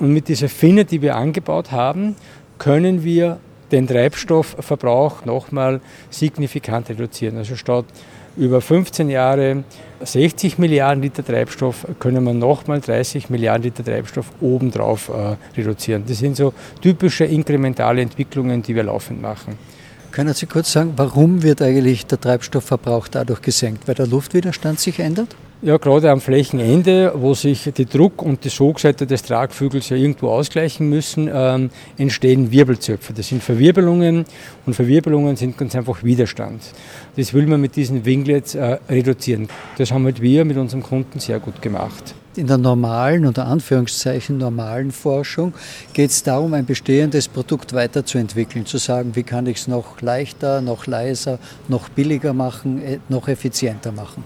Und 0.00 0.12
mit 0.12 0.26
dieser 0.26 0.48
Finne, 0.48 0.86
die 0.86 1.02
wir 1.02 1.16
angebaut 1.16 1.70
haben, 1.70 2.16
können 2.58 3.04
wir 3.04 3.38
den 3.72 3.86
Treibstoffverbrauch 3.86 5.24
nochmal 5.24 5.80
signifikant 6.10 6.88
reduzieren. 6.90 7.38
Also 7.38 7.56
statt 7.56 7.86
über 8.36 8.60
15 8.60 9.10
Jahre 9.10 9.64
60 10.02 10.58
Milliarden 10.58 11.02
Liter 11.02 11.24
Treibstoff 11.24 11.86
können 11.98 12.24
wir 12.24 12.34
nochmal 12.34 12.80
30 12.80 13.30
Milliarden 13.30 13.62
Liter 13.62 13.84
Treibstoff 13.84 14.26
obendrauf 14.40 15.08
äh, 15.08 15.36
reduzieren. 15.56 16.04
Das 16.06 16.18
sind 16.18 16.36
so 16.36 16.52
typische 16.80 17.24
inkrementale 17.24 18.02
Entwicklungen, 18.02 18.62
die 18.62 18.74
wir 18.74 18.82
laufend 18.82 19.22
machen. 19.22 19.56
Können 20.10 20.34
Sie 20.34 20.46
kurz 20.46 20.72
sagen, 20.72 20.92
warum 20.96 21.42
wird 21.42 21.60
eigentlich 21.62 22.06
der 22.06 22.20
Treibstoffverbrauch 22.20 23.08
dadurch 23.08 23.42
gesenkt? 23.42 23.88
Weil 23.88 23.96
der 23.96 24.06
Luftwiderstand 24.06 24.78
sich 24.78 25.00
ändert? 25.00 25.34
Ja, 25.64 25.78
gerade 25.78 26.10
am 26.10 26.20
Flächenende, 26.20 27.14
wo 27.16 27.32
sich 27.32 27.72
die 27.74 27.86
Druck- 27.86 28.20
und 28.20 28.44
die 28.44 28.50
Sogseite 28.50 29.06
des 29.06 29.22
Tragflügels 29.22 29.88
ja 29.88 29.96
irgendwo 29.96 30.28
ausgleichen 30.28 30.90
müssen, 30.90 31.30
ähm, 31.32 31.70
entstehen 31.96 32.52
Wirbelzöpfe. 32.52 33.14
Das 33.14 33.28
sind 33.28 33.42
Verwirbelungen 33.42 34.26
und 34.66 34.74
Verwirbelungen 34.74 35.36
sind 35.36 35.56
ganz 35.56 35.74
einfach 35.74 36.04
Widerstand. 36.04 36.60
Das 37.16 37.32
will 37.32 37.46
man 37.46 37.62
mit 37.62 37.76
diesen 37.76 38.04
Winglets 38.04 38.54
äh, 38.54 38.76
reduzieren. 38.90 39.48
Das 39.78 39.90
haben 39.90 40.04
halt 40.04 40.20
wir 40.20 40.44
mit 40.44 40.58
unserem 40.58 40.82
Kunden 40.82 41.18
sehr 41.18 41.40
gut 41.40 41.62
gemacht. 41.62 42.14
In 42.36 42.46
der 42.46 42.58
normalen, 42.58 43.24
unter 43.24 43.46
Anführungszeichen 43.46 44.36
normalen 44.36 44.90
Forschung 44.90 45.54
geht 45.94 46.10
es 46.10 46.22
darum, 46.22 46.52
ein 46.52 46.66
bestehendes 46.66 47.26
Produkt 47.26 47.72
weiterzuentwickeln, 47.72 48.66
zu 48.66 48.76
sagen, 48.76 49.16
wie 49.16 49.22
kann 49.22 49.46
ich 49.46 49.56
es 49.56 49.66
noch 49.66 50.02
leichter, 50.02 50.60
noch 50.60 50.86
leiser, 50.86 51.38
noch 51.68 51.88
billiger 51.88 52.34
machen, 52.34 52.82
äh, 52.82 52.98
noch 53.08 53.28
effizienter 53.28 53.92
machen 53.92 54.24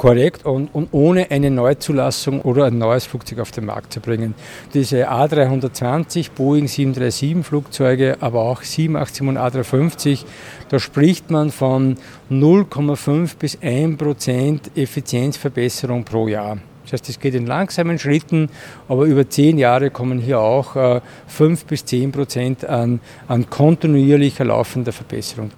korrekt 0.00 0.46
und, 0.46 0.74
und, 0.74 0.88
ohne 0.92 1.30
eine 1.30 1.50
Neuzulassung 1.50 2.40
oder 2.40 2.64
ein 2.64 2.78
neues 2.78 3.04
Flugzeug 3.04 3.40
auf 3.40 3.50
den 3.50 3.66
Markt 3.66 3.92
zu 3.92 4.00
bringen. 4.00 4.34
Diese 4.72 5.10
A320, 5.10 6.30
Boeing 6.34 6.68
737 6.68 7.44
Flugzeuge, 7.46 8.16
aber 8.20 8.40
auch 8.40 8.62
787 8.62 9.28
und 9.28 9.36
A350, 9.36 10.24
da 10.70 10.78
spricht 10.78 11.30
man 11.30 11.50
von 11.50 11.98
0,5 12.30 13.36
bis 13.38 13.58
1 13.60 13.98
Prozent 13.98 14.70
Effizienzverbesserung 14.74 16.04
pro 16.04 16.28
Jahr. 16.28 16.56
Das 16.84 16.94
heißt, 16.94 17.10
es 17.10 17.20
geht 17.20 17.34
in 17.34 17.46
langsamen 17.46 17.98
Schritten, 17.98 18.48
aber 18.88 19.04
über 19.04 19.28
zehn 19.28 19.58
Jahre 19.58 19.90
kommen 19.90 20.18
hier 20.18 20.40
auch 20.40 20.76
äh, 20.76 21.02
5 21.26 21.66
bis 21.66 21.84
10 21.84 22.10
Prozent 22.10 22.64
an, 22.64 23.00
an 23.28 23.50
kontinuierlicher 23.50 24.46
laufender 24.46 24.92
Verbesserung. 24.92 25.50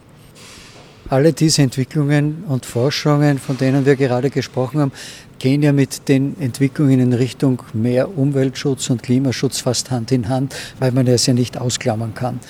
Alle 1.13 1.35
diese 1.35 1.61
Entwicklungen 1.61 2.43
und 2.49 2.65
Forschungen, 2.65 3.39
von 3.39 3.59
denen 3.59 3.85
wir 3.85 3.97
gerade 3.97 4.31
gesprochen 4.31 4.81
haben, 4.81 4.93
gehen 5.39 5.63
ja 5.63 5.71
mit 5.71 6.09
den 6.09 6.41
Entwicklungen 6.41 7.01
in 7.01 7.13
Richtung 7.13 7.63
mehr 7.75 8.17
Umweltschutz 8.17 8.89
und 8.89 9.03
Klimaschutz 9.03 9.61
fast 9.61 9.91
Hand 9.91 10.11
in 10.11 10.31
Hand, 10.31 10.55
weil 10.79 10.91
man 10.91 11.07
es 11.07 11.27
ja 11.27 11.35
nicht 11.35 11.59
ausklammern 11.59 12.15
kann. 12.15 12.41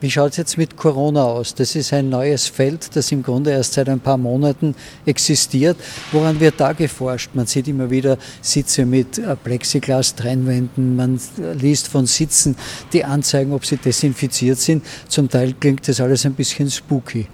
Wie 0.00 0.12
schaut 0.12 0.30
es 0.30 0.36
jetzt 0.36 0.58
mit 0.58 0.76
Corona 0.76 1.24
aus? 1.24 1.56
Das 1.56 1.74
ist 1.74 1.92
ein 1.92 2.08
neues 2.08 2.46
Feld, 2.46 2.94
das 2.94 3.10
im 3.10 3.24
Grunde 3.24 3.50
erst 3.50 3.72
seit 3.72 3.88
ein 3.88 3.98
paar 3.98 4.16
Monaten 4.16 4.76
existiert. 5.04 5.76
Woran 6.12 6.38
wird 6.38 6.60
da 6.60 6.72
geforscht? 6.72 7.30
Man 7.34 7.48
sieht 7.48 7.66
immer 7.66 7.90
wieder 7.90 8.16
Sitze 8.40 8.86
mit 8.86 9.18
äh, 9.18 9.34
Plexiglas-Trennwänden, 9.34 10.94
man 10.94 11.18
liest 11.54 11.88
von 11.88 12.06
Sitzen, 12.06 12.54
die 12.92 13.04
anzeigen, 13.04 13.52
ob 13.52 13.66
sie 13.66 13.76
desinfiziert 13.76 14.58
sind. 14.58 14.84
Zum 15.08 15.28
Teil 15.28 15.54
klingt 15.58 15.88
das 15.88 16.00
alles 16.00 16.24
ein 16.24 16.34
bisschen 16.34 16.70
spooky. 16.70 17.26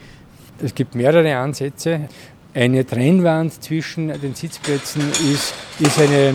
Es 0.62 0.74
gibt 0.74 0.94
mehrere 0.94 1.36
Ansätze. 1.36 2.08
Eine 2.52 2.84
Trennwand 2.84 3.62
zwischen 3.62 4.08
den 4.08 4.34
Sitzplätzen 4.34 5.02
ist, 5.32 5.54
ist 5.78 5.98
eine 5.98 6.34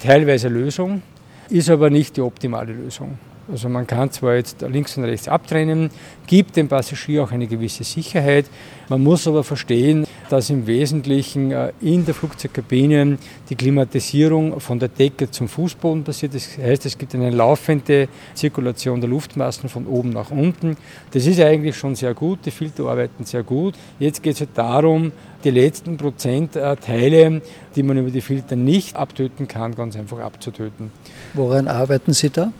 teilweise 0.00 0.48
Lösung, 0.48 1.02
ist 1.50 1.70
aber 1.70 1.90
nicht 1.90 2.16
die 2.16 2.22
optimale 2.22 2.72
Lösung. 2.72 3.18
Also 3.50 3.68
man 3.68 3.86
kann 3.86 4.10
zwar 4.10 4.36
jetzt 4.36 4.62
links 4.62 4.96
und 4.96 5.04
rechts 5.04 5.26
abtrennen, 5.28 5.90
gibt 6.26 6.56
dem 6.56 6.68
Passagier 6.68 7.24
auch 7.24 7.32
eine 7.32 7.46
gewisse 7.46 7.82
Sicherheit. 7.82 8.46
Man 8.88 9.02
muss 9.02 9.26
aber 9.26 9.42
verstehen, 9.42 10.06
dass 10.28 10.50
im 10.50 10.66
Wesentlichen 10.66 11.50
äh, 11.50 11.72
in 11.80 12.04
der 12.04 12.14
Flugzeugkabine 12.14 13.18
die 13.48 13.54
Klimatisierung 13.56 14.60
von 14.60 14.78
der 14.78 14.88
Decke 14.88 15.30
zum 15.30 15.48
Fußboden 15.48 16.04
passiert. 16.04 16.34
Das 16.34 16.56
heißt, 16.58 16.86
es 16.86 16.96
gibt 16.96 17.14
eine 17.14 17.30
laufende 17.30 18.08
Zirkulation 18.34 19.00
der 19.00 19.10
Luftmassen 19.10 19.68
von 19.68 19.86
oben 19.86 20.10
nach 20.10 20.30
unten. 20.30 20.76
Das 21.10 21.26
ist 21.26 21.40
eigentlich 21.40 21.76
schon 21.76 21.96
sehr 21.96 22.14
gut, 22.14 22.40
die 22.44 22.50
Filter 22.50 22.86
arbeiten 22.86 23.24
sehr 23.24 23.42
gut. 23.42 23.74
Jetzt 23.98 24.22
geht 24.22 24.34
es 24.34 24.40
halt 24.40 24.50
darum, 24.54 25.12
die 25.42 25.50
letzten 25.50 25.96
Prozentteile, 25.96 27.42
die 27.74 27.82
man 27.82 27.98
über 27.98 28.10
die 28.10 28.20
Filter 28.20 28.56
nicht 28.56 28.96
abtöten 28.96 29.48
kann, 29.48 29.74
ganz 29.74 29.96
einfach 29.96 30.20
abzutöten. 30.20 30.92
Woran 31.34 31.66
arbeiten 31.66 32.12
Sie 32.12 32.30
da? 32.30 32.52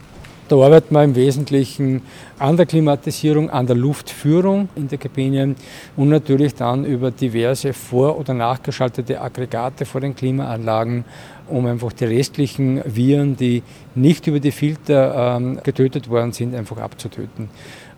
Da 0.51 0.57
arbeiten 0.57 0.92
wir 0.96 1.05
im 1.05 1.14
Wesentlichen 1.14 2.03
an 2.40 2.57
der 2.57 2.66
Klimatisierung, 2.66 3.51
an 3.51 3.68
der 3.68 3.76
Luftführung 3.76 4.68
in 4.74 4.88
der 4.88 4.98
Kabine 4.98 5.55
und 5.96 6.09
natürlich 6.09 6.57
dann 6.57 6.84
über 6.84 7.12
diverse 7.12 7.72
vor- 7.72 8.18
oder 8.18 8.34
nachgeschaltete 8.34 9.20
Aggregate 9.20 9.86
vor 9.86 10.01
den 10.01 10.16
Klimaanlagen, 10.16 11.05
um 11.46 11.66
einfach 11.66 11.92
die 11.92 12.07
restlichen 12.07 12.82
Viren, 12.84 13.36
die 13.36 13.62
nicht 13.94 14.26
über 14.26 14.40
die 14.40 14.51
Filter 14.51 15.36
ähm, 15.36 15.61
getötet 15.62 16.11
worden 16.11 16.32
sind, 16.32 16.57
einfach 16.57 16.78
abzutöten. 16.78 17.48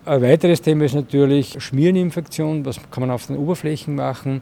Ein 0.05 0.21
weiteres 0.21 0.61
Thema 0.61 0.85
ist 0.85 0.93
natürlich 0.93 1.55
Schmiereninfektion. 1.57 2.63
Was 2.67 2.79
kann 2.91 3.01
man 3.01 3.09
auf 3.09 3.25
den 3.25 3.37
Oberflächen 3.37 3.95
machen? 3.95 4.41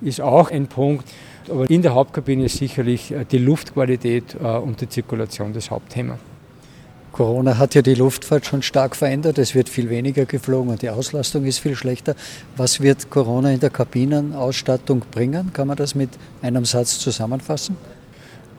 Ist 0.00 0.20
auch 0.20 0.50
ein 0.50 0.66
Punkt. 0.66 1.04
Aber 1.48 1.70
in 1.70 1.82
der 1.82 1.94
Hauptkabine 1.94 2.46
ist 2.46 2.56
sicherlich 2.56 3.12
äh, 3.12 3.24
die 3.24 3.38
Luftqualität 3.38 4.34
äh, 4.42 4.48
und 4.48 4.80
die 4.80 4.88
Zirkulation 4.88 5.52
das 5.52 5.70
Hauptthema. 5.70 6.18
Corona 7.12 7.58
hat 7.58 7.74
ja 7.74 7.82
die 7.82 7.94
Luftfahrt 7.94 8.46
schon 8.46 8.62
stark 8.62 8.96
verändert. 8.96 9.38
Es 9.38 9.54
wird 9.54 9.68
viel 9.68 9.90
weniger 9.90 10.24
geflogen 10.24 10.70
und 10.70 10.80
die 10.80 10.88
Auslastung 10.88 11.44
ist 11.44 11.58
viel 11.58 11.76
schlechter. 11.76 12.14
Was 12.56 12.80
wird 12.80 13.10
Corona 13.10 13.52
in 13.52 13.60
der 13.60 13.70
Kabinenausstattung 13.70 15.02
bringen? 15.10 15.52
Kann 15.52 15.68
man 15.68 15.76
das 15.76 15.94
mit 15.94 16.10
einem 16.40 16.64
Satz 16.64 16.98
zusammenfassen? 16.98 17.76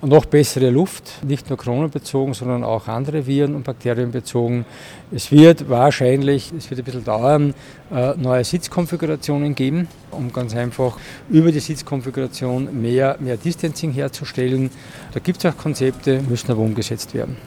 noch 0.05 0.25
bessere 0.25 0.69
Luft, 0.69 1.23
nicht 1.23 1.49
nur 1.49 1.57
Corona-bezogen, 1.57 2.33
sondern 2.33 2.63
auch 2.63 2.87
andere 2.87 3.25
Viren 3.25 3.55
und 3.55 3.63
Bakterien 3.63 4.11
bezogen. 4.11 4.65
Es 5.11 5.31
wird 5.31 5.69
wahrscheinlich, 5.69 6.51
es 6.57 6.69
wird 6.69 6.81
ein 6.81 6.83
bisschen 6.83 7.05
dauern, 7.05 7.53
äh, 7.89 8.13
neue 8.17 8.43
Sitzkonfigurationen 8.43 9.55
geben, 9.55 9.87
um 10.11 10.33
ganz 10.33 10.55
einfach 10.55 10.97
über 11.29 11.51
die 11.51 11.61
Sitzkonfiguration 11.61 12.81
mehr, 12.81 13.15
mehr 13.19 13.37
Distancing 13.37 13.93
herzustellen. 13.93 14.71
Da 15.13 15.21
gibt 15.21 15.43
es 15.43 15.51
auch 15.51 15.57
Konzepte, 15.57 16.21
müssen 16.21 16.51
aber 16.51 16.61
umgesetzt 16.61 17.13
werden. 17.13 17.37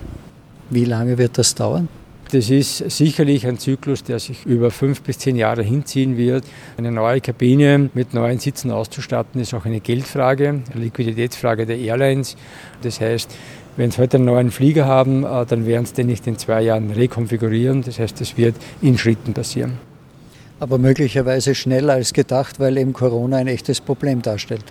Wie 0.70 0.84
lange 0.84 1.16
wird 1.18 1.38
das 1.38 1.54
dauern? 1.54 1.88
Das 2.32 2.50
ist 2.50 2.78
sicherlich 2.90 3.46
ein 3.46 3.56
Zyklus, 3.56 4.02
der 4.02 4.18
sich 4.18 4.44
über 4.46 4.72
fünf 4.72 5.00
bis 5.02 5.18
zehn 5.18 5.36
Jahre 5.36 5.62
hinziehen 5.62 6.16
wird. 6.16 6.44
Eine 6.76 6.90
neue 6.90 7.20
Kabine 7.20 7.88
mit 7.94 8.14
neuen 8.14 8.40
Sitzen 8.40 8.72
auszustatten, 8.72 9.40
ist 9.40 9.54
auch 9.54 9.64
eine 9.64 9.78
Geldfrage, 9.78 10.48
eine 10.48 10.84
Liquiditätsfrage 10.84 11.66
der 11.66 11.78
Airlines. 11.78 12.36
Das 12.82 13.00
heißt, 13.00 13.30
wenn 13.76 13.92
Sie 13.92 13.98
heute 13.98 14.16
einen 14.16 14.26
neuen 14.26 14.50
Flieger 14.50 14.86
haben, 14.86 15.22
äh, 15.22 15.46
dann 15.46 15.66
werden 15.66 15.86
Sie 15.86 15.94
den 15.94 16.08
nicht 16.08 16.26
in 16.26 16.36
zwei 16.36 16.62
Jahren 16.62 16.90
rekonfigurieren. 16.90 17.82
Das 17.82 18.00
heißt, 18.00 18.20
es 18.20 18.36
wird 18.36 18.56
in 18.82 18.98
Schritten 18.98 19.32
passieren. 19.32 19.74
Aber 20.58 20.78
möglicherweise 20.78 21.54
schneller 21.54 21.92
als 21.92 22.12
gedacht, 22.12 22.58
weil 22.58 22.76
eben 22.76 22.92
Corona 22.92 23.36
ein 23.36 23.46
echtes 23.46 23.80
Problem 23.80 24.22
darstellt 24.22 24.64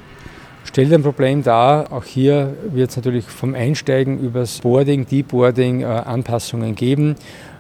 stellt 0.66 0.92
ein 0.94 1.04
Problem 1.04 1.44
dar. 1.44 1.92
Auch 1.92 2.04
hier 2.04 2.56
wird 2.72 2.90
es 2.90 2.98
natürlich 2.98 3.26
vom 3.26 3.56
Einsteigen 3.56 4.20
übers 4.20 4.60
Boarding, 4.60 5.08
Deboarding 5.08 5.82
äh, 5.82 5.86
Anpassungen 5.86 6.76
geben. 6.76 7.16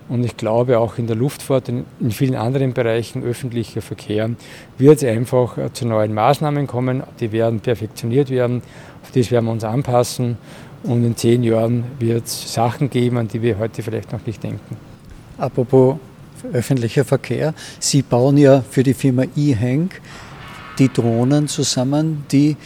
Und 0.08 0.24
ich 0.24 0.38
glaube, 0.38 0.80
auch 0.80 0.97
in 0.99 1.08
der 1.08 1.16
Luftfahrt 1.16 1.70
und 1.70 1.86
in 1.99 2.12
vielen 2.12 2.36
anderen 2.36 2.74
Bereichen 2.74 3.24
öffentlicher 3.24 3.82
Verkehr 3.82 4.30
wird 4.78 4.97
es 4.97 5.03
einfach 5.03 5.58
äh, 5.58 5.74
zu 5.74 5.88
neuen 5.88 6.14
Maßnahmen 6.14 6.68
kommen. 6.68 7.03
Die 7.20 7.32
werden 7.32 7.60
perfektioniert 7.60 8.30
werden. 8.30 8.62
Auf 9.01 9.12
das 9.12 9.32
werden 9.32 9.45
wir 9.45 9.51
uns 9.51 9.64
anpassen. 9.64 10.38
Und 10.84 11.03
in 11.03 11.16
zehn 11.16 11.41
Jahren 11.43 11.86
wird 11.99 12.26
es 12.26 12.53
Sachen 12.53 12.91
geben, 12.91 13.18
an 13.18 13.28
die 13.28 13.41
wir 13.41 13.58
heute 13.58 13.82
vielleicht 13.82 14.12
noch 14.12 14.24
nicht 14.26 14.43
denken. 14.43 14.78
Apropos 15.38 15.97
öffentlicher 16.53 17.06
Verkehr. 17.06 17.53
Sie 17.80 18.01
bauen 18.01 18.38
ja 18.38 18.62
für 18.62 18.84
die 18.84 18.93
Firma 18.93 19.24
eHank 19.36 20.01
die 20.78 20.91
Drohnen 20.91 21.47
zusammen, 21.47 22.26
die 22.32 22.58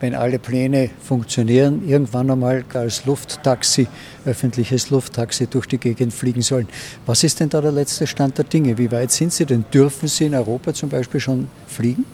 wenn 0.00 0.14
alle 0.14 0.38
Pläne 0.38 0.90
funktionieren, 1.02 1.88
irgendwann 1.88 2.30
einmal 2.30 2.64
als 2.74 3.04
Lufttaxi, 3.04 3.86
öffentliches 4.24 4.90
Lufttaxi 4.90 5.46
durch 5.46 5.66
die 5.66 5.78
Gegend 5.78 6.12
fliegen 6.12 6.42
sollen. 6.42 6.68
Was 7.06 7.24
ist 7.24 7.40
denn 7.40 7.48
da 7.48 7.60
der 7.60 7.72
letzte 7.72 8.06
Stand 8.06 8.38
der 8.38 8.44
Dinge? 8.44 8.78
Wie 8.78 8.90
weit 8.92 9.10
sind 9.10 9.32
Sie 9.32 9.46
denn? 9.46 9.64
Dürfen 9.72 10.08
Sie 10.08 10.26
in 10.26 10.34
Europa 10.34 10.72
zum 10.72 10.88
Beispiel 10.88 11.20
schon 11.20 11.48
fliegen? 11.66 12.04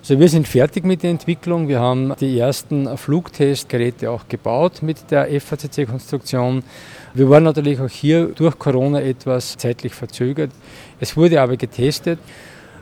Also 0.00 0.20
wir 0.20 0.28
sind 0.28 0.46
fertig 0.46 0.84
mit 0.84 1.02
der 1.02 1.10
Entwicklung. 1.10 1.68
Wir 1.68 1.80
haben 1.80 2.14
die 2.20 2.38
ersten 2.38 2.96
Flugtestgeräte 2.96 4.10
auch 4.10 4.28
gebaut 4.28 4.80
mit 4.80 5.10
der 5.10 5.28
FACC-Konstruktion. 5.40 6.62
Wir 7.14 7.28
waren 7.28 7.42
natürlich 7.42 7.80
auch 7.80 7.90
hier 7.90 8.26
durch 8.26 8.58
Corona 8.58 9.02
etwas 9.02 9.56
zeitlich 9.56 9.92
verzögert. 9.92 10.52
Es 11.00 11.16
wurde 11.16 11.40
aber 11.40 11.56
getestet. 11.56 12.20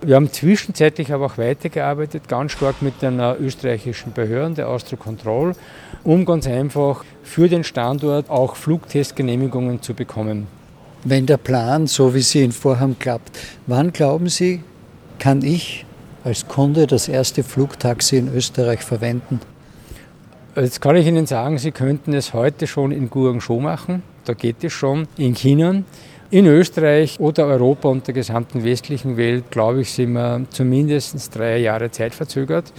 Wir 0.07 0.15
haben 0.15 0.33
zwischenzeitlich 0.33 1.13
aber 1.13 1.27
auch 1.27 1.37
weitergearbeitet, 1.37 2.29
ganz 2.29 2.53
stark 2.53 2.81
mit 2.81 3.03
den 3.03 3.19
äh, 3.19 3.35
österreichischen 3.41 4.13
Behörden, 4.13 4.55
der 4.55 4.69
Austro 4.69 4.97
Control, 4.97 5.53
um 6.05 6.25
ganz 6.25 6.47
einfach 6.47 7.05
für 7.25 7.49
den 7.49 7.65
Standort 7.65 8.31
auch 8.31 8.55
Flugtestgenehmigungen 8.55 9.83
zu 9.83 9.95
bekommen. 9.95 10.47
Wenn 11.03 11.27
der 11.27 11.39
Plan, 11.39 11.89
so 11.89 12.15
wie 12.15 12.21
Sie 12.21 12.45
ihn 12.45 12.53
vorhaben, 12.53 12.97
klappt, 13.01 13.37
wann 13.67 13.93
glauben 13.93 14.29
Sie, 14.29 14.63
kann 15.19 15.43
ich 15.43 15.85
als 16.23 16.47
Kunde 16.47 16.87
das 16.87 17.09
erste 17.09 17.43
Flugtaxi 17.43 18.19
in 18.19 18.33
Österreich 18.33 18.83
verwenden? 18.83 19.41
Jetzt 20.55 20.81
kann 20.81 20.95
ich 20.95 21.09
Ihnen 21.09 21.27
sagen, 21.27 21.59
Sie 21.59 21.73
könnten 21.73 22.15
es 22.15 22.33
heute 22.33 22.69
schon 22.69 22.93
in 22.93 23.11
Guangzhou 23.11 23.59
machen. 23.59 24.05
Da 24.25 24.35
geht 24.35 24.63
es 24.63 24.73
schon. 24.73 25.09
In 25.17 25.35
China. 25.35 25.83
In 26.29 26.47
Österreich 26.47 27.20
oder 27.20 27.47
Europa 27.47 27.89
und 27.89 28.07
der 28.09 28.14
gesamten 28.14 28.64
westlichen 28.64 29.16
Welt, 29.16 29.45
glaube 29.53 29.83
ich, 29.83 29.93
sind 29.93 30.14
wir 30.14 30.45
zumindest 30.51 31.37
drei 31.37 31.59
Jahre 31.59 31.93
Zeit 31.93 32.14
verzögert. 32.14 32.72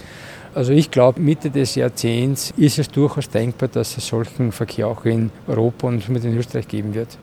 Also 0.54 0.72
ich 0.72 0.90
glaube, 0.90 1.20
Mitte 1.20 1.50
des 1.50 1.74
Jahrzehnts 1.74 2.52
ist 2.58 2.78
es 2.78 2.90
durchaus 2.90 3.30
denkbar, 3.30 3.70
dass 3.70 3.96
es 3.96 4.06
solchen 4.06 4.52
Verkehr 4.52 4.88
auch 4.88 5.06
in 5.06 5.30
Europa 5.46 5.88
und 5.88 6.06
mit 6.10 6.24
in 6.24 6.36
Österreich 6.36 6.68
geben 6.68 6.92
wird. 6.92 7.16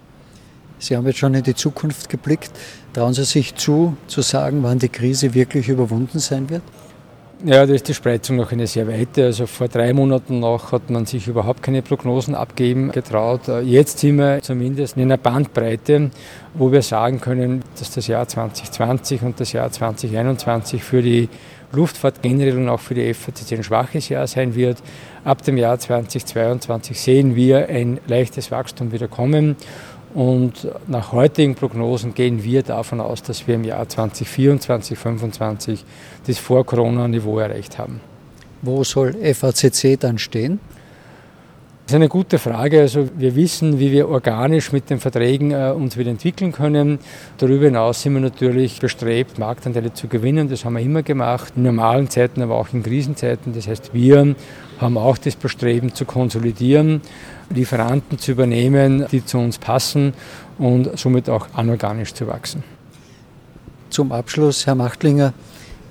Sie 0.79 0.97
haben 0.97 1.05
jetzt 1.05 1.19
schon 1.19 1.35
in 1.35 1.43
die 1.43 1.53
Zukunft 1.53 2.09
geblickt. 2.09 2.51
Trauen 2.93 3.13
Sie 3.13 3.23
sich 3.23 3.53
zu, 3.55 3.95
zu 4.07 4.21
sagen, 4.21 4.63
wann 4.63 4.79
die 4.79 4.89
Krise 4.89 5.33
wirklich 5.33 5.69
überwunden 5.69 6.17
sein 6.19 6.49
wird? 6.49 6.63
Ja, 7.43 7.65
da 7.65 7.73
ist 7.73 7.87
die 7.87 7.93
Spreizung 7.93 8.37
noch 8.37 8.51
eine 8.53 8.65
sehr 8.65 8.87
weite. 8.87 9.25
Also 9.25 9.45
vor 9.45 9.67
drei 9.67 9.93
Monaten 9.93 10.39
noch 10.39 10.71
hat 10.71 10.89
man 10.89 11.05
sich 11.05 11.27
überhaupt 11.27 11.61
keine 11.61 11.81
Prognosen 11.81 12.33
abgeben 12.33 12.91
getraut. 12.91 13.41
Jetzt 13.63 13.99
sind 13.99 14.17
wir 14.17 14.41
zumindest 14.41 14.95
in 14.95 15.03
einer 15.03 15.17
Bandbreite, 15.17 16.11
wo 16.53 16.71
wir 16.71 16.81
sagen 16.81 17.19
können, 17.19 17.61
dass 17.77 17.91
das 17.91 18.07
Jahr 18.07 18.27
2020 18.27 19.21
und 19.21 19.39
das 19.39 19.51
Jahr 19.51 19.69
2021 19.69 20.81
für 20.81 21.01
die 21.01 21.27
Luftfahrt 21.73 22.21
generell 22.21 22.57
und 22.57 22.69
auch 22.69 22.79
für 22.79 22.93
die 22.93 23.13
FACC 23.13 23.51
ein 23.53 23.63
schwaches 23.63 24.07
Jahr 24.07 24.27
sein 24.27 24.55
wird. 24.55 24.77
Ab 25.25 25.43
dem 25.43 25.57
Jahr 25.57 25.77
2022 25.77 26.99
sehen 26.99 27.35
wir 27.35 27.67
ein 27.67 27.99
leichtes 28.07 28.49
Wachstum 28.49 28.91
wieder 28.93 29.09
kommen. 29.09 29.57
Und 30.15 30.69
nach 30.87 31.11
heutigen 31.11 31.55
Prognosen 31.55 32.13
gehen 32.13 32.41
wir 32.41 32.63
davon 32.63 33.01
aus, 33.01 33.21
dass 33.21 33.47
wir 33.47 33.55
im 33.55 33.65
Jahr 33.65 33.89
2024, 33.89 34.97
2025 34.97 35.83
das 36.25 36.37
Vor-Corona-Niveau 36.37 37.37
erreicht 37.37 37.77
haben. 37.77 37.99
Wo 38.61 38.85
soll 38.85 39.13
FACC 39.13 39.99
dann 39.99 40.17
stehen? 40.17 40.61
Das 41.85 41.91
ist 41.91 41.97
eine 41.97 42.09
gute 42.09 42.39
Frage. 42.39 42.81
Also 42.81 43.07
wir 43.15 43.35
wissen, 43.35 43.77
wie 43.77 43.91
wir 43.91 44.09
organisch 44.09 44.71
mit 44.71 44.89
den 44.89 44.99
Verträgen 44.99 45.51
äh, 45.51 45.69
uns 45.69 45.97
wieder 45.97 46.09
entwickeln 46.09 46.51
können. 46.51 46.97
Darüber 47.37 47.65
hinaus 47.65 48.01
sind 48.01 48.15
wir 48.15 48.21
natürlich 48.21 48.79
bestrebt, 48.79 49.37
Marktanteile 49.37 49.93
zu 49.93 50.07
gewinnen. 50.07 50.49
Das 50.49 50.65
haben 50.65 50.73
wir 50.73 50.81
immer 50.81 51.03
gemacht, 51.03 51.53
in 51.55 51.61
normalen 51.61 52.09
Zeiten, 52.09 52.41
aber 52.41 52.55
auch 52.55 52.69
in 52.73 52.81
Krisenzeiten. 52.81 53.53
Das 53.53 53.67
heißt, 53.67 53.93
wir 53.93 54.35
haben 54.79 54.97
auch 54.97 55.19
das 55.19 55.35
Bestreben 55.35 55.93
zu 55.93 56.05
konsolidieren, 56.05 57.01
Lieferanten 57.51 58.17
zu 58.17 58.31
übernehmen, 58.31 59.05
die 59.11 59.23
zu 59.23 59.37
uns 59.37 59.59
passen 59.59 60.15
und 60.57 60.97
somit 60.97 61.29
auch 61.29 61.49
anorganisch 61.53 62.15
zu 62.15 62.25
wachsen. 62.25 62.63
Zum 63.91 64.11
Abschluss, 64.11 64.65
Herr 64.65 64.73
Machtlinger, 64.73 65.33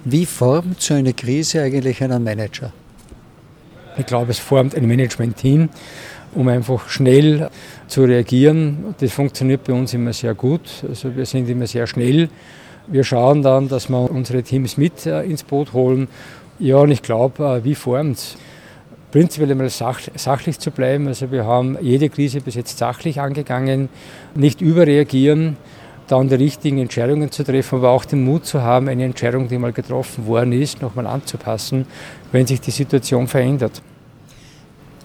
wie 0.04 0.26
formt 0.26 0.82
so 0.82 0.94
eine 0.94 1.14
Krise 1.14 1.62
eigentlich 1.62 2.02
einen 2.02 2.24
Manager? 2.24 2.72
Ich 3.96 4.06
glaube, 4.06 4.32
es 4.32 4.40
formt 4.40 4.74
ein 4.74 4.86
Management-Team, 4.86 5.68
um 6.34 6.48
einfach 6.48 6.88
schnell 6.88 7.48
zu 7.86 8.04
reagieren. 8.04 8.94
Das 8.98 9.12
funktioniert 9.12 9.62
bei 9.64 9.72
uns 9.72 9.94
immer 9.94 10.12
sehr 10.12 10.34
gut. 10.34 10.62
Also 10.88 11.14
wir 11.14 11.26
sind 11.26 11.48
immer 11.48 11.68
sehr 11.68 11.86
schnell. 11.86 12.28
Wir 12.88 13.04
schauen 13.04 13.42
dann, 13.42 13.68
dass 13.68 13.88
wir 13.88 14.10
unsere 14.10 14.42
Teams 14.42 14.76
mit 14.76 15.06
äh, 15.06 15.22
ins 15.22 15.44
Boot 15.44 15.72
holen. 15.72 16.08
Ja, 16.58 16.78
und 16.78 16.90
ich 16.90 17.02
glaube, 17.02 17.44
äh, 17.44 17.64
wie 17.64 17.74
formt 17.74 18.18
es? 18.18 18.36
Prinzipiell 19.12 19.52
einmal 19.52 19.70
sach, 19.70 20.00
sachlich 20.16 20.58
zu 20.58 20.72
bleiben. 20.72 21.06
Also 21.06 21.30
wir 21.30 21.46
haben 21.46 21.78
jede 21.80 22.08
Krise 22.08 22.40
bis 22.40 22.56
jetzt 22.56 22.76
sachlich 22.76 23.20
angegangen, 23.20 23.88
nicht 24.34 24.60
überreagieren, 24.60 25.56
dann 26.08 26.28
die 26.28 26.34
richtigen 26.34 26.78
Entscheidungen 26.78 27.30
zu 27.30 27.44
treffen, 27.44 27.78
aber 27.78 27.90
auch 27.90 28.04
den 28.04 28.24
Mut 28.24 28.44
zu 28.44 28.62
haben, 28.62 28.88
eine 28.88 29.04
Entscheidung, 29.04 29.48
die 29.48 29.56
mal 29.56 29.72
getroffen 29.72 30.26
worden 30.26 30.52
ist, 30.52 30.82
nochmal 30.82 31.06
anzupassen, 31.06 31.86
wenn 32.34 32.48
sich 32.48 32.60
die 32.60 32.72
Situation 32.72 33.28
verändert. 33.28 33.80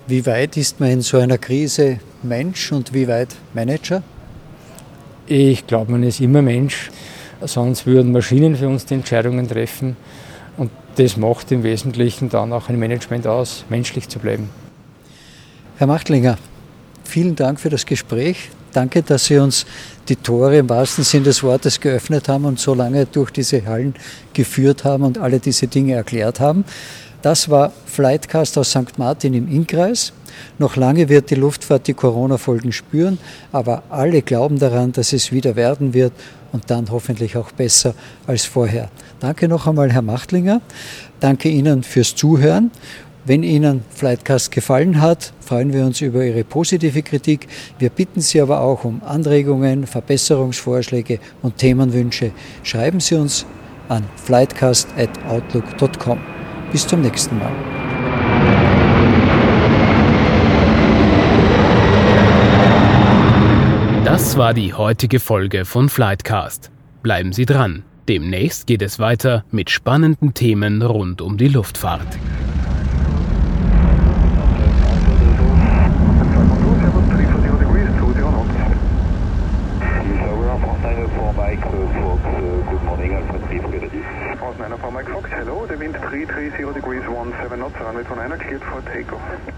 Wie 0.07 0.25
weit 0.25 0.57
ist 0.57 0.79
man 0.79 0.89
in 0.89 1.01
so 1.01 1.19
einer 1.19 1.37
Krise 1.37 1.99
Mensch 2.23 2.71
und 2.71 2.91
wie 2.91 3.07
weit 3.07 3.35
Manager? 3.53 4.01
Ich 5.27 5.67
glaube, 5.67 5.91
man 5.91 6.01
ist 6.01 6.21
immer 6.21 6.41
Mensch, 6.41 6.89
sonst 7.41 7.85
würden 7.85 8.13
Maschinen 8.13 8.55
für 8.55 8.67
uns 8.67 8.87
die 8.87 8.95
Entscheidungen 8.95 9.47
treffen. 9.47 9.95
Und 10.57 10.71
das 10.95 11.17
macht 11.17 11.51
im 11.51 11.61
Wesentlichen 11.61 12.29
dann 12.29 12.51
auch 12.51 12.67
ein 12.67 12.79
Management 12.79 13.27
aus, 13.27 13.63
menschlich 13.69 14.09
zu 14.09 14.17
bleiben. 14.17 14.49
Herr 15.77 15.85
Machtlinger, 15.85 16.39
vielen 17.03 17.35
Dank 17.35 17.59
für 17.59 17.69
das 17.69 17.85
Gespräch. 17.85 18.49
Danke, 18.73 19.03
dass 19.03 19.25
Sie 19.25 19.37
uns 19.37 19.67
die 20.07 20.15
Tore 20.15 20.57
im 20.57 20.69
wahrsten 20.69 21.03
Sinn 21.03 21.23
des 21.23 21.43
Wortes 21.43 21.79
geöffnet 21.79 22.27
haben 22.27 22.45
und 22.45 22.59
so 22.59 22.73
lange 22.73 23.05
durch 23.05 23.29
diese 23.29 23.63
Hallen 23.67 23.93
geführt 24.33 24.83
haben 24.83 25.03
und 25.03 25.19
alle 25.19 25.39
diese 25.39 25.67
Dinge 25.67 25.93
erklärt 25.93 26.39
haben. 26.39 26.65
Das 27.21 27.49
war 27.49 27.73
Flightcast 27.85 28.57
aus 28.57 28.69
St. 28.69 28.97
Martin 28.97 29.33
im 29.33 29.51
Innkreis. 29.51 30.13
Noch 30.57 30.77
lange 30.77 31.09
wird 31.09 31.31
die 31.31 31.35
Luftfahrt 31.35 31.87
die 31.87 31.93
Corona-Folgen 31.93 32.71
spüren, 32.71 33.17
aber 33.51 33.83
alle 33.89 34.21
glauben 34.21 34.57
daran, 34.57 34.93
dass 34.93 35.11
es 35.11 35.33
wieder 35.33 35.57
werden 35.57 35.93
wird 35.93 36.13
und 36.51 36.69
dann 36.69 36.89
hoffentlich 36.91 37.35
auch 37.35 37.51
besser 37.51 37.93
als 38.25 38.45
vorher. 38.45 38.89
Danke 39.19 39.49
noch 39.49 39.67
einmal, 39.67 39.91
Herr 39.91 40.01
Machtlinger. 40.01 40.61
Danke 41.19 41.49
Ihnen 41.49 41.83
fürs 41.83 42.15
Zuhören. 42.15 42.71
Wenn 43.25 43.43
Ihnen 43.43 43.83
Flightcast 43.93 44.49
gefallen 44.51 45.01
hat, 45.01 45.33
freuen 45.41 45.73
wir 45.73 45.83
uns 45.85 45.99
über 45.99 46.23
Ihre 46.23 46.45
positive 46.45 47.03
Kritik. 47.03 47.49
Wir 47.77 47.89
bitten 47.89 48.21
Sie 48.21 48.39
aber 48.39 48.61
auch 48.61 48.85
um 48.85 49.03
Anregungen, 49.03 49.85
Verbesserungsvorschläge 49.85 51.19
und 51.41 51.57
Themenwünsche. 51.57 52.31
Schreiben 52.63 53.01
Sie 53.01 53.15
uns 53.15 53.45
an 53.89 54.05
flightcast.outlook.com. 54.25 56.38
Bis 56.71 56.85
zum 56.85 57.01
nächsten 57.01 57.37
Mal. 57.39 57.51
Das 64.05 64.37
war 64.37 64.53
die 64.53 64.73
heutige 64.73 65.19
Folge 65.19 65.65
von 65.65 65.89
Flightcast. 65.89 66.71
Bleiben 67.01 67.33
Sie 67.33 67.45
dran. 67.45 67.83
Demnächst 68.07 68.67
geht 68.67 68.81
es 68.81 68.99
weiter 68.99 69.45
mit 69.51 69.69
spannenden 69.69 70.33
Themen 70.33 70.81
rund 70.81 71.21
um 71.21 71.37
die 71.37 71.47
Luftfahrt. 71.47 72.17
auto 88.79 88.91
takeoff. 88.93 89.48